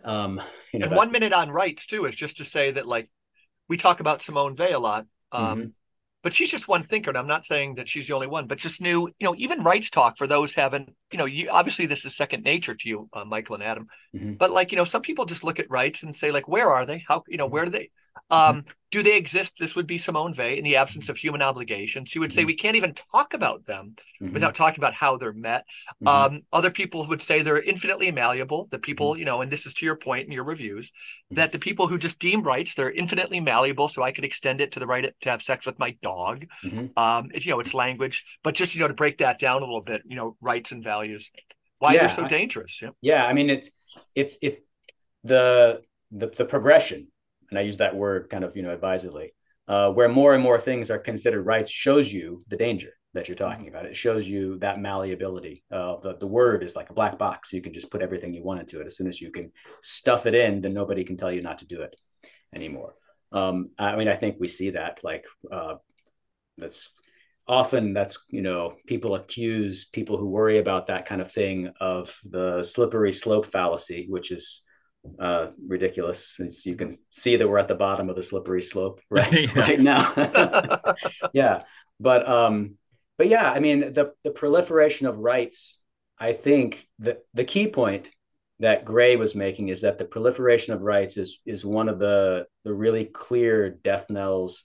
[0.04, 0.42] Um,
[0.74, 3.08] you know, and one minute on rights too is just to say that like
[3.70, 5.72] we talk about Simone Weil a lot, um, Mhm.
[6.24, 8.48] But she's just one thinker, and I'm not saying that she's the only one.
[8.48, 11.86] But just new you know, even rights talk for those haven't, you know, you obviously
[11.86, 13.88] this is second nature to you, uh, Michael and Adam.
[14.16, 14.38] Mhm.
[14.38, 16.86] But like you know, some people just look at rights and say like, where are
[16.86, 17.04] they?
[17.08, 17.90] How you know where do they?
[18.30, 19.54] Um, do they exist?
[19.58, 22.10] This would be Simone Weil in the absence of human obligations.
[22.10, 24.34] She would say we can't even talk about them Mhm.
[24.34, 25.64] without talking about how they're met.
[26.04, 26.08] Mhm.
[26.10, 28.68] Um, other people would say they're infinitely malleable.
[28.70, 28.82] The Mm-hmm.
[28.82, 30.92] people, you know, and this is to your point in your reviews,
[31.32, 33.88] that the people who just deem rights, they're infinitely malleable.
[33.88, 36.46] So I could extend it to the right to have sex with my dog.
[36.98, 39.66] Um, it's, you know, it's language, but just, you know, to break that down a
[39.66, 41.32] little bit, you know, rights and values,
[41.80, 42.82] why Yeah, they're so I- dangerous.
[42.82, 42.90] Yeah.
[43.02, 43.70] Yeah, I mean it's
[44.16, 44.66] it's it
[45.24, 45.82] the
[46.12, 47.08] the the progression,
[47.50, 49.34] and I use that word kind of you know advisedly,
[49.68, 53.36] uh, where more and more things are considered rights shows you the danger that you're
[53.36, 53.86] talking about.
[53.86, 55.64] It shows you that malleability.
[55.72, 57.54] Uh, the the word is like a black box.
[57.54, 58.88] You can just put everything you want into it.
[58.88, 59.52] As soon as you can
[59.82, 61.96] stuff it in, then nobody can tell you not to do it
[62.54, 62.96] anymore.
[63.32, 65.76] Um, I mean, I think we see that like uh,
[66.58, 66.94] that's
[67.52, 72.18] often that's you know people accuse people who worry about that kind of thing of
[72.24, 74.62] the slippery slope fallacy which is
[75.20, 79.02] uh ridiculous since you can see that we're at the bottom of the slippery slope
[79.10, 79.60] right Yeah.
[79.60, 80.14] right now
[81.34, 81.64] yeah
[82.00, 82.76] but um
[83.18, 85.78] but yeah i mean the the proliferation of rights
[86.18, 88.12] i think that the key point
[88.62, 92.48] that gray was making is that the proliferation of rights is is one of the
[92.64, 94.64] the really clear death knells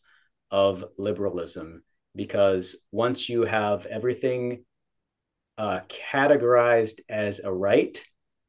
[0.53, 1.83] of liberalism
[2.17, 4.65] because once you have everything
[5.59, 5.81] uh,
[6.13, 8.03] categorized as a right,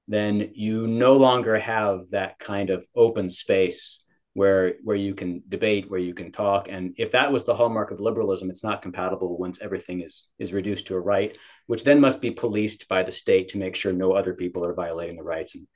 [0.07, 4.03] then you no longer have that kind of open space
[4.33, 6.69] where where you can debate, where you can talk.
[6.69, 10.53] And if that was the hallmark of liberalism, it's not compatible once everything is is
[10.53, 13.91] reduced to a right, which then must be policed by the state to make sure
[13.91, 15.67] no other people are violating the rights and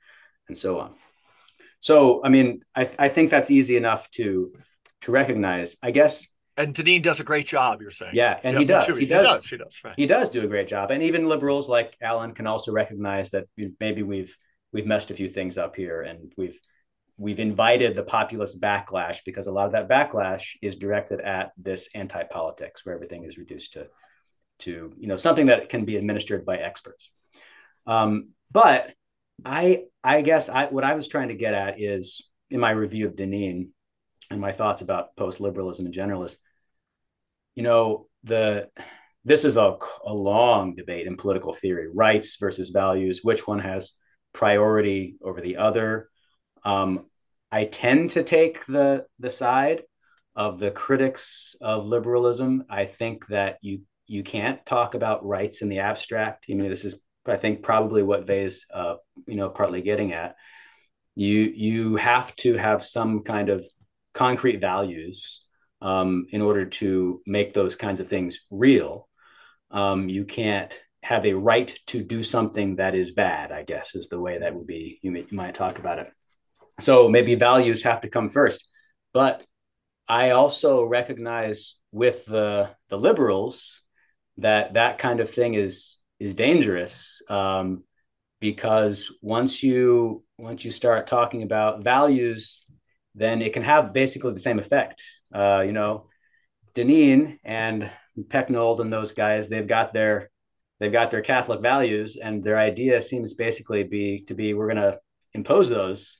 [0.48, 0.94] and so on.
[1.80, 4.52] So, I mean, I, I think that's easy enough to
[5.02, 5.76] to recognize.
[5.82, 8.14] I guess And Deneen does a great job, you're saying.
[8.14, 8.86] yeah, and Yeah, he me does.
[8.98, 9.46] He does.
[9.46, 9.80] He does.
[9.82, 9.94] Right.
[9.96, 13.46] He does do a great job, and even liberals like Allen can also recognize that
[13.80, 14.36] maybe we've
[14.72, 16.58] we've messed a few things up here, and we've
[17.16, 21.88] we've invited the populist backlash because a lot of that backlash is directed at this
[21.94, 23.86] anti-politics, where everything is reduced to
[24.60, 27.10] to you know something that can be administered by experts.
[27.86, 28.92] Um, but
[29.44, 33.06] I I guess I what I was trying to get at is in my review
[33.06, 33.68] of Deneen
[34.32, 36.36] and my thoughts about post-liberalism in general is,
[37.54, 38.68] you know, the
[39.24, 43.94] this is a, a long debate in political theory rights versus values which one has
[44.32, 46.08] priority over the other.
[46.64, 47.06] Um,
[47.50, 49.82] i tend to take the the side
[50.34, 52.64] of the critics of liberalism.
[52.70, 56.46] I think that you you can't talk about rights in the abstract.
[56.50, 58.94] I mean this is i think probably what Weil's uh,
[59.26, 60.36] you know partly getting at.
[61.14, 63.66] You you have to have some kind of
[64.12, 65.46] concrete values
[65.80, 69.08] um, in order to make those kinds of things real
[69.70, 74.08] um, you can't have a right to do something that is bad i guess is
[74.08, 76.08] the way that would be you, may, you might talk about it.
[76.80, 78.68] So maybe values have to come first
[79.12, 79.44] but
[80.08, 83.82] i also recognize with the the liberals
[84.38, 87.84] that that kind of thing is is dangerous um,
[88.40, 92.64] because once you once you start talking about values
[93.14, 95.04] then it can have basically the same effect
[95.34, 96.06] uh, you know
[96.74, 97.90] deneen and
[98.20, 100.30] Pecknold and those guys, they've got their
[100.78, 104.92] they've got their Catholic values, and their idea seems basically be to be we're going
[104.92, 104.98] to
[105.32, 106.18] impose those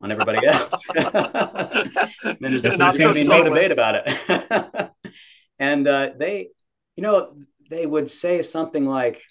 [0.00, 0.88] on everybody else.
[0.94, 4.90] and there's, there's Not going so to be no debate about it.
[5.58, 6.48] and uh, they,
[6.96, 7.34] you know,
[7.70, 9.22] they would say something like,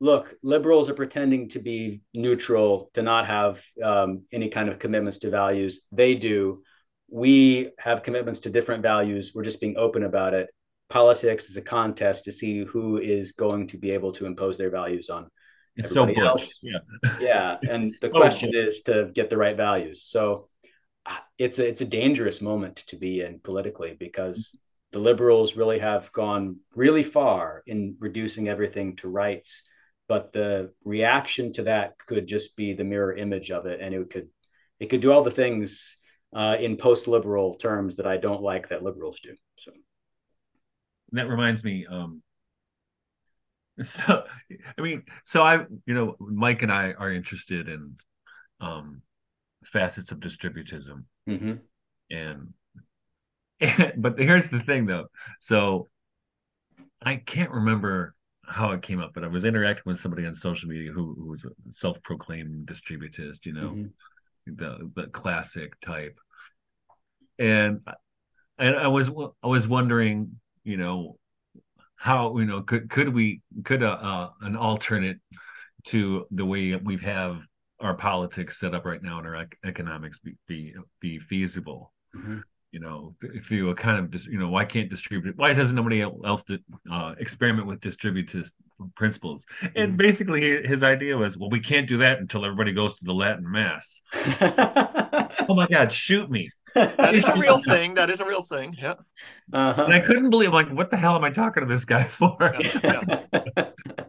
[0.00, 5.18] "Look, liberals are pretending to be neutral, to not have um, any kind of commitments
[5.18, 5.86] to values.
[5.92, 6.62] They do."
[7.08, 9.30] We have commitments to different values.
[9.32, 10.50] We're just being open about it
[10.88, 14.70] politics is a contest to see who is going to be able to impose their
[14.70, 15.28] values on
[15.76, 16.24] it's everybody Bush.
[16.24, 16.60] else.
[16.62, 16.78] Yeah.
[17.20, 20.02] Yeah, and the So question is to get the right values.
[20.02, 20.48] So
[21.04, 24.56] uh, it's a it's a dangerous moment to be in politically because
[24.92, 29.64] the liberals really have gone really far in reducing everything to rights,
[30.08, 34.10] but the reaction to that could just be the mirror image of it, and it
[34.10, 34.28] could
[34.78, 35.96] it could do all the things
[36.34, 39.34] uh, in post liberal terms that I don't like that liberals do.
[39.56, 39.72] So
[41.12, 42.22] that reminds me um
[43.82, 44.24] so
[44.78, 47.94] i mean so i you know mike and i are interested in
[48.60, 49.02] um
[49.64, 51.58] facets of distributism mhm.
[52.10, 52.52] and,
[53.60, 55.06] and but here's the thing though
[55.40, 55.88] so
[57.02, 58.14] i can't remember
[58.48, 61.26] how it came up but i was interacting with somebody on social media who, who
[61.26, 63.92] was a self-proclaimed distributist you know Mhm.
[64.46, 66.18] the the classic type
[67.38, 67.80] and
[68.58, 69.10] and i was
[69.42, 70.30] i was wondering
[70.64, 71.16] you know
[71.96, 75.18] how you know could could we could a, uh, an alternate
[75.84, 77.40] to the way we have
[77.80, 82.44] our politics set up right now and our economics be be, be feasible Mhm.
[82.76, 83.14] You know
[83.46, 86.42] through a kind of dis- you know why can't distribute why doesn't nobody else
[86.96, 88.50] uh, experiment with distributist
[89.00, 89.46] principles
[89.80, 89.96] and Mhm.
[90.06, 93.46] basically his idea was well we can't do that until everybody goes to the latin
[93.58, 93.84] mass
[95.48, 97.94] oh my god shoot me That is a real thing.
[97.94, 98.68] That is a real thing.
[98.84, 98.96] Yeah.
[99.60, 99.84] Uh-huh.
[99.86, 102.36] and i couldn't believe like what the hell am i talking to this guy for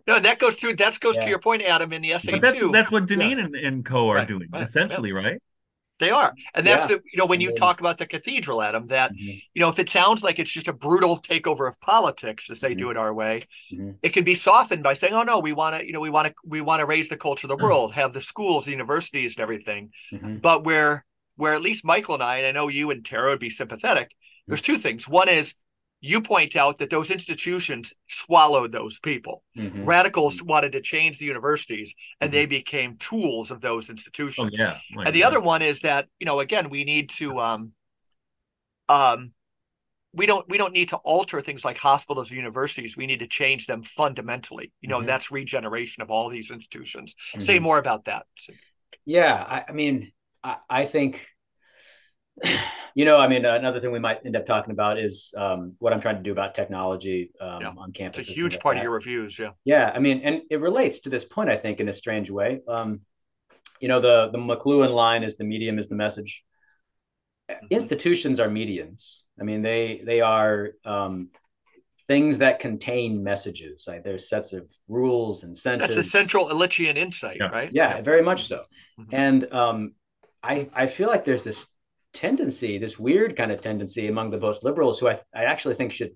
[0.09, 1.23] No, that goes to that goes Yeah.
[1.25, 2.71] to your point, Adam, in the essay but that's too.
[2.71, 5.39] that's what Deneen and, and co are Right, doing right, essentially right
[5.99, 6.97] They are, and that's Yeah.
[6.97, 9.41] the you know when you talk about the cathedral, Adam, that Mhm.
[9.53, 12.69] you know if it sounds like it's just a brutal takeover of politics to say
[12.69, 12.77] Mm-hmm.
[12.77, 13.43] do it our way,
[13.73, 13.97] Mhm.
[14.03, 16.27] it can be softened by saying, oh no, we want to you know we want
[16.27, 17.57] to we want to raise the culture of Mm.
[17.57, 19.91] the world, have the schools, the universities, and everything.
[20.13, 20.41] Mhm.
[20.41, 21.03] But where
[21.35, 24.15] where at least Michael and I, and I know you and Tara would be sympathetic.
[24.47, 25.07] There's two things.
[25.07, 25.55] One is
[25.99, 29.43] you point out that those institutions swallowed those people.
[29.55, 29.85] Mhm.
[29.85, 32.33] Radicals wanted to change the universities, and Mhm.
[32.33, 34.59] they became tools of those oh institutions.
[34.59, 37.71] yeah my and the other one is that you know again we need to um
[38.89, 39.31] um
[40.13, 43.27] we don't we don't need to alter things like hospitals and universities we need to
[43.27, 45.07] change them fundamentally you know Mhm.
[45.07, 47.61] that's regeneration of all these institutions say Mhm.
[47.61, 48.25] more about that
[49.05, 50.11] Yeah, I, I mean,
[50.43, 51.27] I, I think,
[52.95, 55.93] you know, I mean, another thing we might end up talking about is um, what
[55.93, 57.73] I'm trying to do about technology um, Yeah.
[57.77, 58.19] on campus.
[58.21, 61.09] it's a huge part of your reviews yeah Yeah, I mean, and it relates to
[61.09, 62.61] this point, I think, in a strange way.
[62.67, 63.01] Um,
[63.79, 66.43] you know, the the McLuhan line is the medium is the message.
[67.69, 69.23] Institutions are mediums.
[69.39, 71.29] I mean, they they are um,
[72.07, 73.85] things that contain messages.
[73.87, 75.95] Like there's sets of rules, and incentives.
[75.95, 77.47] that's the central Illichian insight Yeah.
[77.49, 78.65] right Yeah, very much so.
[78.99, 79.07] Mhm.
[79.13, 79.93] And um,
[80.43, 81.67] I I feel like there's this
[82.17, 85.91] tendency, this weird kind of tendency among the most liberals who I, I actually think
[85.91, 86.11] should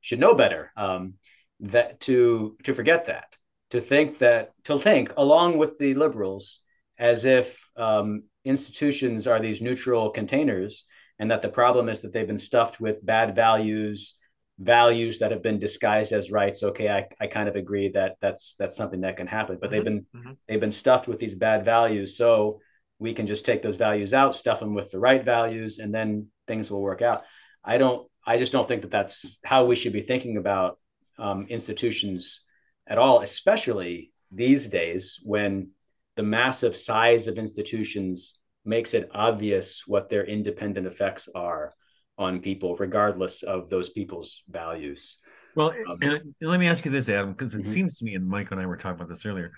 [0.00, 1.14] should know better um,
[1.60, 3.36] that to to forget that
[3.70, 6.64] to think that to think along with the liberals
[6.98, 10.84] as if um, institutions are these neutral containers
[11.18, 14.18] and that the problem is that they've been stuffed with bad values
[14.58, 16.62] values that have been disguised as rights.
[16.62, 19.84] Okay i, I kind of agree that that's that's something that can happen but they've
[19.84, 20.36] been mhm.
[20.48, 22.16] they've been stuffed with these bad values.
[22.16, 22.60] So
[22.98, 26.28] we can just take those values out stuff them with the right values and then
[26.46, 27.22] things will work out
[27.64, 30.78] i don't i just don't think that that's how we should be thinking about
[31.18, 32.42] um, institutions
[32.86, 35.70] at all especially these days when
[36.16, 41.74] the massive size of institutions makes it obvious what their independent effects are
[42.18, 45.18] on people regardless of those people's values
[45.54, 47.72] Well, Um, and, let me ask you this, Adam, because it Mhm.
[47.72, 49.52] seems to me, and Mike and I were talking about this earlier,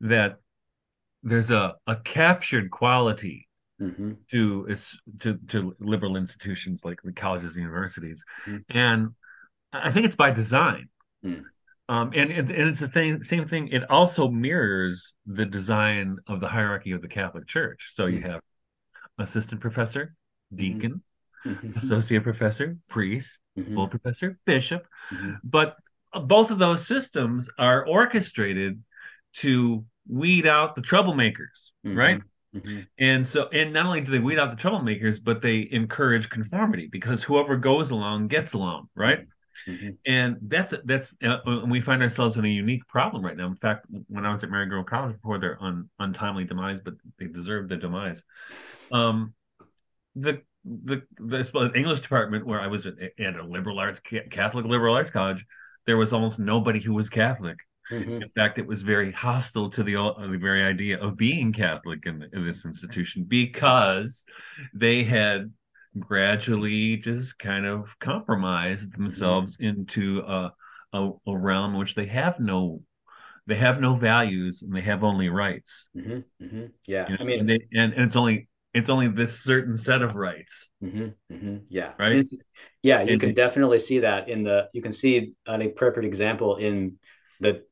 [0.00, 0.38] that
[1.24, 3.48] there's a, a captured quality
[3.80, 4.18] Mhm.
[4.30, 8.64] to is to to liberal institutions like the colleges and universities, Mhm.
[8.68, 9.08] and
[9.72, 10.88] I think it's by design.
[11.24, 11.44] Mm.
[11.88, 13.68] Um, and, and and it's the thing, same thing.
[13.68, 17.90] It also mirrors the design of the hierarchy of the Catholic Church.
[17.94, 18.30] So you Mm.
[18.30, 18.40] have
[19.18, 20.14] assistant professor,
[20.54, 21.02] deacon,
[21.44, 21.76] Mhm.
[21.76, 23.40] associate professor, priest,
[23.74, 24.86] full professor, bishop,
[25.42, 25.76] but
[26.26, 28.82] both of those systems are orchestrated
[29.34, 31.96] to weed out the troublemakers Mhm.
[31.96, 32.20] right
[32.54, 32.86] Mhm.
[32.98, 36.88] and so and not only do they weed out the troublemakers but they encourage conformity
[36.90, 39.26] because whoever goes along gets along right
[39.66, 39.96] Mhm.
[40.06, 43.86] and that's that's uh, we find ourselves in a unique problem right now in fact
[44.08, 47.76] when i was at marygrove college before their un, untimely demise but they deserved the
[47.76, 48.22] demise
[48.92, 49.34] um
[50.16, 54.00] the the the english department where i was at, at a liberal arts
[54.30, 55.44] catholic liberal arts college
[55.86, 57.58] there was almost nobody who was catholic
[57.90, 58.22] Mhm.
[58.22, 62.06] in fact, it was very hostile to the, uh, the very idea of being Catholic
[62.06, 64.24] in, in this institution because
[64.72, 65.52] they had
[65.98, 70.52] gradually just kind of compromised themselves into a,
[70.92, 72.80] a, a realm which they have no
[73.46, 75.88] they have no values and they have only rights.
[75.94, 76.64] Mm-hmm, mm-hmm.
[76.86, 79.76] Yeah, You know, I mean, and, they, and and it's only it's only this certain
[79.76, 80.70] set of rights.
[80.82, 81.56] Mm-hmm, mm-hmm.
[81.68, 81.92] Yeah.
[81.98, 82.12] Right.
[82.12, 82.34] It's-
[82.82, 84.68] yeah, you And- can definitely see that in the.
[84.72, 86.98] You can see a perfect example in
[87.40, 87.64] the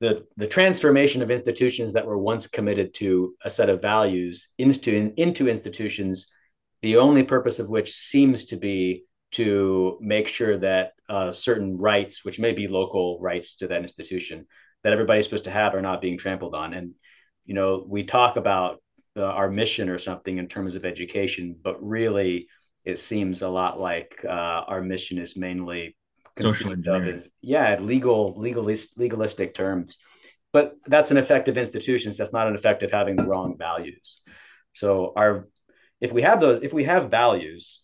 [0.00, 5.12] the the transformation of institutions that were once committed to a set of values into
[5.16, 6.30] into institutions,
[6.82, 12.24] the only purpose of which seems to be to make sure that uh, certain rights,
[12.24, 14.46] which may be local rights to that institution,
[14.84, 16.74] that everybody's supposed to have, are not being trampled on.
[16.74, 16.94] And
[17.44, 18.82] you know, we talk about
[19.16, 22.48] uh, our mission or something in terms of education, but really
[22.84, 25.96] it seems a lot like uh, our mission is mainly
[26.38, 27.22] Social engineering.
[27.40, 29.98] yeah legal legalist legalistic terms
[30.52, 34.22] but that's an effective institution so that's not an effective having the wrong values
[34.72, 35.48] so our
[36.00, 37.82] if we have those if we have values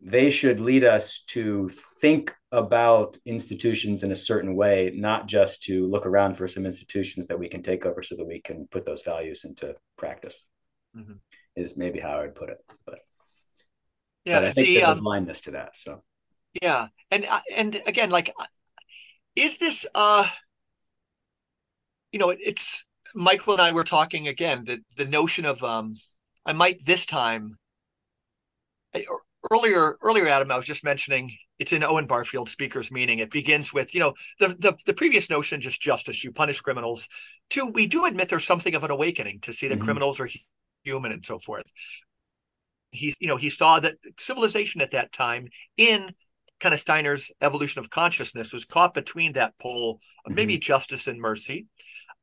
[0.00, 1.68] they should lead us to
[2.00, 7.26] think about institutions in a certain way not just to look around for some institutions
[7.26, 10.42] that we can take over so that we can put those values into practice
[10.96, 11.18] Mhm.
[11.56, 13.00] is maybe how i would put it but,
[14.24, 16.02] Yeah, but i think the there's a um, blindness to that so
[16.62, 18.44] yeah, and uh, and again, like, uh,
[19.36, 20.28] is this uh,
[22.12, 22.84] you know, it, it's
[23.14, 25.94] Michael and I were talking again the the notion of um,
[26.46, 27.58] I might this time.
[28.94, 29.06] I-
[29.52, 31.30] Earlier, earlier, Adam, I was just mentioning
[31.60, 33.20] it's in Owen Barfield speaker's meaning.
[33.20, 37.08] It begins with, you know, the, the the previous notion, just justice, you punish criminals.
[37.48, 39.84] Two, we do admit there's something of an awakening to see that Mhm.
[39.84, 40.28] criminals are
[40.82, 41.70] human and so forth.
[42.90, 46.14] He, you know, he saw that civilization at that time in
[46.60, 51.20] kind of Steiner's evolution of consciousness was caught between that pole of maybe justice and
[51.20, 51.66] mercy.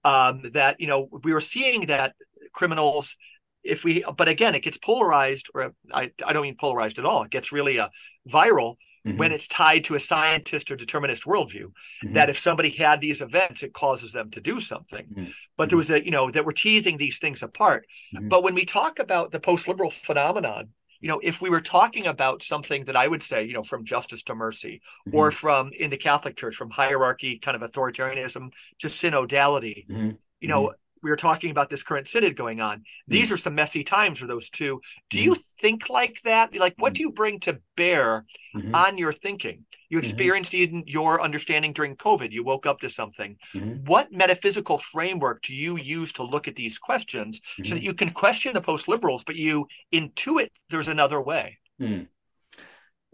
[0.03, 2.13] Um, that you know we were seeing that
[2.53, 3.17] criminals,
[3.63, 7.23] if we, but again, it gets polarized, or I, I don't mean polarized at all.
[7.23, 7.89] It gets really uh,
[8.29, 8.75] viral
[9.05, 9.17] Mhm.
[9.17, 11.71] when it's tied to a scientist or determinist worldview.
[12.03, 12.13] Mhm.
[12.15, 15.05] That if somebody had these events, it causes them to do something.
[15.05, 15.33] Mhm.
[15.57, 17.85] But there was a, you know, that we're teasing these things apart.
[18.15, 18.29] Mhm.
[18.29, 22.43] But when we talk about the post-liberal phenomenon, you know, if we were talking about
[22.43, 24.81] something that I would say, you know, from justice to mercy,
[25.11, 25.35] or mm-hmm.
[25.35, 30.17] from in the Catholic Church, from hierarchy, kind of authoritarianism to synodality, Mhm.
[30.39, 30.75] you know, mm-hmm.
[31.03, 32.79] we were talking about this current synod going on.
[32.79, 33.11] Mm-hmm.
[33.13, 34.81] These are some messy times for those two.
[35.09, 36.55] Do you think like that?
[36.55, 38.25] Like, what do you bring to bear
[38.73, 39.65] on your thinking?
[39.95, 40.03] You Mhm.
[40.03, 42.33] experienced in your understanding during COVID.
[42.33, 43.37] You woke up to something.
[43.53, 43.87] Mhm.
[43.87, 48.09] What metaphysical framework do you use to look at these questions so that you can
[48.09, 51.59] question the post liberals, but you intuit there's another way?
[51.79, 52.03] Hmm.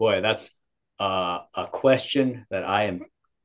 [0.00, 0.56] Boy, that's
[0.98, 3.02] uh, a question that I am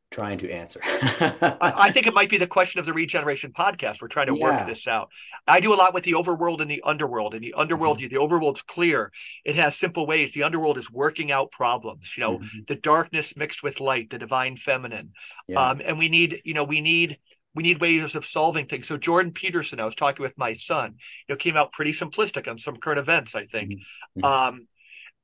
[0.10, 0.80] trying to answer.
[0.84, 4.02] I, I think it might be the question of the Regeneration podcast.
[4.02, 4.44] We're trying to Yeah.
[4.44, 5.12] work this out.
[5.48, 7.34] I do a lot with the overworld and the underworld.
[7.34, 8.08] And the underworld, Mm-hmm.
[8.16, 9.12] the overworld's clear.
[9.44, 10.32] It has simple ways.
[10.32, 12.16] The underworld is working out problems.
[12.18, 12.68] You know, Mhm.
[12.68, 15.12] the darkness mixed with light, the divine feminine.
[15.48, 15.60] Yeah.
[15.72, 17.18] Um, and we need, you know, we need
[17.54, 18.88] we need ways of solving things.
[18.88, 20.92] So Jordan Peterson, I was talking with my son,
[21.28, 23.74] you know, came out pretty simplistic on some current events, I think.
[24.16, 24.24] Mhm.
[24.24, 24.68] Um,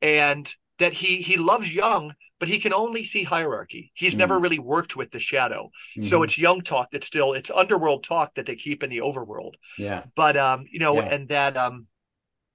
[0.01, 3.91] and that he he loves Jung, but he can only see hierarchy.
[3.93, 5.71] He's never really worked with the shadow.
[5.99, 6.23] So Mhm.
[6.23, 9.53] it's Jung talk that's still it's underworld talk that they keep in the overworld.
[9.77, 10.05] yeah.
[10.15, 11.03] But um, you know, Yeah.
[11.03, 11.87] and that um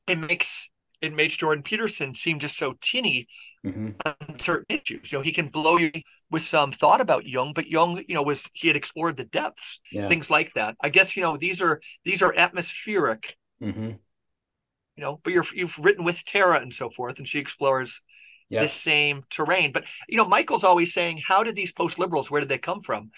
[0.09, 0.71] it makes
[1.03, 3.29] it makes Jordan Peterson seem just so tinny
[3.65, 5.13] hmm on certain issues.
[5.13, 5.91] You know, he can blow you
[6.31, 9.81] with some thought about Jung, but Jung, you know, was he had explored the depths,
[9.91, 10.09] Yeah.
[10.09, 10.77] things like that.
[10.83, 13.99] I guess you know these are these are atmospheric, hmm
[14.99, 18.01] you know, but you're you've written with Tara and so forth, and she explores
[18.51, 18.63] Yeah.
[18.63, 19.71] this same terrain.
[19.73, 22.31] But you know, Michael's always saying, how did these post liberals?
[22.31, 23.11] Where did they come from?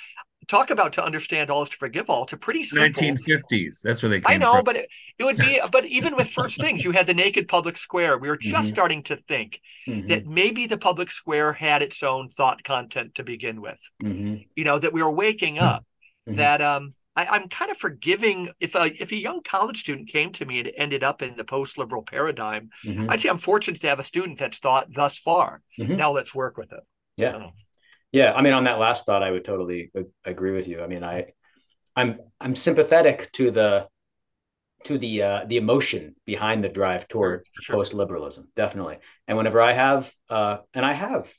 [0.48, 2.24] Talk about to understand all is to forgive all.
[2.24, 3.02] It's a pretty simple.
[3.02, 3.80] 1950s.
[3.82, 4.64] That's where they came I know, from.
[4.64, 5.60] but it, it would be.
[5.72, 8.18] But even with first things, you had the naked public square.
[8.18, 8.72] We were just Mhm.
[8.74, 10.08] starting to think Mhm.
[10.08, 13.80] that maybe the public square had its own thought content to begin with.
[14.02, 14.46] Mhm.
[14.56, 15.86] You know that we were waking up.
[16.28, 16.36] Mhm.
[16.36, 20.30] That um, I, I'm kind of forgiving if a if a young college student came
[20.32, 22.70] to me and ended up in the post liberal paradigm.
[22.84, 23.11] Mhm.
[23.11, 25.62] I'd say I'm fortunate to have a student that's thought thus far.
[25.78, 25.96] Mhm.
[25.96, 26.80] Now let's work with it.
[27.16, 27.36] Yeah.
[27.36, 27.50] Oh.
[28.12, 29.92] Yeah, I mean, on that last thought, I would totally
[30.24, 30.82] agree with you.
[30.82, 31.26] I mean, I,
[31.94, 33.88] I'm I'm sympathetic to the
[34.84, 37.76] to the uh, the emotion behind the drive toward sure.
[37.76, 38.98] post liberalism, definitely.
[39.28, 41.32] And whenever I have, uh, and I have,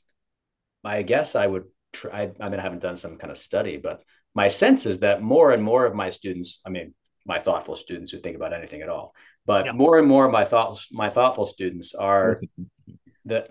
[0.84, 2.30] I guess I would try.
[2.40, 4.02] I mean, I haven't done some kind of study, but
[4.34, 6.94] my sense is that more and more of my students, I mean,
[7.26, 9.14] my thoughtful students who think about anything at all,
[9.46, 9.72] but Yeah.
[9.72, 12.40] more and more of my thoughts, my thoughtful students are
[13.26, 13.50] that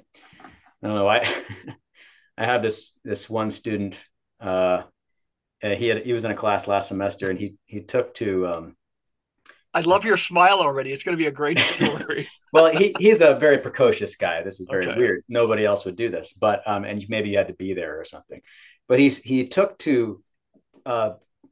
[0.83, 1.07] I don't know.
[1.07, 1.19] I
[2.37, 4.03] I have this this one student.
[4.39, 4.83] Uh,
[5.63, 8.47] uh, he had he was in a class last semester, and he he took to.
[8.47, 8.75] Um,
[9.73, 10.91] I love your smile already.
[10.91, 12.27] It's going to be a great story.
[12.51, 14.43] well, he he's a very precocious guy.
[14.43, 14.97] This is very Okay.
[14.97, 15.23] weird.
[15.29, 18.03] Nobody else would do this, but um, and maybe you had to be there or
[18.03, 18.41] something.
[18.87, 20.21] But he's he took to
[20.85, 21.11] uh,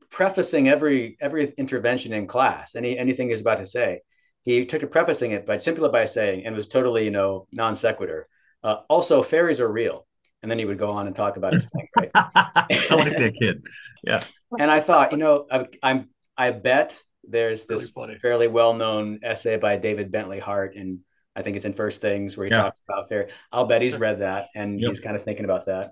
[0.09, 4.01] prefacing every every intervention in class, any anything he's about to say.
[4.43, 7.75] He took to prefacing it by simply by saying, and was totally you know non
[7.75, 8.27] sequitur.
[8.63, 10.05] Uh, also, fairies are real,
[10.41, 11.87] and then he would go on and talk about his thing.
[11.95, 12.11] Right?
[12.15, 13.63] I like a kid.
[14.03, 14.21] Yeah.
[14.57, 18.17] And I thought, you know, I, I'm I bet there's this funny.
[18.17, 20.99] fairly well known essay by David Bentley Hart, and
[21.35, 22.63] I think it's in First Things where he Yeah.
[22.63, 23.29] talks about fair.
[23.51, 24.89] I'll bet he's read that and Yep.
[24.89, 25.91] he's kind of thinking about that.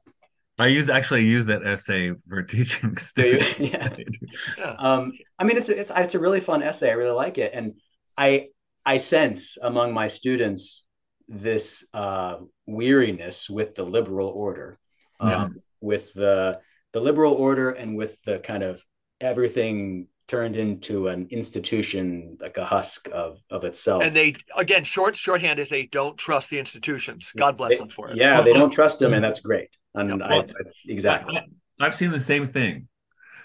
[0.60, 3.60] I use actually use that essay for teaching students.
[3.60, 3.90] yeah.
[4.58, 4.76] Yeah.
[4.78, 6.90] Um, I mean, it's it's it's a really fun essay.
[6.90, 7.76] I really like it, and
[8.18, 8.48] I
[8.86, 10.86] I sense among my students
[11.28, 14.78] this uh, weariness with the liberal order,
[15.20, 15.48] um, Yeah.
[15.82, 16.60] with the
[16.94, 18.82] the liberal order, and with the kind of
[19.22, 24.04] everything turned into an institution like a husk of of itself.
[24.04, 27.32] And they again, short shorthand is they don't trust the institutions.
[27.38, 28.18] God bless They- them for it.
[28.18, 29.70] Yeah, they don't trust them and that's great.
[30.00, 30.26] And Yeah.
[30.26, 30.46] I, I,
[30.88, 31.38] exactly.
[31.80, 32.88] I, have seen the same thing.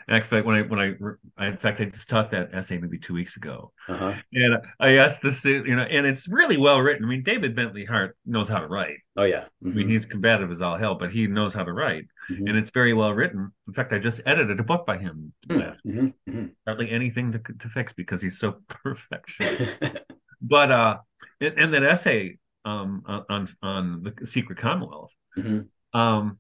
[0.08, 0.94] In fact, when I when I,
[1.38, 4.12] I in fact I just taught that essay maybe two weeks ago, Uh-huh.
[4.32, 7.04] and I asked this, you know, and it's really well written.
[7.04, 8.96] I mean, David Bentley Hart knows how to write.
[9.16, 9.44] Oh yeah.
[9.64, 12.48] I mean, he's combative as all hell, but he knows how to write, Mhm.
[12.48, 13.52] and it's very well written.
[13.68, 15.32] In fact, I just edited a book by him.
[15.48, 15.76] Mhm.
[15.86, 16.14] Mhm.
[16.28, 16.50] Mhm.
[16.66, 19.78] Hardly anything to to fix because he's so perfectionist.
[20.42, 20.98] but uh,
[21.40, 25.68] and, and that essay um on on the secret Commonwealth, Mhm.
[25.94, 26.38] um,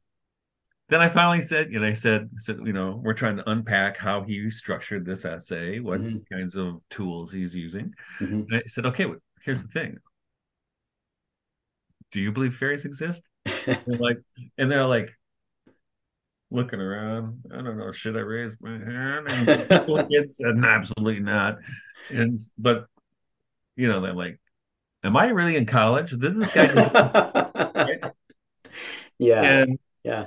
[0.92, 3.96] then I finally said, you know, I said, said, you know, we're trying to unpack
[3.96, 6.28] how he structured this essay, what Mhm.
[6.30, 7.94] kinds of tools he's using.
[8.20, 8.52] Mhm.
[8.52, 9.98] I said, okay, well, here's the thing.
[12.10, 13.22] Do you believe fairies exist?
[13.66, 14.18] And like,
[14.58, 15.16] and they're like
[16.50, 17.42] looking around.
[17.50, 17.92] I don't know.
[17.92, 19.28] Should I raise my hand?
[19.28, 21.58] And the kids said, absolutely not.
[22.10, 22.86] And but
[23.76, 24.38] you know, they're like,
[25.02, 26.12] am I really in college?
[26.12, 26.66] This guy?
[29.18, 29.42] yeah.
[29.42, 30.26] and Yeah.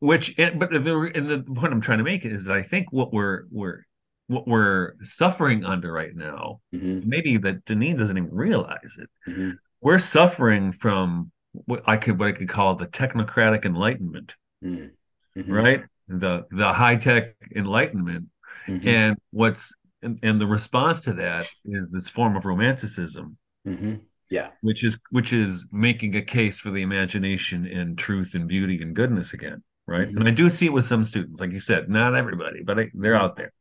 [0.00, 3.44] Which but the and the point i'm trying to make is i think what we're
[3.50, 3.84] we're
[4.26, 7.04] what we're suffering under right now Mhm.
[7.04, 9.58] maybe that Deneen doesn't even realize it Mhm.
[9.80, 14.34] we're suffering from what i could what i could call the technocratic enlightenment
[14.64, 14.90] Mhm.
[15.36, 15.48] Mhm.
[15.62, 18.28] right the the high-tech enlightenment
[18.66, 18.86] Mhm.
[18.86, 23.36] and what's and, and the response to that is this form of romanticism
[23.66, 24.00] Mhm.
[24.30, 24.50] Yeah.
[24.62, 28.94] which is which is making a case for the imagination and truth and beauty and
[28.96, 30.16] goodness again right Mhm.
[30.18, 32.84] and i do see it with some students like you said not everybody but I,
[32.94, 33.52] they're out there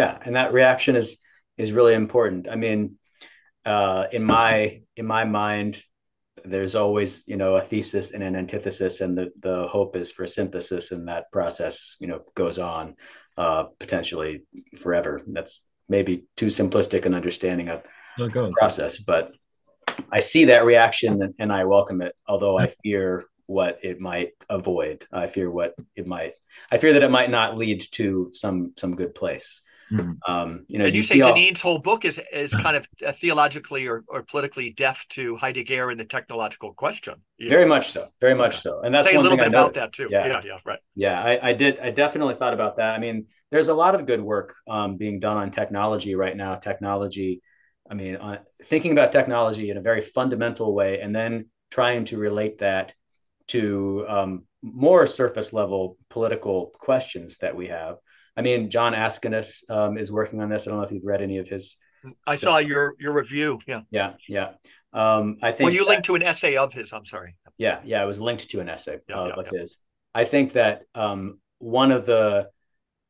[0.00, 0.12] Yeah.
[0.24, 1.08] And that reaction is
[1.62, 2.42] is really important.
[2.54, 2.80] I mean,
[3.72, 5.72] uh, in my in my mind,
[6.52, 10.26] there's always you know a thesis and an antithesis, and the the hope is for
[10.26, 12.84] synthesis, and that process you know goes on
[13.42, 14.32] uh, potentially
[14.82, 15.12] forever.
[15.36, 15.54] That's
[15.88, 17.78] maybe too simplistic an understanding of
[18.18, 19.24] so it goes process, but
[20.18, 22.14] I see that reaction and, and I welcome it.
[22.26, 23.06] Although I fear
[23.52, 25.04] what it might avoid.
[25.12, 26.32] I fear what it might.
[26.70, 29.60] I fear that it might not lead to some some good place.
[29.92, 30.16] Mhm.
[30.26, 32.88] Um, you know, and you, say see all- Deneen's whole book is is kind of
[33.06, 37.22] uh, theologically or, or politically deaf to Heidegger and the technological question.
[37.38, 39.56] Very know, much so, very much so, and that's say a one little thing bit
[39.56, 40.08] I about that too.
[40.10, 40.78] Yeah, Yeah, yeah, right.
[40.94, 41.78] Yeah, I, I did.
[41.78, 42.94] I definitely thought about that.
[42.96, 46.54] I mean, there's a lot of good work um, being done on technology right now.
[46.54, 47.42] Technology,
[47.90, 52.16] I mean, on, thinking about technology in a very fundamental way, and then trying to
[52.16, 52.94] relate that
[53.48, 57.96] to um, more surface level political questions that we have.
[58.36, 60.66] I mean, John Askonas um, is working on this.
[60.66, 61.76] I don't know if you've read any of his.
[62.26, 62.50] I stuff.
[62.50, 63.60] saw your your review.
[63.66, 63.82] Yeah.
[63.90, 64.50] Yeah, yeah.
[64.92, 65.66] Um, I think.
[65.66, 66.92] Well, you that- linked to an essay of his.
[66.92, 67.36] I'm sorry.
[67.58, 69.60] yeah, yeah, it was linked to an essay Yeah, uh, yeah, of yeah.
[69.60, 69.78] his.
[70.14, 72.48] I think that um, one of the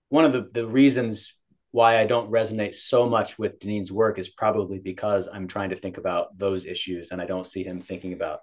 [0.08, 1.34] one of the, the reasons
[1.70, 5.76] why I don't resonate so much with Deneen's work is probably because I'm trying to
[5.76, 8.40] think about those issues and I don't see him thinking about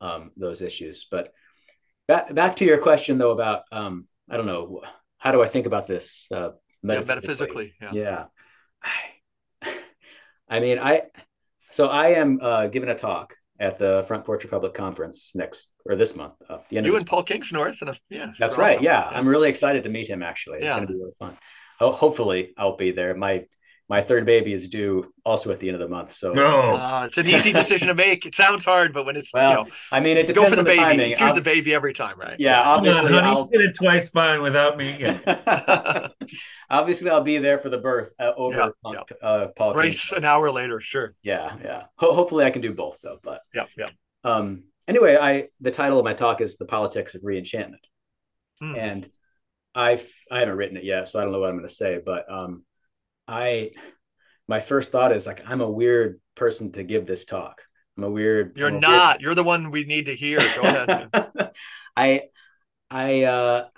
[0.00, 1.06] um, those issues.
[1.10, 1.32] But
[2.08, 4.82] back back to your question though about um, I don't know
[5.18, 6.36] how do I think about this uh,
[6.82, 7.74] Yeah, metaphysically?
[7.74, 7.74] metaphysically.
[7.82, 8.26] Yeah.
[9.62, 9.70] Yeah.
[10.48, 11.02] I, mean, I
[11.70, 15.94] so I am uh, giving a talk at the Front Porch Republic conference next or
[15.94, 16.32] this month.
[16.48, 18.32] Uh, the end You and Paul Kingsnorth and a, yeah.
[18.38, 18.72] that's right.
[18.72, 18.84] awesome.
[18.84, 20.22] Yeah, I'm really excited to meet him.
[20.22, 20.76] Actually, it's Yeah.
[20.76, 21.36] going to be really fun.
[21.78, 23.14] Ho- hopefully, I'll be there.
[23.14, 23.44] My
[23.90, 26.12] my third baby is due also at the end of the month.
[26.12, 28.24] So, no Uh, it's an easy decision to make.
[28.24, 30.56] It sounds hard, but when it's well, you know, I mean, it you go depends
[30.58, 30.82] for the on the baby.
[30.82, 31.10] timing.
[31.10, 32.38] You choose I'll- the baby every time, right?
[32.38, 36.08] yeah, Come on, obviously, honey, I'll you did it twice fine without me yeah.
[36.70, 39.74] obviously I'll be there for the birth uh, over Yeah, Uh, Paul.
[39.74, 40.16] Race Kingsnorth.
[40.18, 41.14] an hour later, sure.
[41.22, 41.84] Yeah, yeah.
[41.96, 43.18] Ho- hopefully, I can do both though.
[43.22, 43.90] But Yeah, yeah.
[44.24, 47.84] um, anyway, I the title of my talk is "The Politics of Reenchantment."
[48.60, 48.76] Hmm.
[48.76, 49.10] and
[49.74, 51.98] I've I haven't written it yet, so I don't know what I'm going to say.
[52.04, 52.64] But um,
[53.30, 53.70] I
[54.48, 57.62] my first thought is like I'm a weird person to give this talk.
[57.96, 58.54] I'm a weird.
[58.56, 59.20] You're a not.
[59.20, 60.40] You're the one we need to hear.
[60.56, 61.10] Go ahead.
[61.96, 62.22] I
[62.90, 63.68] I uh,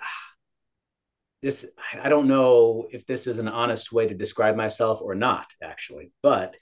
[1.43, 1.69] this
[2.01, 6.11] I don't know if this is an honest way to describe myself or not, actually,
[6.23, 6.57] but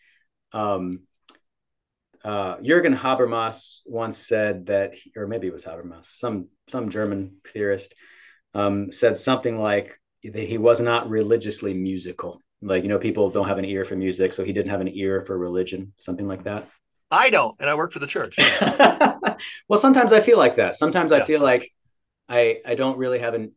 [0.51, 1.03] um,
[2.25, 7.93] uh, Jürgen Habermas once said that, or maybe it was Habermas, some some German theorist,
[8.53, 12.41] um, said something like that he was not religiously musical.
[12.61, 14.89] Like you know, people don't have an ear for music, so he didn't have an
[14.89, 16.67] ear for religion, something like that.
[17.09, 18.37] I don't, and I work for the church.
[19.67, 20.75] well, sometimes I feel like that.
[20.75, 21.17] Sometimes yeah.
[21.17, 21.71] I feel like
[22.29, 23.53] I I don't really have an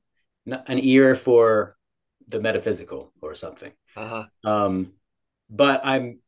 [0.47, 1.77] an ear for
[2.29, 3.73] the metaphysical or something.
[3.97, 4.25] Uh-huh.
[4.45, 4.93] Um,
[5.51, 6.21] but I'm,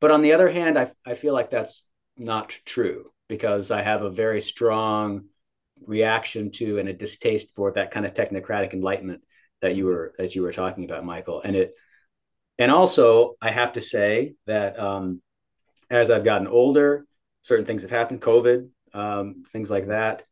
[0.00, 1.84] but on the other hand, I I feel like that's
[2.16, 5.26] not true because I have a very strong
[5.84, 9.22] reaction to and a distaste for that kind of technocratic enlightenment
[9.62, 11.40] that you were that you were talking about, Michael.
[11.40, 11.74] And it,
[12.58, 15.22] and also I have to say that um,
[15.90, 17.06] as I've gotten older,
[17.42, 20.24] certain things have happened, COVID, um, things like that.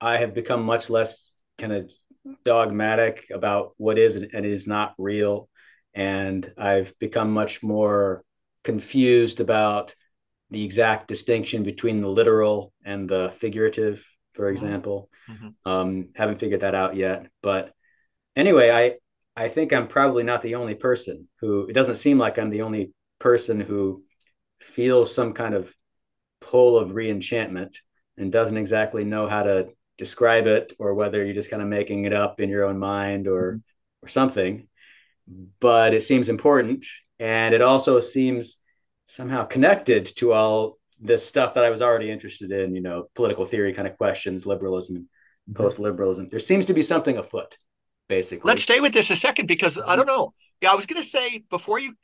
[0.00, 1.90] I have become much less kind of
[2.44, 5.48] dogmatic about what is and is not real.
[5.94, 8.24] And I've become much more
[8.64, 9.94] confused about
[10.50, 14.52] the exact distinction between the literal and the figurative, for mm-hmm.
[14.52, 15.08] example.
[15.30, 15.48] Mm-hmm.
[15.64, 17.28] Um, haven't figured that out yet.
[17.42, 17.72] But
[18.36, 22.38] anyway, I I think I'm probably not the only person who it doesn't seem like
[22.38, 24.04] I'm the only person who
[24.60, 25.74] feels some kind of
[26.40, 27.76] pull of reenchantment
[28.16, 29.68] and doesn't exactly know how to
[29.98, 33.26] describe it or whether you're just kind of making it up in your own mind
[33.26, 34.06] or mm-hmm.
[34.06, 34.68] or something
[35.60, 36.84] but it seems important
[37.18, 38.58] and it also seems
[39.06, 43.44] somehow connected to all this stuff that I was already interested in, you know, political
[43.44, 45.52] theory kind of questions, liberalism, mm-hmm.
[45.52, 46.28] post liberalism.
[46.28, 47.56] There seems to be something afoot
[48.08, 48.48] basically.
[48.48, 50.34] Let's stay with this a second because I don't know.
[50.60, 51.94] Yeah, I was going to say before you,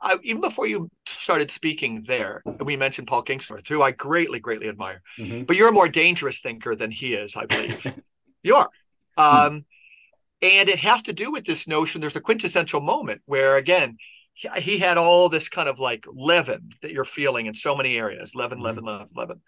[0.00, 4.68] I, even before you started speaking there, we mentioned Paul Kingsnorth, who I greatly, greatly
[4.68, 5.02] admire.
[5.18, 5.44] Mm-hmm.
[5.44, 7.92] But you're a more dangerous thinker than he is, I believe.
[8.42, 8.68] you are.
[9.16, 9.22] Hmm.
[9.22, 9.64] Um,
[10.40, 12.00] and it has to do with this notion.
[12.00, 13.96] There's a quintessential moment where, again,
[14.34, 17.96] he, he had all this kind of like leaven that you're feeling in so many
[17.96, 18.66] areas leaven, mm-hmm.
[18.66, 19.40] leaven, leaven, leaven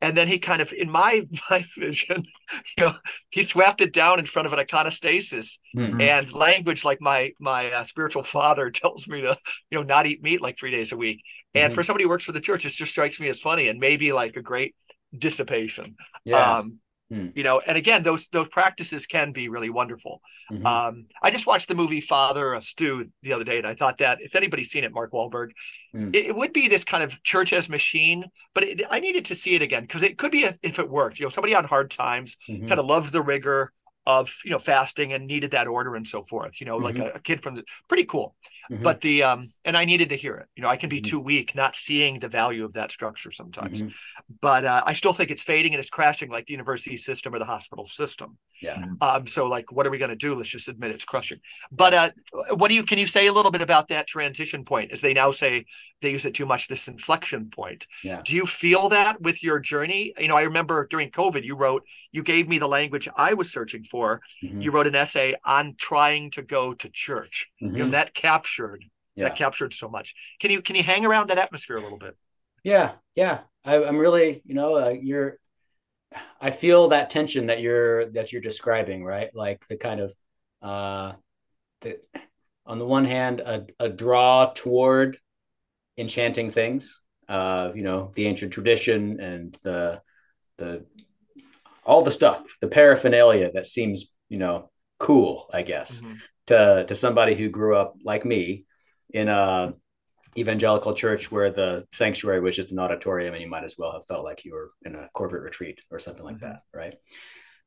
[0.00, 2.24] and then he kind of in my my vision
[2.78, 2.94] you know
[3.30, 6.00] he swapped it down in front of an iconostasis mm-hmm.
[6.00, 9.36] and language like my my uh, spiritual father tells me to
[9.70, 11.22] you know not eat meat like three days a week
[11.54, 11.74] and mm-hmm.
[11.74, 14.12] for somebody who works for the church it just strikes me as funny and maybe
[14.12, 14.74] like a great
[15.16, 16.58] dissipation yeah.
[16.58, 16.78] um
[17.12, 17.36] Mm.
[17.36, 20.20] You know, and again, those those practices can be really wonderful.
[20.50, 20.64] Mm-hmm.
[20.64, 23.98] Um, I just watched the movie Father a Stu the other day, and I thought
[23.98, 25.48] that if anybody's seen it, Mark Wahlberg,
[25.94, 26.14] mm.
[26.14, 28.24] it, it, would be this kind of church as machine.
[28.54, 30.88] But it, I needed to see it again because it could be a, if it
[30.88, 31.18] worked.
[31.18, 32.66] You know, somebody on hard times mm-hmm.
[32.68, 33.72] kind of loves the rigor
[34.06, 36.84] of you know fasting and needed that order and so forth you know mm-hmm.
[36.84, 38.34] like a, a, kid from the pretty cool
[38.70, 38.82] mm-hmm.
[38.82, 41.10] but the um and i needed to hear it you know i can be mm-hmm.
[41.10, 43.92] too weak not seeing the value of that structure sometimes mm-hmm.
[44.40, 47.38] but uh, i still think it's fading and it's crashing like the university system or
[47.38, 48.94] the hospital system yeah mm-hmm.
[49.02, 51.38] um so like what are we going to do let's just admit it's crushing
[51.70, 52.10] but uh
[52.54, 55.12] what do you can you say a little bit about that transition point as they
[55.12, 55.66] now say
[56.00, 59.60] they use it too much this inflection point yeah do you feel that with your
[59.60, 63.34] journey you know i remember during covid you wrote you gave me the language i
[63.34, 63.99] was searching for.
[64.42, 64.60] Mm-hmm.
[64.60, 67.50] You wrote an essay on trying to go to church.
[67.62, 67.72] Mm-hmm.
[67.72, 67.92] You know, mm-hmm.
[67.92, 68.84] that captured
[69.14, 69.28] yeah.
[69.28, 70.14] that captured so much.
[70.40, 72.16] Can you can you hang around that atmosphere a little bit?
[72.62, 73.40] Yeah, yeah.
[73.64, 75.38] I, am really, you know, uh, you're.
[76.40, 79.30] I feel that tension that you're that you're describing, right?
[79.32, 80.12] Like the kind of,
[80.60, 81.12] uh,
[81.82, 82.00] the
[82.66, 85.18] on the one hand, a, a draw toward
[85.96, 90.02] enchanting things, uh, you know, the ancient tradition and the
[90.58, 90.84] the
[91.84, 96.14] all the stuff, the paraphernalia that seems, you know, cool, I guess, mm-hmm.
[96.48, 98.64] to to somebody who grew up like me
[99.12, 99.72] in a
[100.38, 104.06] evangelical church where the sanctuary was just an auditorium and you might as well have
[104.06, 106.46] felt like you were in a corporate retreat or something like mm-hmm.
[106.46, 106.94] that, right?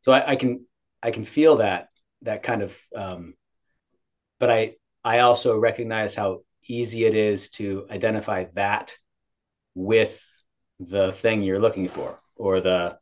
[0.02, 0.65] So I, I, can
[1.02, 1.90] I can feel that
[2.22, 3.34] that kind of, um,
[4.40, 8.95] but I I also recognize how easy it is to identify that
[9.76, 10.22] with
[10.80, 12.98] the thing you're looking for or the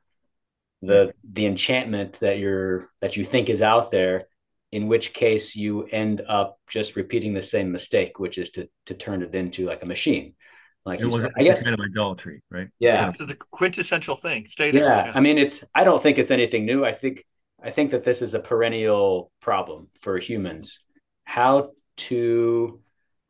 [0.82, 4.28] the the enchantment that you're that you think is out there
[4.72, 8.94] in which case you end up just repeating the same mistake which is to to
[8.94, 10.36] turn it into like a machine.
[10.84, 12.70] Like it was, i guess kind of idolatry right?
[12.80, 13.08] Yeah.
[13.08, 14.48] This is the quintessential thing.
[14.48, 14.86] Stay there.
[14.86, 15.06] Yeah.
[15.06, 15.12] yeah.
[15.14, 16.84] I mean it's i don't think it's anything new.
[16.84, 17.24] I think
[17.62, 20.80] i think that this is a perennial problem for humans.
[21.24, 22.82] How to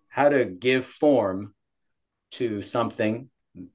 [0.08, 1.54] how to give form
[2.32, 3.30] to something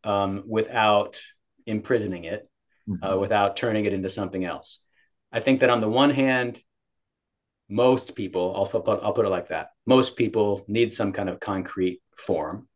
[0.05, 1.21] um, without
[1.67, 2.49] imprisoning it.
[3.03, 4.81] Uh, without turning it into something else.
[5.33, 6.61] I think that on the one hand,
[7.69, 11.41] most people, I'll put, I'll put it like that, most people need some kind of
[11.41, 12.69] concrete form.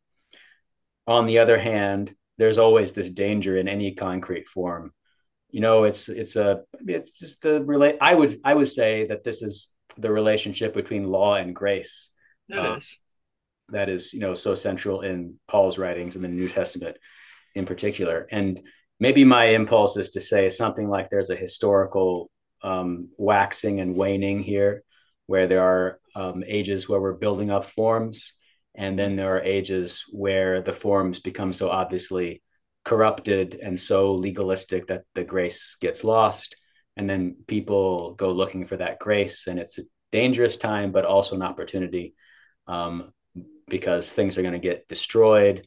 [1.07, 4.93] On the other hand, there's always this danger in any concrete form
[5.53, 7.97] you know, it's it's a it's just the relate.
[8.01, 12.11] I would I would say that this is the relationship between law and grace.
[12.49, 12.99] It uh, is.
[13.71, 16.97] That is, you know, so central in Paul's writings in the New Testament,
[17.55, 18.27] in particular.
[18.31, 18.61] And
[19.01, 22.31] maybe my impulse is to say something like there's a historical
[22.63, 24.85] um, waxing and waning here,
[25.27, 28.35] where there are um, ages where we're building up forms,
[28.75, 32.43] and then there are ages where the forms become so obviously
[32.85, 36.57] corrupted and so legalistic that the grace gets lost.
[36.97, 39.83] And then people go looking for that grace and it's a
[40.13, 42.15] dangerous time but also an opportunity
[42.67, 43.13] um,
[43.69, 45.67] because things are going to get destroyed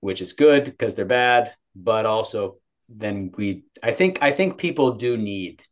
[0.00, 2.56] which is good because they're bad but also
[2.88, 5.62] then we i think i think people do need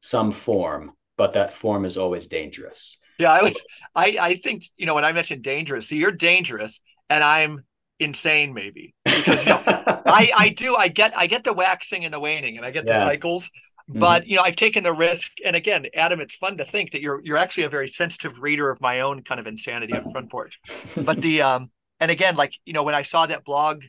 [0.00, 4.86] some form but that form is always dangerous yeah i was i i think you
[4.86, 6.80] know when i mentioned dangerous see you're dangerous
[7.10, 7.62] and i'm
[8.00, 12.12] insane maybe because you know I I do I get I get the waxing and
[12.12, 12.94] the waning and I get yeah.
[12.94, 13.46] the cycles
[13.88, 14.00] mm-hmm.
[14.00, 17.00] but you know I've taken the risk and again Adam it's fun to think that
[17.00, 20.30] you're you're actually a very sensitive reader of my own kind of insanity on front
[20.30, 20.58] porch
[20.96, 21.70] but the um
[22.00, 23.84] and again like you know when I saw that blog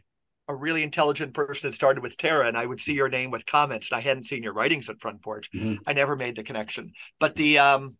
[0.47, 3.45] a really intelligent person that started with Tara and I would see your name with
[3.45, 5.75] comments and I hadn't seen your writings at front porch mm-hmm.
[5.87, 7.95] I never made the connection but the um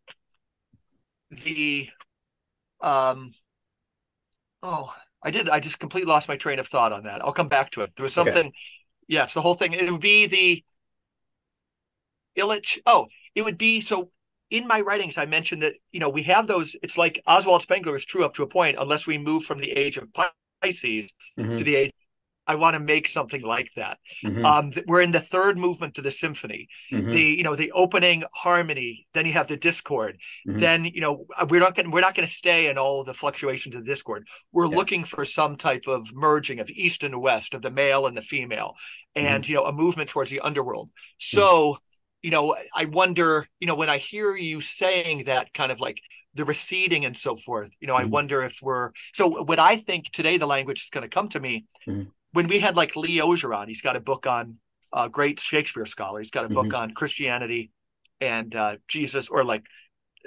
[1.32, 1.90] the
[2.82, 3.32] um
[4.62, 4.94] oh
[5.24, 5.50] I did.
[5.50, 7.24] I just completely lost my train of thought on that.
[7.24, 7.94] I'll come back to it.
[7.96, 8.48] There was something.
[8.48, 8.54] Okay.
[9.08, 9.74] Yeah, it's the whole thing.
[9.74, 10.64] It would be the
[12.38, 12.80] Illich.
[12.86, 14.12] Oh, it would be so.
[14.50, 16.76] In my writings, I mentioned that you know we have those.
[16.84, 19.72] It's like Oswald Spengler is true up to a point, unless we move from the
[19.72, 20.10] age of
[20.62, 21.56] Pisces mm-hmm.
[21.56, 21.92] to the age
[22.46, 24.00] I want to make something like that.
[24.24, 24.46] Mm-hmm.
[24.46, 26.68] Um, we're in the third movement of the symphony.
[26.92, 27.12] Mm-hmm.
[27.12, 30.18] The you know the opening harmony, then you have the discord.
[30.48, 30.60] Mm-hmm.
[30.60, 33.14] Then you know uh, we're not going we're not going to stay in all the
[33.14, 34.28] fluctuations of discord.
[34.52, 34.76] We're yeah.
[34.76, 38.22] looking for some type of merging of east and west, of the male and the
[38.22, 38.76] female,
[39.16, 39.52] and mm-hmm.
[39.52, 40.90] you know a movement towards the underworld.
[40.90, 41.38] Mm-hmm.
[41.38, 41.78] So
[42.22, 46.00] you know, I wonder, you know, when I hear you saying that kind of like
[46.36, 48.06] the receding and so forth, you know, mm-hmm.
[48.06, 51.28] I wonder if we're so What I think today the language is going to come
[51.30, 54.58] to me, mm-hmm when we had like Lee Ogeron, he's got a book on
[54.92, 56.20] uh, great Shakespeare scholar.
[56.20, 56.76] He's got a book mm-hmm.
[56.76, 57.72] on Christianity
[58.22, 59.64] and uh, Jesus, or like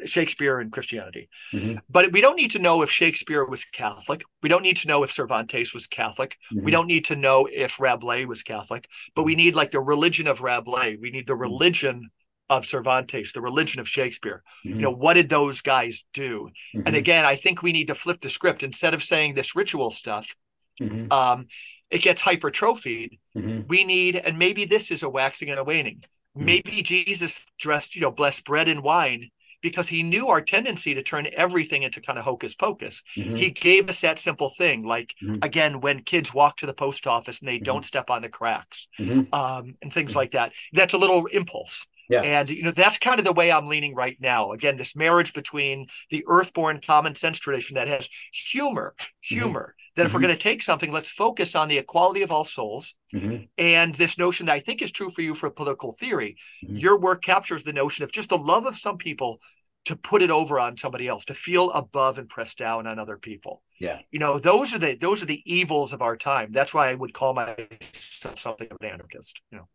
[0.04, 1.28] Shakespeare and Christianity.
[1.52, 1.78] Mm-hmm.
[1.88, 4.22] But we don't need to know if Shakespeare was Catholic.
[4.42, 6.36] We don't need to know if Cervantes was Catholic.
[6.52, 6.64] Mm-hmm.
[6.64, 8.88] We don't need to know if Rabelais was Catholic.
[9.14, 10.98] But we need like the religion of Rabelais.
[11.00, 11.42] We need the mm-hmm.
[11.42, 12.10] religion
[12.48, 14.42] of Cervantes, the religion of Shakespeare.
[14.64, 14.76] Mm-hmm.
[14.76, 16.50] You know, what did those guys do?
[16.74, 16.94] And mm-hmm.
[16.94, 20.36] again, I think we need to flip the script instead of saying this ritual stuff.
[20.80, 21.10] Mm-hmm.
[21.10, 21.46] Um,
[21.90, 23.18] it gets hypertrophied.
[23.36, 23.62] Mm-hmm.
[23.68, 26.02] We need, and maybe this is a waxing and a waning.
[26.36, 26.44] Mm-hmm.
[26.44, 29.30] Maybe Jesus dressed, you know, blessed bread and wine
[29.62, 33.02] because he knew our tendency to turn everything into kind of hocus pocus.
[33.16, 33.36] Mm-hmm.
[33.36, 35.36] He gave us that simple thing, like mm-hmm.
[35.42, 37.64] again, when kids walk to the post office and they mm-hmm.
[37.64, 39.32] don't step on the cracks, mm-hmm.
[39.34, 40.52] um, and things like that.
[40.72, 41.88] That's a little impulse.
[42.08, 42.20] Yeah.
[42.20, 44.52] And you know that's kind of the way I'm leaning right now.
[44.52, 50.06] Again, this marriage between the earthborn common sense tradition that has humor, humor, that mm-hmm.
[50.06, 50.26] if we're mm-hmm.
[50.28, 52.94] going to take something, let's focus on the equality of all souls.
[53.14, 53.44] Mm-hmm.
[53.58, 56.36] And this notion that I think is true for you for political theory.
[56.64, 56.76] Mm-hmm.
[56.76, 59.40] Your work captures the notion of just the love of some people
[59.86, 63.16] to put it over on somebody else, to feel above and press down on other
[63.16, 63.62] people.
[63.78, 64.00] Yeah.
[64.10, 66.50] You know, those are the those are the evils of our time.
[66.50, 69.40] That's why I would call myself something of an anarchist.
[69.50, 69.68] You know.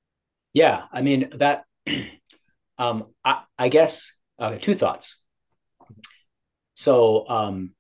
[0.54, 0.84] Yeah.
[0.92, 1.64] I mean that
[2.78, 5.18] um I, I guess uh, two thoughts.
[6.74, 7.74] So um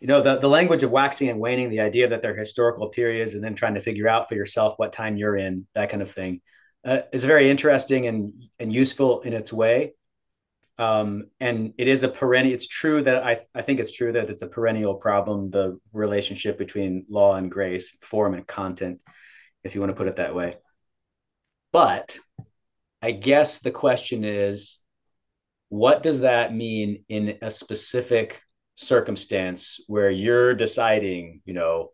[0.00, 3.34] you know the, the language of waxing and waning the idea that they're historical periods
[3.34, 6.10] and then trying to figure out for yourself what time you're in that kind of
[6.10, 6.40] thing
[6.84, 9.94] uh, is very interesting and and useful in its way.
[10.78, 14.30] Um, and it is a perennial it's true that I, I think it's true that
[14.30, 19.00] it's a perennial problem the relationship between law and grace form and content
[19.64, 20.56] if you want to put it that way.
[21.72, 22.16] But
[23.02, 24.82] i guess the question is
[25.68, 28.42] what does that mean in a specific
[28.78, 31.90] circumstance where you're deciding, you know,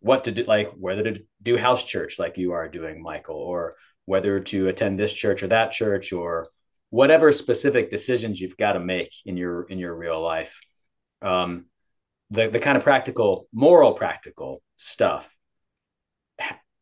[0.00, 3.76] what to do, like whether to do house church like you are doing, Michael, or
[4.06, 6.48] whether to attend this church or that church, or
[6.90, 10.60] whatever specific decisions you've got to make in your in your real life.
[11.22, 11.66] Um,
[12.30, 15.32] the the kind of practical, moral, practical stuff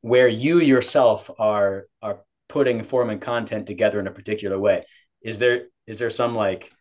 [0.01, 4.85] where you yourself are are putting form and content together in a particular way.
[5.21, 6.73] Is there is there some like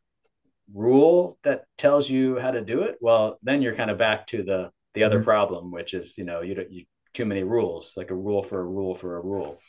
[0.74, 4.44] rule that tells you how to do it, well, then you're kind of back to
[4.44, 5.26] the the other mm-hmm.
[5.26, 8.66] problem, which is you know you, you too many rules, like a rule for a
[8.66, 9.60] rule for a rule.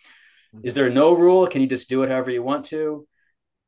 [0.54, 0.66] Mm-hmm.
[0.66, 1.46] Is there no rule?
[1.46, 3.06] Can you just do it however you want to?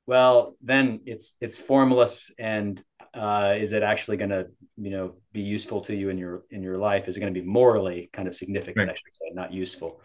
[0.06, 2.82] Well, then it's it's formless, and
[3.12, 6.62] uh, is it actually going to you know be useful to you in your in
[6.62, 7.08] your life?
[7.08, 8.88] Is it going to be morally kind of significant?
[8.88, 8.90] Right.
[8.90, 10.00] I should say, not useful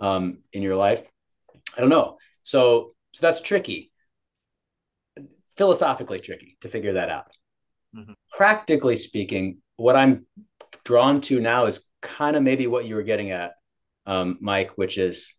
[0.00, 1.04] um, in your life.
[1.76, 2.18] I don't know.
[2.42, 3.92] So so that's tricky.
[5.56, 7.26] Philosophically tricky to figure that out.
[7.94, 8.12] Mm-hmm.
[8.32, 10.26] Practically speaking, what I'm
[10.84, 13.52] drawn to now is kind of maybe what you were getting at,
[14.06, 15.34] um, Mike, which is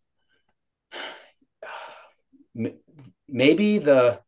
[3.28, 4.20] maybe the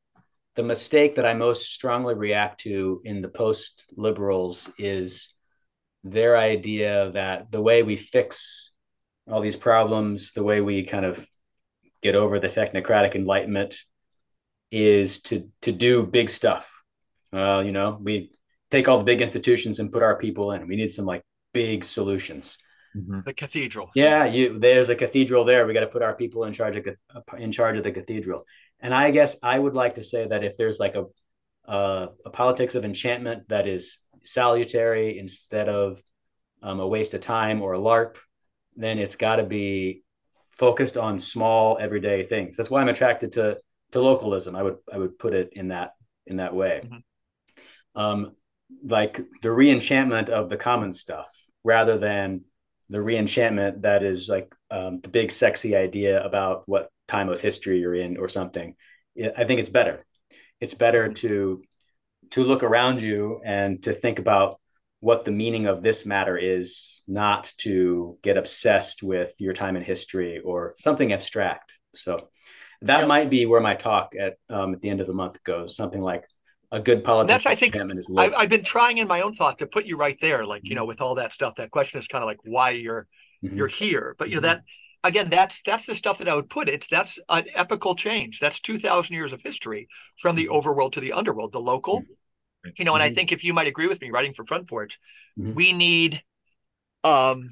[0.56, 5.32] the mistake that I most strongly react to in the post liberals is
[6.02, 8.72] their idea that the way we fix
[9.30, 11.24] all these problems, the way we kind of
[12.02, 13.76] get over the technocratic enlightenment
[14.70, 16.82] is to to do big stuff.
[17.32, 18.32] Uh, you know, we
[18.70, 20.66] take all the big institutions and put our people in.
[20.66, 21.22] We need some like
[21.52, 22.58] big solutions.
[22.96, 23.20] Mm-hmm.
[23.26, 23.90] The cathedral.
[23.94, 25.66] Yeah, you there's a cathedral there.
[25.66, 26.86] We got to put our people in charge of
[27.38, 28.44] in charge of the cathedral.
[28.80, 31.04] And I guess I would like to say that if there's like a
[31.64, 36.02] a, a politics of enchantment that is salutary instead of
[36.62, 38.16] um, a waste of time or a LARP,
[38.76, 40.02] then it's got to be
[40.50, 42.56] focused on small everyday things.
[42.56, 43.58] That's why I'm attracted to
[43.92, 44.54] to localism.
[44.54, 45.92] I would I would put it in that
[46.26, 46.82] in that way.
[46.84, 48.00] Mm-hmm.
[48.00, 48.36] Um,
[48.84, 51.30] like the reenchantment of the common stuff
[51.64, 52.42] rather than
[52.90, 57.80] the reenchantment that is like um, the big sexy idea about what time of history
[57.80, 58.74] you're in or something
[59.36, 60.04] i think it's better
[60.60, 61.62] it's better to
[62.30, 64.60] to look around you and to think about
[65.00, 69.82] what the meaning of this matter is not to get obsessed with your time in
[69.82, 72.28] history or something abstract so
[72.82, 75.76] that might be where my talk at um, at the end of the month goes
[75.76, 76.24] something like
[76.70, 77.44] a good politics.
[77.44, 80.18] That's I think I've, I've, been trying in my own thought to put you right
[80.20, 80.88] there, like you know, mm-hmm.
[80.88, 81.56] with all that stuff.
[81.56, 83.06] That question is kind of like why you're
[83.42, 83.56] mm-hmm.
[83.56, 84.62] you're here, but you know that
[85.04, 86.68] again, that's that's the stuff that I would put.
[86.68, 88.40] It's that's an epical change.
[88.40, 90.68] That's two thousand years of history from the mm-hmm.
[90.68, 92.02] overworld to the underworld, the local.
[92.02, 92.70] Mm-hmm.
[92.76, 94.98] You know, and I think if you might agree with me, writing for Front Porch,
[95.36, 96.22] we need
[97.04, 97.50] um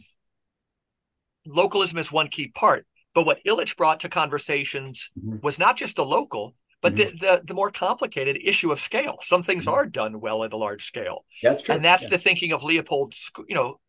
[1.47, 2.87] localism is one key part.
[3.17, 5.09] But what Illich brought to conversations
[5.43, 7.17] was not just the local, but mm-hmm.
[7.17, 9.17] the, the, the more complicated issue of scale.
[9.23, 9.73] Some things mm-hmm.
[9.73, 11.25] are done well at a large scale.
[11.43, 11.75] That's true.
[11.75, 12.11] And that's yeah.
[12.11, 13.15] the thinking of Leopold,
[13.49, 13.81] you know,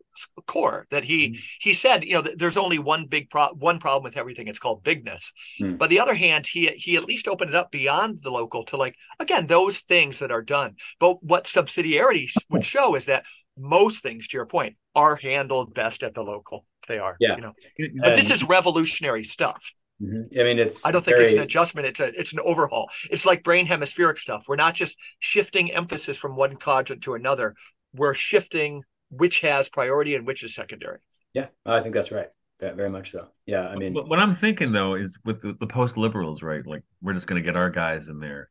[0.48, 1.42] Kohr that he mm-hmm.
[1.60, 4.84] he said you know there's only one big pro- one problem with everything it's called
[4.84, 5.32] bigness
[5.62, 5.78] mm.
[5.78, 8.78] but the other hand he he at least opened it up beyond the local to
[8.78, 13.26] like again those things that are done but what subsidiarity would show is that
[13.60, 17.42] most things to your point are handled best at the local they are yeah you
[17.42, 17.54] know
[18.02, 20.40] but this is revolutionary stuff Mm-hmm.
[20.40, 20.86] I mean, it's.
[20.86, 21.26] I don't think very...
[21.26, 21.88] it's an adjustment.
[21.88, 22.90] It's a it's an overhaul.
[23.10, 24.46] It's like brain hemispheric stuff.
[24.48, 27.56] We're not just shifting emphasis from one quadrant to another.
[27.94, 31.00] We're shifting which has priority and which is secondary.
[31.34, 32.28] Yeah, I think that's right.
[32.62, 33.28] Yeah, very much so.
[33.46, 36.66] Yeah, I mean, what I'm thinking though is with the, the post liberals, right?
[36.66, 38.50] Like we're just going to get our guys in there.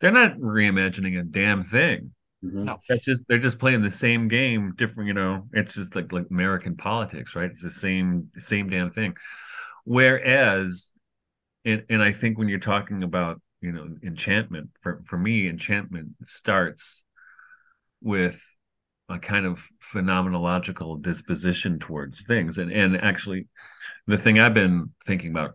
[0.00, 2.12] They're not reimagining a damn thing.
[2.44, 2.64] Mm-hmm.
[2.64, 5.08] No, that's just they're just playing the same game, different.
[5.08, 7.50] You know, it's just like like American politics, right?
[7.50, 9.14] It's the same same damn thing.
[9.84, 10.90] Whereas,
[11.64, 16.10] and, and I think when you're talking about, you know, enchantment, for, for me, enchantment
[16.24, 17.02] starts
[18.00, 18.40] with
[19.08, 19.62] a kind of
[19.92, 22.58] phenomenological disposition towards things.
[22.58, 23.48] And, and actually,
[24.06, 25.54] the thing I've been thinking about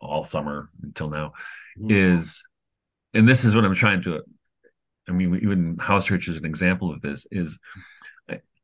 [0.00, 1.32] all summer until now
[1.78, 2.18] mm-hmm.
[2.18, 2.42] is,
[3.14, 4.22] and this is what I'm trying to,
[5.08, 7.58] I mean, even house church is an example of this, is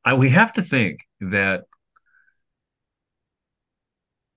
[0.05, 1.65] I, we have to think that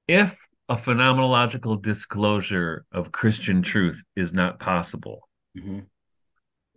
[0.07, 0.37] if
[0.69, 5.27] a phenomenological disclosure of Christian truth is not possible,
[5.57, 5.79] mm-hmm.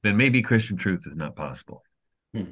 [0.03, 1.83] then maybe Christian truth is not possible.
[2.35, 2.45] Hmm.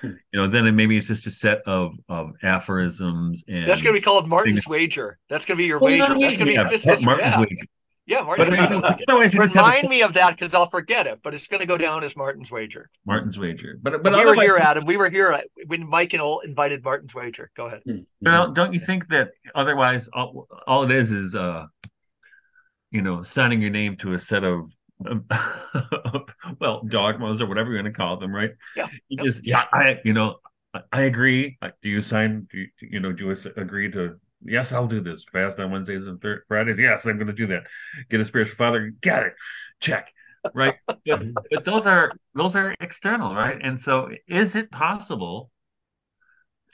[0.00, 0.12] Hmm.
[0.32, 3.94] You know, then it, maybe it's just a set of of aphorisms and that's going
[3.94, 4.68] to be called Martin's things.
[4.68, 5.18] wager.
[5.30, 6.18] That's going to be your well, wager.
[6.20, 7.40] That's going to yeah, be Martin's yeah.
[7.40, 7.66] wager.
[8.06, 8.48] Yeah, Martin's
[9.06, 9.40] but, wager.
[9.40, 11.20] Remind me of that because I'll forget it.
[11.22, 12.88] But it's going to go down as Martin's wager.
[13.04, 13.78] Martin's wager.
[13.82, 14.84] But but we were here, Adam.
[14.84, 17.50] We were here uh, when Mike and all invited Martin's wager.
[17.56, 17.82] Go ahead.
[17.84, 18.02] Hmm, hmm.
[18.20, 21.66] Now, don't you think that otherwise all, all it is is uh,
[22.92, 24.72] you know, signing your name to a set of
[25.04, 25.26] um,
[26.60, 28.52] well dogmas or whatever you're going to call them, right?
[28.76, 28.88] Yeah.
[29.08, 30.36] You just yeah, I you know
[30.92, 31.58] I agree.
[31.82, 32.46] Do you sign?
[32.50, 33.12] Do you, you know?
[33.12, 34.18] Do you agree to
[34.48, 35.24] Yes, I'll do this.
[35.32, 36.78] Fast on Wednesdays and thir- Fridays.
[36.78, 37.64] Yes, I'm going to do that.
[38.10, 38.92] Get a spiritual father.
[39.00, 39.34] Got it.
[39.80, 40.12] Check.
[40.54, 40.76] Right.
[40.86, 43.58] but, but those are those are external, right?
[43.60, 45.50] And so, is it possible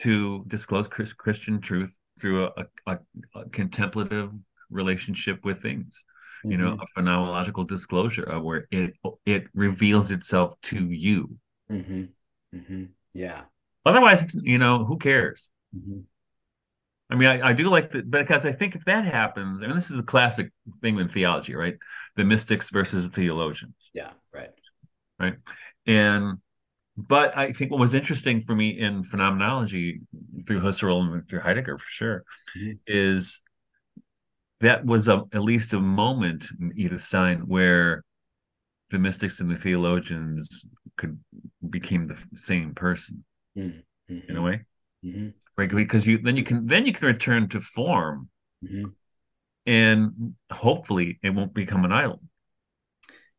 [0.01, 2.99] to disclose Chris, Christian truth through a, a,
[3.35, 4.31] a, contemplative
[4.71, 6.05] relationship with things?
[6.45, 6.51] Mm-hmm.
[6.51, 6.99] You know, mm-hmm.
[6.99, 8.95] a phenomenological disclosure of where it
[9.25, 11.37] it reveals itself to you.
[11.71, 12.05] Mm-hmm.
[12.55, 12.85] Mm-hmm.
[13.15, 13.43] Yeah.
[13.85, 15.49] Otherwise, it's you know who cares.
[15.77, 16.01] Mm-hmm.
[17.13, 19.77] I mean, I, I do like that because I think if that happens, I mean,
[19.77, 21.77] this is a classic thing in theology, right?
[22.17, 23.75] The mystics versus the theologians.
[23.93, 24.49] Yeah, right.
[25.21, 25.35] Right.
[25.87, 26.39] And,
[26.97, 30.01] but I think what was interesting for me in phenomenology
[30.47, 32.25] through Husserl and through Heidegger for sure
[32.57, 32.73] mm-hmm.
[32.87, 33.43] is
[34.63, 38.05] that was a, at least a moment in Edith Stein where
[38.89, 40.65] the mystics and the theologians
[40.97, 41.19] could
[41.69, 43.23] became the same person
[43.57, 44.19] mm-hmm.
[44.29, 44.63] in a way,
[45.05, 45.29] mm-hmm.
[45.57, 45.71] Right?
[45.71, 48.29] Because you then you can then you can return to form,
[48.65, 48.87] mm-hmm.
[49.67, 52.29] and hopefully it won't become an island.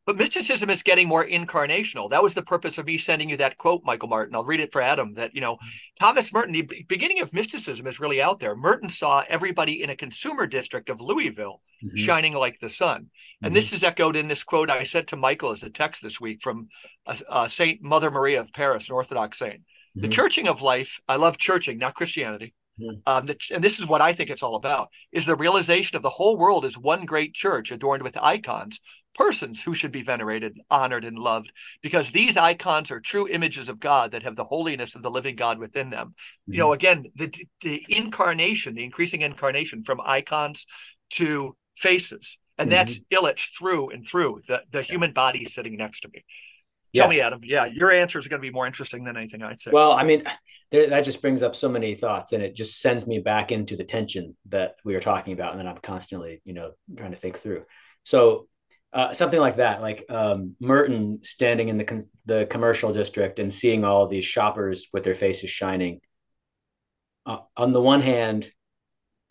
[0.05, 2.09] But mysticism is getting more incarnational.
[2.09, 4.35] That was the purpose of me sending you that quote, Michael Martin.
[4.35, 5.57] I'll read it for Adam that, you know,
[5.97, 8.53] Thomas Merton, the beginning of mysticism is really out there.
[8.53, 11.95] Merton saw everybody in a consumer district of Louisville mm-hmm.
[11.95, 13.09] shining like the sun.
[13.41, 13.55] And mm-hmm.
[13.55, 16.41] this is echoed in this quote I sent to Michael as a text this week
[16.41, 16.67] from
[17.07, 19.61] uh, uh, Saint Mother Maria of Paris, an Orthodox saint.
[19.95, 20.01] Mm-hmm.
[20.01, 22.53] The churching of life, I love churching, not Christianity.
[22.81, 22.97] Mm-hmm.
[23.05, 26.01] Um, the, and this is what I think it's all about: is the realization of
[26.01, 28.79] the whole world is one great church adorned with icons,
[29.13, 31.51] persons who should be venerated, honored, and loved,
[31.83, 35.35] because these icons are true images of God that have the holiness of the living
[35.35, 36.07] God within them.
[36.09, 36.53] Mm-hmm.
[36.53, 40.65] You know, again, the the incarnation, the increasing incarnation from icons
[41.11, 42.77] to faces, and mm-hmm.
[42.77, 46.23] that's Illich through and through the the human body sitting next to me.
[46.95, 47.09] Tell yeah.
[47.09, 47.41] me, Adam.
[47.43, 49.71] Yeah, your answer is going to be more interesting than anything I'd say.
[49.71, 50.23] Well, I mean,
[50.69, 53.75] there, that just brings up so many thoughts, and it just sends me back into
[53.75, 57.17] the tension that we were talking about, and then I'm constantly, you know, trying to
[57.17, 57.63] think through.
[58.03, 58.47] So,
[58.91, 63.51] uh, something like that, like um, Merton standing in the con- the commercial district and
[63.51, 65.99] seeing all these shoppers with their faces shining.
[67.25, 68.51] Uh, on the one hand,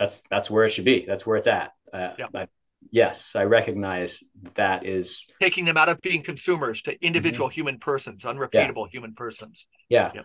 [0.01, 1.05] that's that's where it should be.
[1.07, 1.73] That's where it's at.
[1.93, 2.27] Uh, yeah.
[2.35, 2.49] I
[2.93, 4.23] yes, I recognize
[4.55, 7.55] that is taking them out of being consumers to individual mm-hmm.
[7.55, 8.93] human persons, unrepeatable yeah.
[8.93, 9.67] human persons.
[9.89, 10.13] Yeah.
[10.15, 10.25] Yep.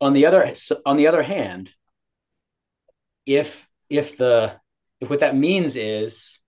[0.00, 0.54] On the other
[0.86, 1.74] on the other hand,
[3.26, 4.60] if if the
[5.00, 6.38] if what that means is,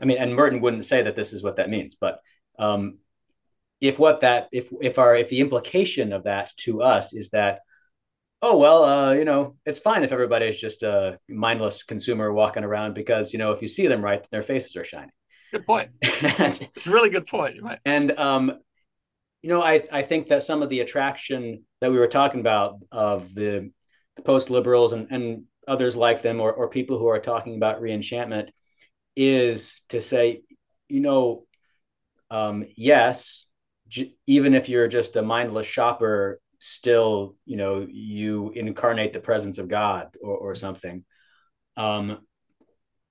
[0.00, 2.20] I mean, and Merton wouldn't say that this is what that means, but
[2.58, 2.98] um,
[3.80, 7.60] if what that if if our if the implication of that to us is that
[8.42, 12.64] oh well uh, you know it's fine if everybody is just a mindless consumer walking
[12.64, 15.12] around because you know if you see them right their faces are shining.
[15.52, 15.90] Good point.
[16.02, 17.62] It's a really good point.
[17.62, 17.78] Right.
[17.84, 18.58] And um
[19.42, 22.78] you know i i think that some of the attraction that we were talking about
[22.90, 23.70] of the,
[24.16, 27.82] the post liberals and and others like them or, or people who are talking about
[27.82, 28.48] reenchantment
[29.14, 30.42] is to say
[30.88, 31.44] you know
[32.30, 33.46] um yes
[33.88, 39.58] j- even if you're just a mindless shopper still you know you incarnate the presence
[39.58, 41.04] of god or, or something
[41.76, 42.20] um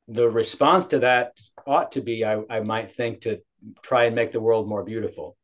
[0.08, 1.38] the response to that
[1.68, 3.42] ought to be I, I might think to
[3.84, 5.36] try and make the world more beautiful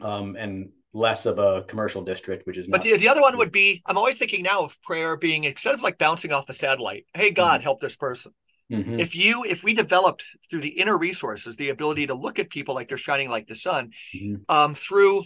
[0.00, 3.50] um and less of a commercial district which is but the, the other one would
[3.50, 7.04] be i'm always thinking now of prayer being instead of like bouncing off a satellite
[7.14, 7.64] hey god mm-hmm.
[7.64, 8.32] help this person
[8.70, 9.00] Mm-hmm.
[9.00, 12.74] If you if we developed through the inner resources the ability to look at people
[12.74, 14.42] like they're shining like the sun, mm-hmm.
[14.48, 15.24] um, through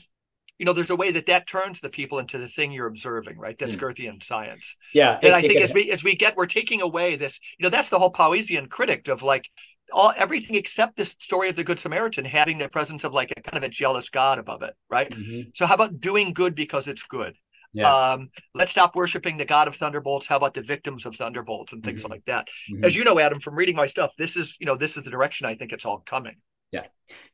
[0.59, 3.39] you know, there's a way that that turns the people into the thing you're observing,
[3.39, 3.59] right?
[3.59, 3.81] That's mm.
[3.81, 4.77] Goethean science.
[4.93, 5.17] Yeah.
[5.17, 7.65] And it, I think it, as we as we get, we're taking away this, you
[7.65, 9.49] know, that's the whole Powesian critic of like
[9.93, 13.41] all everything except this story of the Good Samaritan having the presence of like a
[13.43, 15.11] kind of a jealous God above it, right?
[15.11, 15.51] Mm-hmm.
[15.55, 17.37] So how about doing good because it's good?
[17.73, 17.93] Yeah.
[17.93, 20.29] Um, let's stop worshiping the God of thunderbolts.
[20.29, 22.13] How about the victims of thunderbolts and things mm-hmm.
[22.13, 22.47] like that?
[22.73, 22.85] Mm-hmm.
[22.85, 25.11] As you know, Adam, from reading my stuff, this is you know this is the
[25.11, 26.37] direction I think it's all coming.
[26.71, 26.87] Yeah.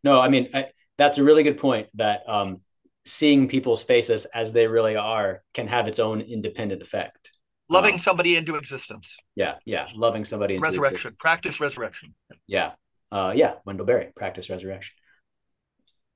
[0.03, 1.89] No, I mean I, that's a really good point.
[1.95, 2.63] That um,
[3.05, 7.33] seeing people's faces as they really are can have its own independent effect.
[7.69, 9.17] Loving um, somebody into existence.
[9.37, 9.89] Yeah, yeah.
[9.95, 11.17] Loving somebody into resurrection.
[11.19, 12.15] Practice resurrection.
[12.47, 12.73] Yeah.
[13.13, 14.95] Uh, yeah, Wendell Berry, practice resurrection.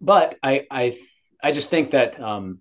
[0.01, 0.99] But I I
[1.43, 2.61] I just think that um,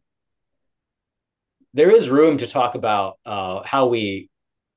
[1.73, 4.29] there is room to talk about uh, how we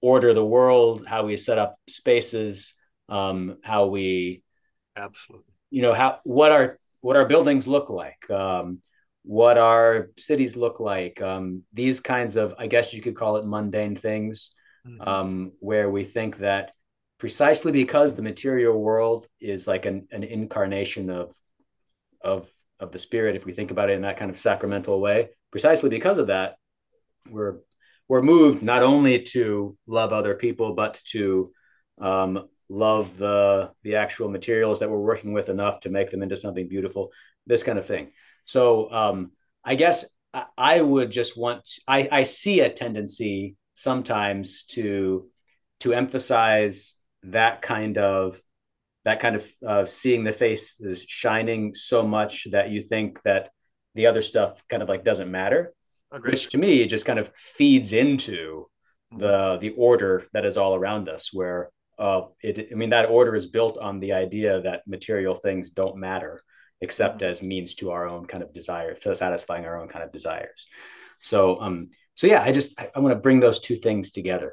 [0.02, 2.74] order the world, how we set up spaces,
[3.08, 4.42] um, how we
[4.96, 8.80] absolutely you know how what our what our buildings look like um,
[9.26, 13.44] what our cities look like um, these kinds of i guess you could call it
[13.44, 14.54] mundane things
[14.86, 15.06] mm-hmm.
[15.06, 16.70] um, where we think that
[17.18, 21.34] precisely because the material world is like an, an incarnation of
[22.22, 22.48] of
[22.78, 25.90] of the spirit if we think about it in that kind of sacramental way precisely
[25.90, 26.54] because of that
[27.28, 27.56] we're
[28.08, 31.50] we're moved not only to love other people but to
[32.00, 36.36] um, love the the actual materials that we're working with enough to make them into
[36.36, 37.10] something beautiful
[37.44, 38.12] this kind of thing
[38.46, 39.32] so um,
[39.64, 40.06] I guess
[40.56, 45.28] I would just want I, I see a tendency sometimes to
[45.80, 48.40] to emphasize that kind of
[49.04, 53.50] that kind of uh, seeing the face is shining so much that you think that
[53.94, 55.72] the other stuff kind of like doesn't matter
[56.12, 56.32] Agreed.
[56.32, 58.66] which to me just kind of feeds into
[59.16, 63.34] the the order that is all around us where uh it i mean that order
[63.34, 66.40] is built on the idea that material things don't matter
[66.80, 67.30] except mm-hmm.
[67.30, 70.66] as means to our own kind of desire, for satisfying our own kind of desires.
[71.20, 74.52] So, um, so yeah, I just I, I want to bring those two things together.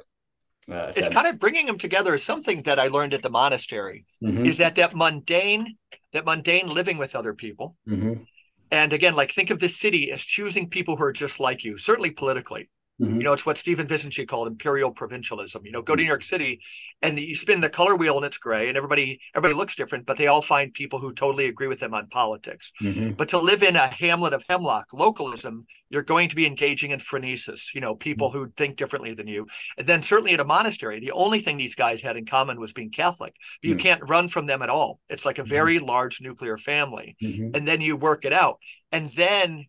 [0.70, 2.16] uh, it's kind of bringing them together.
[2.18, 4.46] Something that I learned at the monastery mm-hmm.
[4.46, 5.76] is that that mundane,
[6.12, 7.76] that mundane living with other people.
[7.88, 8.22] Mm-hmm.
[8.70, 11.76] And again, like think of the city as choosing people who are just like you,
[11.76, 12.70] certainly politically.
[13.00, 13.16] Mm-hmm.
[13.16, 15.64] You know, it's what Stephen Vizinczey called imperial provincialism.
[15.64, 16.60] You know, go to New York City
[17.02, 20.16] and you spin the color wheel and it's gray and everybody everybody looks different, but
[20.16, 22.72] they all find people who totally agree with them on politics.
[22.80, 23.12] Mm-hmm.
[23.12, 27.00] But to live in a hamlet of hemlock localism, you're going to be engaging in
[27.00, 28.38] phronesis, you know, people mm-hmm.
[28.38, 29.46] who think differently than you.
[29.76, 32.72] And then certainly at a monastery, the only thing these guys had in common was
[32.72, 33.34] being Catholic.
[33.60, 33.80] But you mm.
[33.80, 35.00] can't run from them at all.
[35.08, 35.50] It's like a mm-hmm.
[35.50, 37.16] very large nuclear family.
[37.22, 37.50] Mm-hmm.
[37.54, 38.58] And then you work it out.
[38.92, 39.66] And then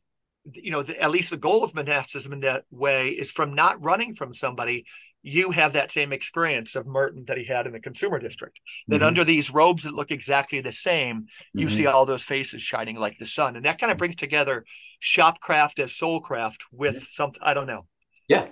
[0.54, 3.84] you know, the, at least the goal of monasticism in that way is from not
[3.84, 4.86] running from somebody,
[5.24, 8.60] you have that same experience of Merton that he had in the consumer district.
[8.88, 9.06] That mm-hmm.
[9.06, 11.76] under these robes that look exactly the same, you mm-hmm.
[11.76, 13.56] see all those faces shining like the sun.
[13.56, 14.66] And that kind of brings together
[15.02, 17.88] shopcraft as soulcraft with something, I don't know.
[18.28, 18.48] Yeah.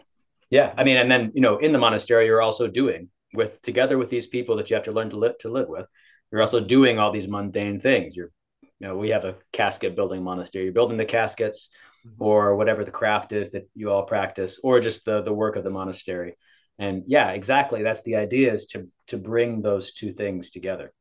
[0.50, 0.74] Yeah.
[0.78, 4.10] I mean, and then, you know, in the monastery, you're also doing with together with
[4.10, 5.90] these people that you have to learn to live to live with,
[6.32, 8.16] you're also doing all these mundane things.
[8.16, 8.32] You're
[8.80, 10.66] you know, we have a casket building monastery.
[10.66, 11.70] You're building the caskets
[12.06, 12.22] mm-hmm.
[12.22, 15.64] or whatever the craft is that you all practice, or just the the work of
[15.64, 16.36] the monastery.
[16.80, 17.84] And yeah, exactly.
[17.84, 20.92] That's the idea is to to bring those two things together.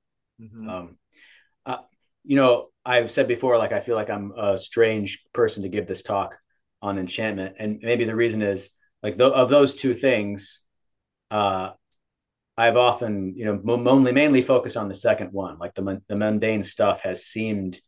[0.40, 0.68] Mm-hmm.
[0.68, 0.98] Um,
[1.64, 1.78] uh,
[2.24, 5.86] you know, I've said before, like I feel like I'm a strange person to give
[5.86, 6.38] this talk
[6.80, 8.70] on enchantment, and maybe the reason is
[9.02, 10.62] like th- of those two things,
[11.30, 11.70] uh,
[12.56, 15.58] I've often, you know, only mainly focused on the second one.
[15.58, 17.80] Like the the mundane stuff has seemed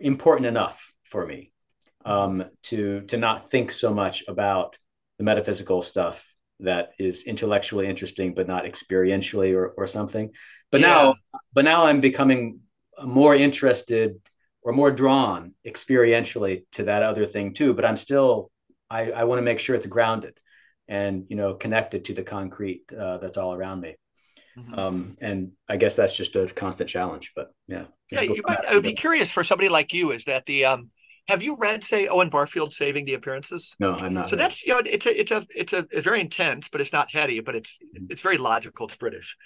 [0.00, 1.52] important enough for me
[2.04, 4.78] um, to to not think so much about
[5.18, 6.26] the metaphysical stuff
[6.60, 10.30] that is intellectually interesting but not experientially or or something.
[10.70, 10.86] But yeah.
[10.86, 11.14] now,
[11.52, 12.60] but now I'm becoming
[13.04, 14.20] more interested
[14.62, 17.74] or more drawn experientially to that other thing too.
[17.74, 18.50] But I'm still
[18.88, 20.38] I, I want to make sure it's grounded
[20.90, 23.96] and you know connected to the concrete uh, that's all around me.
[24.58, 24.74] Mm-hmm.
[24.74, 27.84] um, and i guess that's just a constant challenge but yeah.
[28.10, 30.90] Yeah you might, i would be curious for somebody like you is that the um
[31.28, 33.76] have you read say owen barfield saving the appearances?
[33.78, 36.20] No i'm not so that's you know it's a it's a it's a it's very
[36.20, 38.06] intense but it's not heady but it's mm-hmm.
[38.10, 39.36] it's very logical it's british.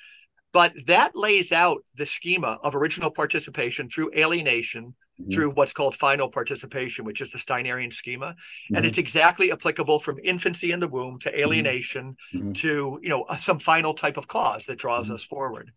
[0.54, 5.31] But that lays out the schema of original participation through alienation mm-hmm.
[5.31, 8.27] through what's called final participation, which is the Steinerian schema.
[8.27, 8.77] Mm-hmm.
[8.77, 11.41] And it's exactly applicable from infancy in the womb to mm-hmm.
[11.41, 12.53] alienation mm-hmm.
[12.53, 15.15] to, you know, some final type of cause that draws mm-hmm.
[15.15, 15.73] us forward.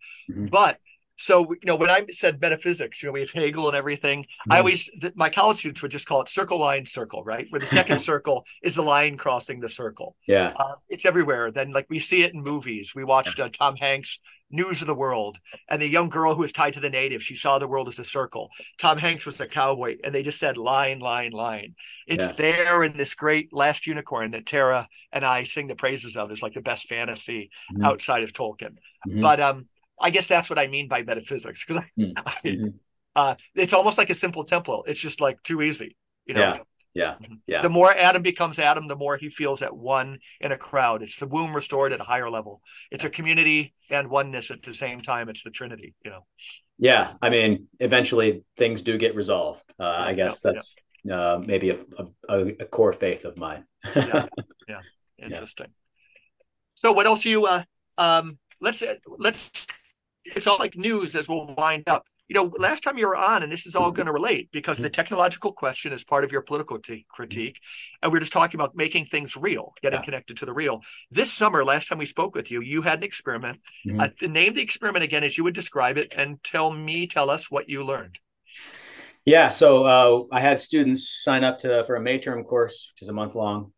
[0.49, 0.79] But
[1.17, 4.23] so you know when I said metaphysics, you know we have Hegel and everything.
[4.23, 4.55] Mm.
[4.55, 7.47] I always my college students would just call it circle line circle, right?
[7.49, 10.15] Where the second circle is the line crossing the circle.
[10.27, 11.51] Yeah, uh, it's everywhere.
[11.51, 12.93] Then like we see it in movies.
[12.95, 14.19] We watched uh, Tom Hanks
[14.51, 17.35] News of the World, and the young girl who was tied to the native, she
[17.35, 18.49] saw the world as a circle.
[18.77, 21.75] Tom Hanks was the cowboy, and they just said line, line, line.
[22.05, 22.33] It's yeah.
[22.33, 26.41] there in this great Last Unicorn that Tara and I sing the praises of is
[26.41, 27.83] like the best fantasy mm-hmm.
[27.83, 28.77] outside of Tolkien.
[29.07, 29.21] Mm-hmm.
[29.21, 29.67] But um
[29.99, 32.13] I guess that's what I mean by metaphysics because mm.
[32.45, 32.67] mm-hmm.
[33.15, 34.85] uh, it's almost like a simple temple.
[34.87, 35.95] It's just like too easy,
[36.25, 36.41] you know.
[36.41, 36.57] Yeah.
[36.93, 37.13] Yeah.
[37.13, 37.33] Mm-hmm.
[37.45, 37.61] Yeah.
[37.61, 41.03] The more Adam becomes Adam, the more he feels at one in a crowd.
[41.03, 42.61] It's the womb restored at a higher level.
[42.89, 45.29] It's a community and oneness at the same time.
[45.29, 46.25] It's the Trinity, you know.
[46.79, 47.13] Yeah.
[47.21, 49.63] I mean, eventually things do get resolved.
[49.79, 51.19] Uh, I guess yeah, that's yeah.
[51.19, 51.77] Uh, maybe a,
[52.27, 53.65] a, a, core faith of mine.
[53.95, 54.25] yeah.
[54.67, 54.81] Yeah.
[55.19, 55.67] Interesting.
[56.73, 57.63] So what else you uh
[57.97, 58.83] um let's
[59.17, 59.67] let's
[60.35, 62.05] it's all like news as we'll wind up.
[62.27, 64.77] You know, last time you were on, and this is all going to relate because
[64.77, 67.57] the technological question is part of your political t- critique.
[68.03, 70.05] And we are just talking about making things real, getting yeah.
[70.05, 70.81] connected to the real.
[71.09, 73.61] This summer, last time we spoke with you, you had an experiment.
[73.87, 74.01] Mm-hmm.
[74.01, 77.49] Uh, name the experiment again as you would describe it and tell me, tell us
[77.49, 78.19] what you learned.
[79.23, 83.03] Yeah, so uh, I had students sign up to for a May term course, which
[83.03, 83.71] is a month long,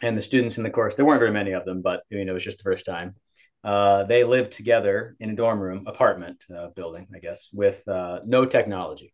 [0.00, 2.32] and the students in the course there weren't very many of them, but you know
[2.32, 3.16] it was just the first time
[3.62, 8.20] uh, they lived together in a dorm room, apartment uh, building, I guess, with uh,
[8.24, 9.12] no technology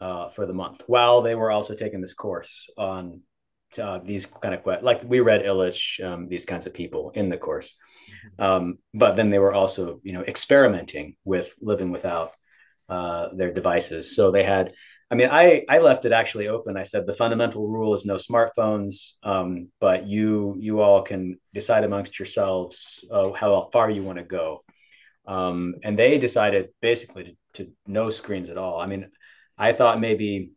[0.00, 3.22] uh, for the month, while they were also taking this course on
[3.80, 4.84] uh, these kind of questions.
[4.84, 7.76] Like we read Illich, um, these kinds of people in the course,
[8.10, 8.42] mm-hmm.
[8.42, 12.32] um, but then they were also, you know, experimenting with living without
[12.88, 14.14] uh, their devices.
[14.14, 14.74] So they had
[15.10, 16.76] I mean, I I left it actually open.
[16.76, 21.84] I said the fundamental rule is no smartphones, um, but you you all can decide
[21.84, 24.60] amongst yourselves uh, how far you want to go.
[25.26, 28.78] Um, and they decided basically to, to, no screens at all.
[28.78, 29.10] I mean,
[29.58, 30.52] I thought maybe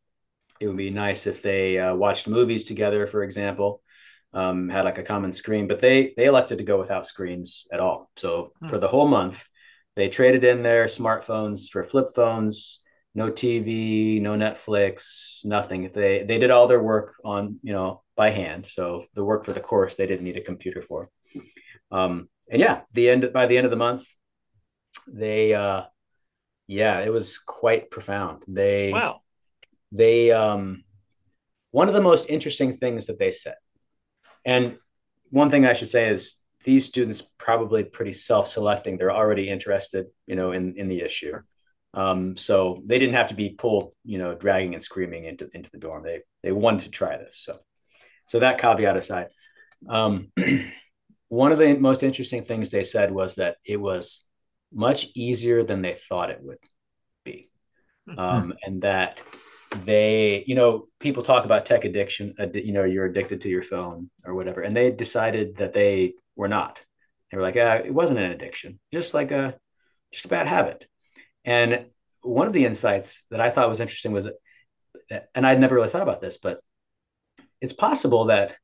[0.60, 3.82] it would be nice if they uh, watched movies together, for example,
[4.34, 7.80] um, had like a common screen, but they they elected to go without screens at
[7.80, 8.10] all.
[8.16, 8.68] So hmm.
[8.68, 9.48] for the whole month,
[9.96, 12.84] they traded in their smartphones for flip phones
[13.16, 15.84] no TV, no Netflix, nothing.
[15.84, 19.46] If they they did all their work on you know by hand, so the work
[19.46, 21.10] for the course they didn't need a computer for.
[21.92, 24.08] Um, and yeah, the end by the end of the month,
[25.08, 25.84] they uh,
[26.68, 28.44] yeah, it was quite profound.
[28.48, 29.22] They wow.
[29.92, 30.84] They um,
[31.72, 33.56] one of the most interesting things that they said,
[34.46, 34.78] and
[35.32, 38.98] one thing I should say is these students probably pretty self-selecting.
[38.98, 41.40] They're already interested, you know, in in the issue.
[41.94, 45.70] Um, so they didn't have to be pulled, you know, dragging and screaming into into
[45.72, 46.04] the dorm.
[46.04, 47.38] They they wanted to try this.
[47.38, 47.60] So
[48.26, 49.30] so that caveat aside,
[49.88, 50.32] um,
[51.30, 54.26] one of the most interesting things they said was that it was
[54.72, 56.60] much easier than they thought it would
[57.26, 57.50] be,
[58.08, 58.20] hmm.
[58.20, 59.24] um, and that
[59.84, 62.36] they, you know, people talk about tech addiction.
[62.54, 66.48] You know, you're addicted to your phone or whatever, and they decided that they were
[66.48, 66.84] not.
[67.32, 69.58] They were like, ah, it wasn't an addiction, just like a
[70.12, 70.88] just a bad habit.
[71.46, 71.86] And
[72.22, 74.28] one of the insights that I thought was interesting was,
[75.34, 76.62] and I'd never really thought about this, but
[77.62, 78.56] it's possible that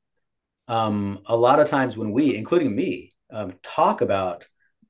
[0.67, 4.47] um, a lot of times when we, including me, um, talk about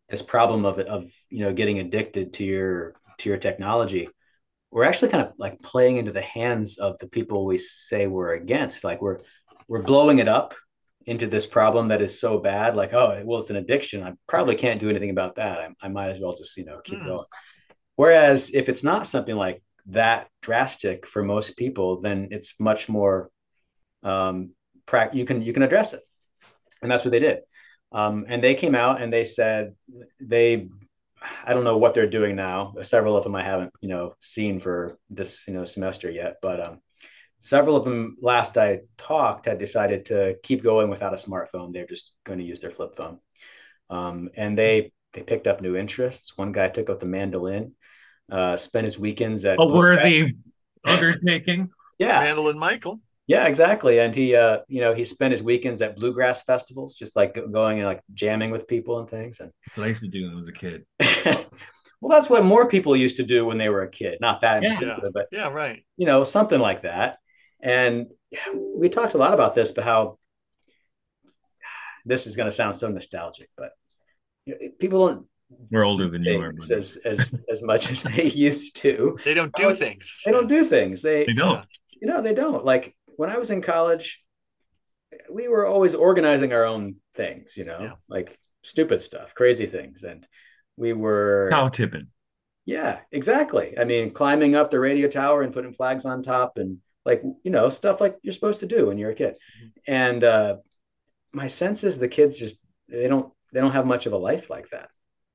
[0.10, 4.10] this problem of of you know getting addicted to your to your technology,
[4.72, 8.34] we're actually kind of like playing into the hands of the people we say we're
[8.34, 8.84] against.
[8.84, 9.20] Like we're
[9.68, 10.53] we're blowing it up
[11.06, 12.76] into this problem that is so bad.
[12.76, 14.03] Like oh well, it's an addiction.
[14.03, 15.60] I probably can't do anything about that.
[15.60, 17.06] I, I might as well just you know keep mm.
[17.06, 17.26] going.
[17.96, 23.30] Whereas if it's not something like that drastic for most people, then it's much more
[24.04, 24.52] um,
[24.86, 26.02] pra- you can you can address it,
[26.82, 27.40] and that's what they did.
[27.92, 29.76] Um, and they came out and they said
[30.20, 30.68] they
[31.46, 32.74] I don't know what they're doing now.
[32.82, 36.60] Several of them I haven't you know seen for this you know semester yet, but
[36.60, 36.82] um,
[37.40, 41.74] several of them last I talked had decided to keep going without a smartphone.
[41.74, 43.20] They're just going to use their flip phone,
[43.90, 46.38] um, and they they picked up new interests.
[46.38, 47.74] One guy took up the mandolin,
[48.32, 50.36] uh, spent his weekends at a worthy
[50.86, 51.70] undertaking.
[52.00, 53.02] Yeah, mandolin Michael.
[53.28, 54.00] Yeah, exactly.
[54.00, 57.80] And he, uh, you know, he spent his weekends at bluegrass festivals, just like going
[57.80, 59.40] and like jamming with people and things.
[59.40, 60.86] And that's what I used to do when I was a kid.
[62.02, 64.20] well, that's what more people used to do when they were a kid.
[64.22, 64.78] Not that, yeah.
[64.80, 64.98] yeah.
[65.12, 65.84] but yeah, right.
[65.98, 67.18] You know, something like that.
[67.60, 68.08] And
[68.54, 70.20] we talked a lot about this, but how
[72.06, 73.72] this is going to sound so nostalgic, but
[74.80, 75.26] people don't.
[75.72, 76.53] We're older than you are.
[76.72, 79.18] As as as much as they used to.
[79.23, 80.22] They don't do uh, things.
[80.26, 81.02] They don't do things.
[81.02, 81.65] They they don't.
[82.02, 82.65] You know, they don't.
[82.65, 84.23] Like when I was in college,
[85.30, 87.94] we were always organizing our own things, you know, yeah.
[88.07, 90.03] like stupid stuff, crazy things.
[90.03, 90.27] And
[90.77, 92.07] we were cow tipping.
[92.65, 93.77] Yeah, exactly.
[93.77, 97.52] I mean, climbing up the radio tower and putting flags on top and like, you
[97.52, 99.36] know, stuff like you're supposed to do when you're a kid.
[99.36, 99.68] Mm-hmm.
[99.88, 100.57] And uh,
[101.32, 102.60] my sense is the kids just,
[102.90, 104.90] they don't, they don't have much of a life like that.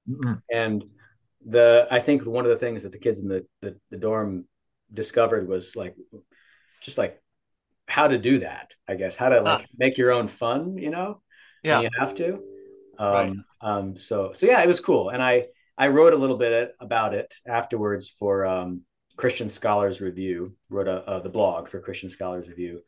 [0.09, 0.32] Mm-hmm.
[0.52, 0.85] And
[1.47, 4.47] the, I think one of the things that the kids in the, the, the dorm
[4.93, 5.97] discovered was like,
[6.81, 7.20] just like
[7.86, 11.22] how to do that, I guess, how to like make your own fun, you know?
[11.62, 11.81] Yeah.
[11.81, 12.43] you have to.
[12.98, 13.36] Um, right.
[13.60, 15.10] um, so, so yeah, it was cool.
[15.10, 15.47] And I,
[15.77, 18.82] I wrote a little bit about it afterwards for um,
[19.16, 22.82] Christian Scholars Review, wrote a, uh, the blog for Christian Scholars Review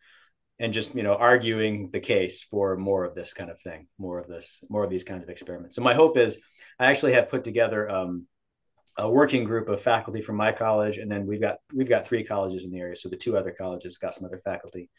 [0.58, 4.18] and just, you know, arguing the case for more of this kind of thing, more
[4.18, 5.74] of this, more of these kinds of experiments.
[5.74, 6.38] So my hope is
[6.78, 8.26] I actually have put together um,
[8.96, 12.24] a working group of faculty from my college, and then we've got we've got three
[12.24, 12.96] colleges in the area.
[12.96, 14.90] So the two other colleges got some other faculty.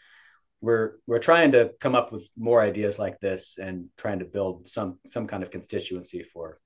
[0.62, 4.68] We're we're trying to come up with more ideas like this and trying to build
[4.68, 6.60] some some kind of constituency for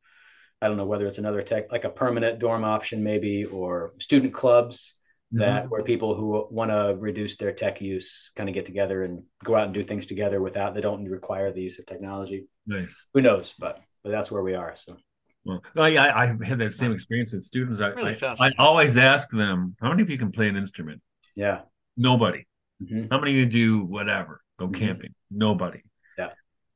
[0.62, 4.34] I don't know whether it's another tech like a permanent dorm option maybe or student
[4.34, 4.96] clubs
[5.34, 5.40] mm-hmm.
[5.40, 9.24] that where people who want to reduce their tech use kind of get together and
[9.44, 12.48] go out and do things together without they don't require the use of technology.
[12.66, 13.10] Nice.
[13.14, 13.54] Who knows?
[13.60, 14.74] But but that's where we are.
[14.76, 14.96] So
[15.44, 17.82] well, yeah, I, I had that same experience with students.
[17.82, 21.02] I, really I, I, always ask them, how many of you can play an instrument?
[21.36, 21.62] Yeah.
[21.98, 22.48] Nobody.
[22.82, 23.08] Mm-hmm.
[23.12, 24.42] How many of you do whatever?
[24.60, 24.76] Go mm-hmm.
[24.76, 25.14] camping?
[25.30, 25.82] Nobody.
[26.18, 26.30] Yeah.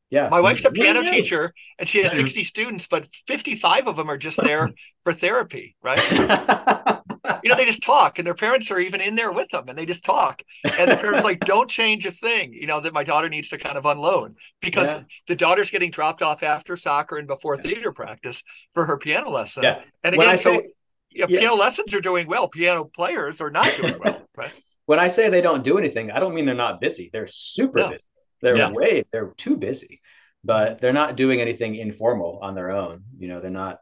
[0.10, 0.28] Yeah.
[0.28, 4.18] My wife's a piano teacher and she has 60 students, but 55 of them are
[4.18, 4.70] just there
[5.06, 6.00] for therapy, right?
[7.44, 9.78] you know, they just talk, and their parents are even in there with them, and
[9.78, 10.42] they just talk.
[10.78, 12.54] And the parents like, don't change a thing.
[12.54, 15.04] You know that my daughter needs to kind of unload because yeah.
[15.28, 18.44] the daughter's getting dropped off after soccer and before theater practice
[18.74, 19.64] for her piano lesson.
[19.64, 19.82] Yeah.
[20.04, 20.68] And again, so say,
[21.12, 22.48] yeah, yeah, piano lessons are doing well.
[22.48, 24.18] Piano players are not doing well.
[24.34, 24.54] Right.
[24.86, 27.10] when I say they don't do anything, I don't mean they're not busy.
[27.12, 27.90] They're super no.
[27.90, 28.06] busy.
[28.42, 28.72] They're yeah.
[28.72, 30.00] way they're too busy,
[30.42, 33.04] but they're not doing anything informal on their own.
[33.18, 33.80] You know, they're not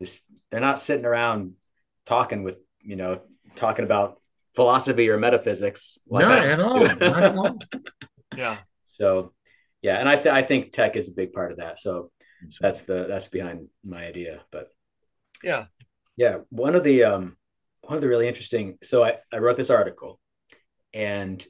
[0.00, 0.24] this.
[0.50, 1.52] They're not sitting around
[2.04, 3.20] talking with you know
[3.56, 4.18] talking about
[4.54, 6.80] philosophy or metaphysics like not at all.
[6.80, 7.58] Not at all.
[8.36, 9.32] yeah so
[9.82, 12.10] yeah and I, th- I think tech is a big part of that so
[12.60, 14.68] that's the that's behind my idea but
[15.42, 15.66] yeah
[16.16, 17.36] yeah one of the um
[17.82, 20.20] one of the really interesting so i i wrote this article
[20.94, 21.44] and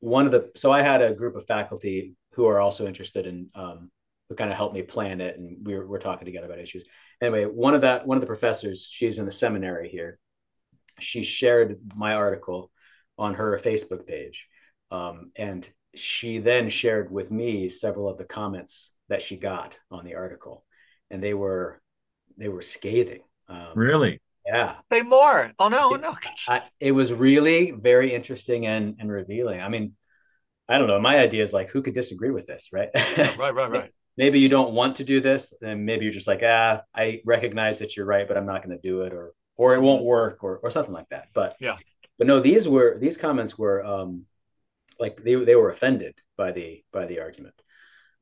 [0.00, 3.48] one of the so i had a group of faculty who are also interested in
[3.54, 3.90] um
[4.28, 6.84] who kind of helped me plan it, and we were, we're talking together about issues.
[7.20, 10.18] Anyway, one of that one of the professors, she's in the seminary here.
[10.98, 12.70] She shared my article
[13.16, 14.46] on her Facebook page,
[14.90, 20.04] um, and she then shared with me several of the comments that she got on
[20.04, 20.64] the article,
[21.10, 21.80] and they were
[22.36, 23.22] they were scathing.
[23.48, 24.20] Um, really?
[24.46, 24.76] Yeah.
[24.92, 25.50] Say more.
[25.58, 26.16] Oh no, it, no.
[26.48, 29.60] I, it was really very interesting and and revealing.
[29.60, 29.94] I mean,
[30.68, 31.00] I don't know.
[31.00, 32.90] My idea is like, who could disagree with this, right?
[33.38, 33.90] right, right, right.
[34.16, 37.78] maybe you don't want to do this, then maybe you're just like, ah, I recognize
[37.78, 40.42] that you're right, but I'm not going to do it, or or it won't work,
[40.42, 41.28] or or something like that.
[41.34, 41.76] But yeah,
[42.16, 44.24] but no, these were these comments were um
[44.98, 47.54] like they they were offended by the by the argument.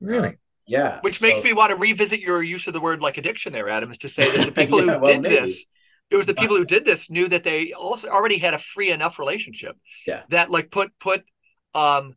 [0.00, 0.28] Really?
[0.30, 0.36] Um,
[0.66, 1.00] yeah.
[1.00, 3.68] Which so, makes me want to revisit your use of the word like addiction there,
[3.68, 5.36] Adam, is to say that the people yeah, who well, did maybe.
[5.36, 5.64] this,
[6.10, 8.90] it was the people who did this knew that they also already had a free
[8.90, 9.76] enough relationship.
[10.06, 10.22] Yeah.
[10.30, 11.22] That like put put
[11.74, 12.14] um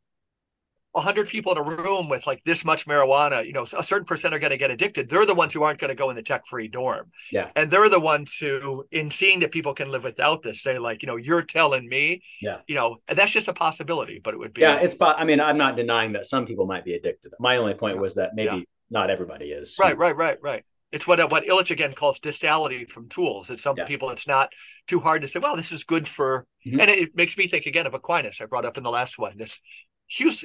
[1.00, 4.34] 100 people in a room with like this much marijuana, you know, a certain percent
[4.34, 5.10] are going to get addicted.
[5.10, 7.12] They're the ones who aren't going to go in the tech free dorm.
[7.32, 7.50] Yeah.
[7.56, 11.02] And they're the ones who, in seeing that people can live without this, say, like,
[11.02, 14.38] you know, you're telling me, yeah, you know, and that's just a possibility, but it
[14.38, 14.62] would be.
[14.62, 14.80] Yeah.
[14.80, 17.34] It's, I mean, I'm not denying that some people might be addicted.
[17.40, 18.64] My only point was that maybe yeah.
[18.90, 19.76] not everybody is.
[19.80, 20.64] Right, right, right, right.
[20.92, 23.50] It's what what Illich again calls distality from tools.
[23.50, 23.86] It's some yeah.
[23.86, 24.52] people it's not
[24.88, 26.80] too hard to say, well, this is good for, mm-hmm.
[26.80, 28.42] and it makes me think again of Aquinas.
[28.42, 29.38] I brought up in the last one.
[29.38, 29.60] This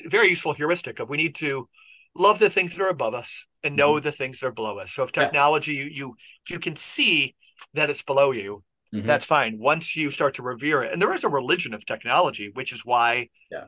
[0.07, 1.69] very useful heuristic of we need to
[2.17, 4.05] love the things that are above us and know mm-hmm.
[4.05, 4.93] the things that are below us.
[4.93, 5.85] So if technology, yeah.
[5.85, 7.35] you, you if you can see
[7.75, 8.63] that it's below you,
[8.95, 9.07] mm-hmm.
[9.07, 9.59] that's fine.
[9.59, 12.85] Once you start to revere it, and there is a religion of technology, which is
[12.85, 13.65] why yeah.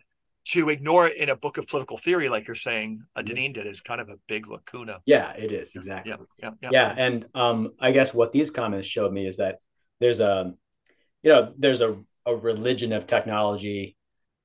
[0.46, 3.34] to ignore it in a book of political theory, like you're saying, uh, mm-hmm.
[3.34, 5.00] Deneen did, is kind of a big lacuna.
[5.06, 6.12] Yeah, it is exactly.
[6.12, 6.70] Yeah, yeah, yeah.
[6.72, 6.94] yeah.
[6.96, 9.60] And um, I guess what these comments showed me is that
[9.98, 10.54] there's a,
[11.22, 11.96] you know, there's a
[12.26, 13.96] a religion of technology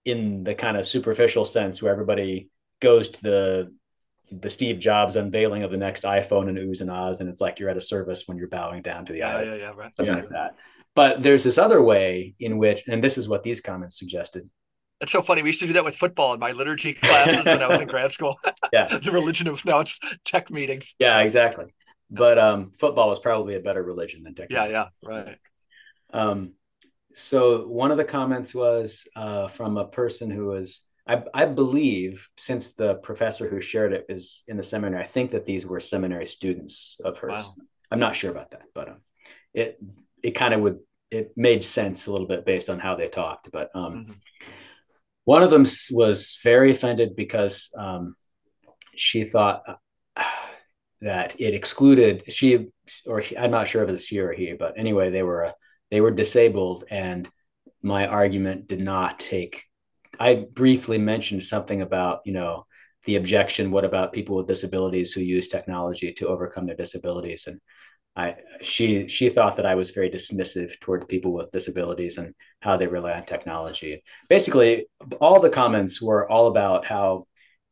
[0.06, 2.49] in the kind of superficial sense where everybody
[2.80, 3.73] goes to the
[4.32, 7.60] the Steve Jobs unveiling of the next iPhone and oohs and ahs, and it's like
[7.60, 9.95] you're at a service when you're bowing down to the yeah, yeah, yeah, right.
[9.95, 10.22] something yeah.
[10.22, 10.56] like that.
[10.95, 14.49] But there's this other way in which, and this is what these comments suggested.
[15.02, 15.41] It's so funny.
[15.41, 17.88] We used to do that with football in my liturgy classes when I was in
[17.88, 18.38] grad school.
[18.72, 20.95] Yeah, the religion of now it's tech meetings.
[20.99, 21.65] Yeah, exactly.
[22.10, 24.48] But um, football was probably a better religion than tech.
[24.49, 25.38] Yeah, yeah, right.
[26.14, 26.53] Um,
[27.14, 32.30] so one of the comments was uh, from a person who was I, I, believe
[32.38, 35.80] since the professor who shared it is in the seminary i think that these were
[35.80, 37.56] seminary students of hers wow.
[37.90, 39.02] i'm not sure about that but um,
[39.54, 39.80] it
[40.24, 40.80] it kind of would
[41.10, 44.14] it made sense a little bit based on how they talked but um, mm-hmm.
[45.26, 48.16] one of them was very offended because um,
[48.96, 49.64] she thought
[50.16, 50.24] uh,
[51.02, 52.68] that it excluded she
[53.08, 55.56] or she, i'm not sure if it's she or he but anyway they were a
[55.92, 57.30] they were disabled and
[57.84, 59.66] my argument did not take
[60.20, 62.66] i briefly mentioned something about you know
[63.06, 67.48] the objection what about people with disabilities who use technology to overcome their disabilities?
[67.48, 67.60] And
[68.16, 72.76] i she she thought that i was very dismissive toward people with disabilities and how
[72.76, 74.04] they rely on technology.
[74.28, 74.88] Basically
[75.22, 77.24] all the comments were all about how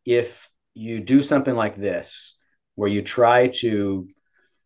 [0.06, 2.38] if you do something like this
[2.76, 4.08] where you try to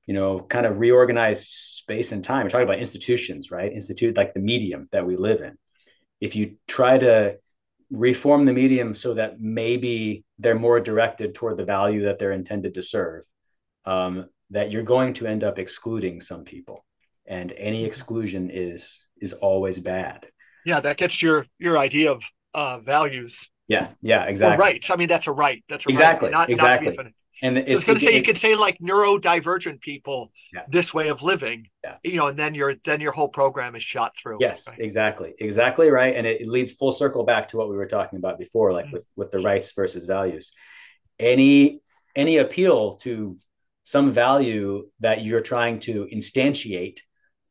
[0.06, 2.46] you know kind of reorganize space and time.
[2.46, 3.72] We're talking about institutions, right?
[3.72, 5.58] Institute like the medium that we live in.
[6.20, 7.38] If you try to
[7.92, 12.74] reform the medium so that maybe they're more directed toward the value that they're intended
[12.74, 13.24] to serve,
[13.86, 16.86] um, that you're going to end up excluding some people,
[17.26, 17.88] and any mm-hmm.
[17.88, 20.28] exclusion is is always bad.
[20.66, 22.24] Yeah, that gets your your idea of
[22.54, 23.50] uh, values.
[23.68, 24.58] Yeah, yeah, exactly.
[24.58, 24.90] Or rights.
[24.90, 25.64] I mean, that's a right.
[25.70, 26.34] That's a exactly, right.
[26.34, 26.96] Not, exactly.
[26.96, 27.08] Not
[27.41, 30.64] and I was going to say you could say like neurodivergent people yeah.
[30.68, 31.95] this way of living, yeah.
[32.03, 34.38] you know, and then your then your whole program is shot through.
[34.39, 34.80] Yes, right?
[34.80, 38.18] exactly, exactly right, and it, it, leads full circle back to what we were talking
[38.18, 38.93] about before, like mm-hmm.
[38.93, 40.51] with with the rights versus values.
[41.19, 41.81] Any
[42.15, 43.38] any appeal to
[43.84, 46.99] some value that you're trying to instantiate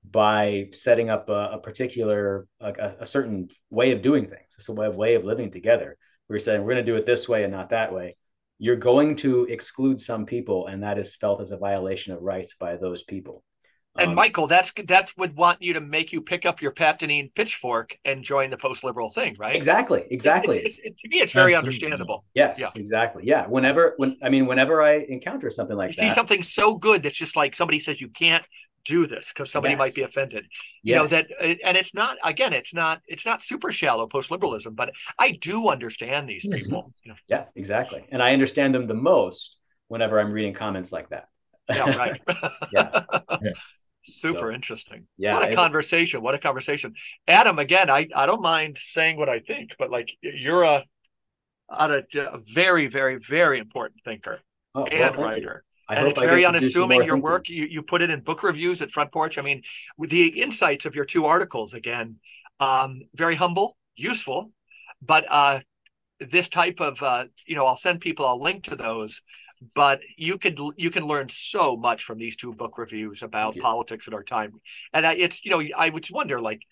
[0.09, 4.47] by setting up a, a particular like a, a, certain way of doing things.
[4.55, 5.97] It's a way of way of living together.
[6.29, 8.17] We're saying we're going to do it this way and not that way
[8.63, 12.55] you're going to exclude some people, and that is felt as a violation of rights
[12.55, 13.43] by those people.
[13.99, 17.03] And um, Michael, that's that would want you to make you pick up your Pat
[17.35, 19.55] pitchfork and join the post-liberal thing, right?
[19.55, 20.59] Exactly, exactly.
[20.59, 21.85] It, it, it, to me, it's very Absolutely.
[21.87, 22.25] understandable.
[22.35, 22.71] Yes, yeah.
[22.75, 23.25] exactly.
[23.27, 23.47] Yeah.
[23.47, 27.03] Whenever, when I mean, whenever I encounter something like you that, see something so good
[27.03, 28.47] that's just like somebody says you can't
[28.85, 29.79] do this because somebody yes.
[29.79, 30.45] might be offended
[30.83, 30.99] you yes.
[30.99, 31.27] know that
[31.65, 36.29] and it's not again it's not it's not super shallow post-liberalism but i do understand
[36.29, 36.59] these mm-hmm.
[36.59, 37.17] people you know?
[37.29, 41.27] yeah exactly and i understand them the most whenever i'm reading comments like that
[41.71, 42.21] yeah right
[42.73, 43.05] yeah.
[43.41, 43.53] yeah.
[44.03, 46.95] super so, interesting yeah what a conversation what a conversation
[47.29, 50.85] adam again i i don't mind saying what i think but like you're a,
[51.71, 54.41] a very very very important thinker
[54.75, 55.65] oh, and well, writer.
[55.89, 57.49] I and it's very unassuming your work.
[57.49, 59.37] You, you put it in book reviews at Front Porch.
[59.37, 59.63] I mean,
[59.99, 62.17] with the insights of your two articles, again,
[62.61, 64.53] um, very humble, useful,
[65.03, 65.61] but uh,
[66.21, 68.27] this type of uh, you know, I'll send people.
[68.27, 69.23] I'll link to those.
[69.75, 74.09] But you can you can learn so much from these two book reviews about politics
[74.09, 74.61] at our time,
[74.93, 76.63] and it's you know I would wonder like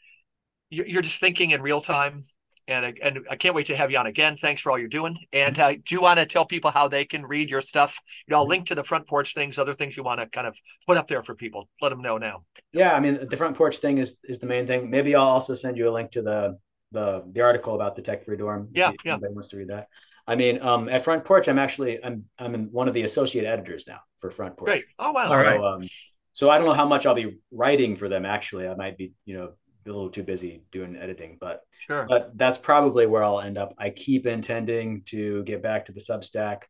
[0.70, 2.26] you're just thinking in real time
[2.70, 4.36] and and I can't wait to have you on again.
[4.36, 5.18] Thanks for all you're doing.
[5.32, 8.00] And uh, do you want to tell people how they can read your stuff?
[8.26, 10.46] You know, I'll link to the front porch things, other things you want to kind
[10.46, 10.56] of
[10.86, 11.68] put up there for people.
[11.82, 12.44] Let them know now.
[12.72, 14.90] Yeah, I mean, the front porch thing is is the main thing.
[14.90, 16.58] Maybe I'll also send you a link to the
[16.92, 18.68] the the article about the tech free dorm.
[18.72, 19.12] Yeah, yeah.
[19.12, 19.88] Anybody wants to read that?
[20.30, 23.44] I mean, um, at Front Porch, I'm actually I'm I'm in one of the associate
[23.44, 24.68] editors now for Front Porch.
[24.68, 24.84] Great.
[24.96, 25.28] Oh wow.
[25.28, 25.58] All right.
[25.58, 25.88] So, um,
[26.32, 28.24] so I don't know how much I'll be writing for them.
[28.24, 29.52] Actually, I might be you know
[29.86, 32.06] a little too busy doing editing, but sure.
[32.08, 33.74] But that's probably where I'll end up.
[33.76, 36.62] I keep intending to get back to the Substack,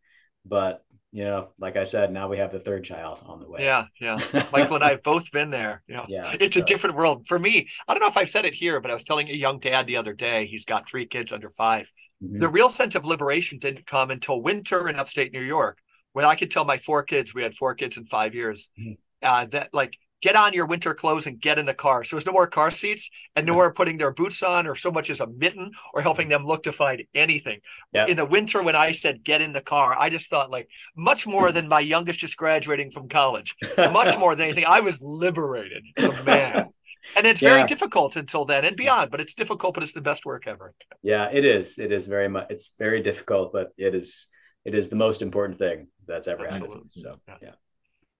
[0.47, 0.83] but
[1.13, 3.65] you know, like I said, now we have the third child on the way.
[3.65, 4.17] Yeah, yeah.
[4.53, 5.83] Michael and I have both been there.
[5.87, 6.63] You know, yeah, it's so.
[6.63, 7.69] a different world for me.
[7.87, 9.87] I don't know if I've said it here, but I was telling a young dad
[9.87, 10.47] the other day.
[10.47, 12.39] He's got three kids under 5 mm-hmm.
[12.39, 15.79] The real sense of liberation didn't come until winter in upstate New York,
[16.13, 17.35] when I could tell my four kids.
[17.35, 18.71] We had four kids in five years.
[18.79, 18.93] Mm-hmm.
[19.23, 22.05] Uh, that like get on your winter clothes and get in the car.
[22.05, 24.91] So there's no more car seats and no more putting their boots on or so
[24.91, 27.61] much as a mitten or helping them look to find anything.
[27.93, 28.07] Yeah.
[28.07, 31.27] In the winter, when I said get in the car, I just thought like much
[31.27, 34.67] more than my youngest just graduating from college, much more than anything.
[34.67, 36.69] I was liberated as a man.
[37.17, 37.55] And it's yeah.
[37.55, 40.75] very difficult until then and beyond, but it's difficult, but it's the best work ever.
[41.03, 41.79] Yeah, it is.
[41.79, 42.47] It is very much.
[42.51, 44.27] It's very difficult, but it is.
[44.65, 46.77] It is the most important thing that's ever Absolutely.
[46.77, 46.91] happened.
[46.95, 47.35] So yeah.
[47.43, 47.53] yeah.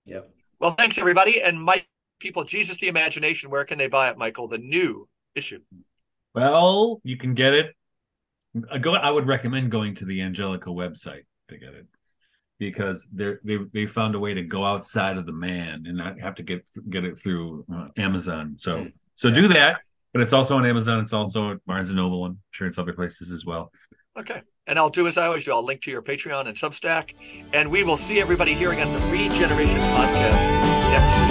[0.05, 0.29] Yep.
[0.59, 1.41] Well, thanks everybody.
[1.41, 1.85] And my
[2.19, 4.47] people, Jesus the Imagination, where can they buy it, Michael?
[4.47, 5.59] The new issue.
[6.33, 7.75] Well, you can get it.
[8.71, 8.95] I go.
[8.95, 11.85] I would recommend going to the Angelico website to get it
[12.61, 16.19] because they they they found a way to go outside of the man and not
[16.19, 18.55] have to get get it through uh, Amazon.
[18.57, 18.93] So mm.
[19.15, 19.35] so yeah.
[19.35, 19.77] do that.
[20.13, 20.99] But it's also on Amazon.
[20.99, 22.25] It's also at Barnes and Noble.
[22.25, 23.71] I'm sure it's other places as well.
[24.19, 24.41] Okay.
[24.67, 25.53] And I'll do as I always do.
[25.53, 27.15] I'll link to your Patreon and Substack.
[27.53, 31.30] And we will see everybody here again on the Regeneration Podcast next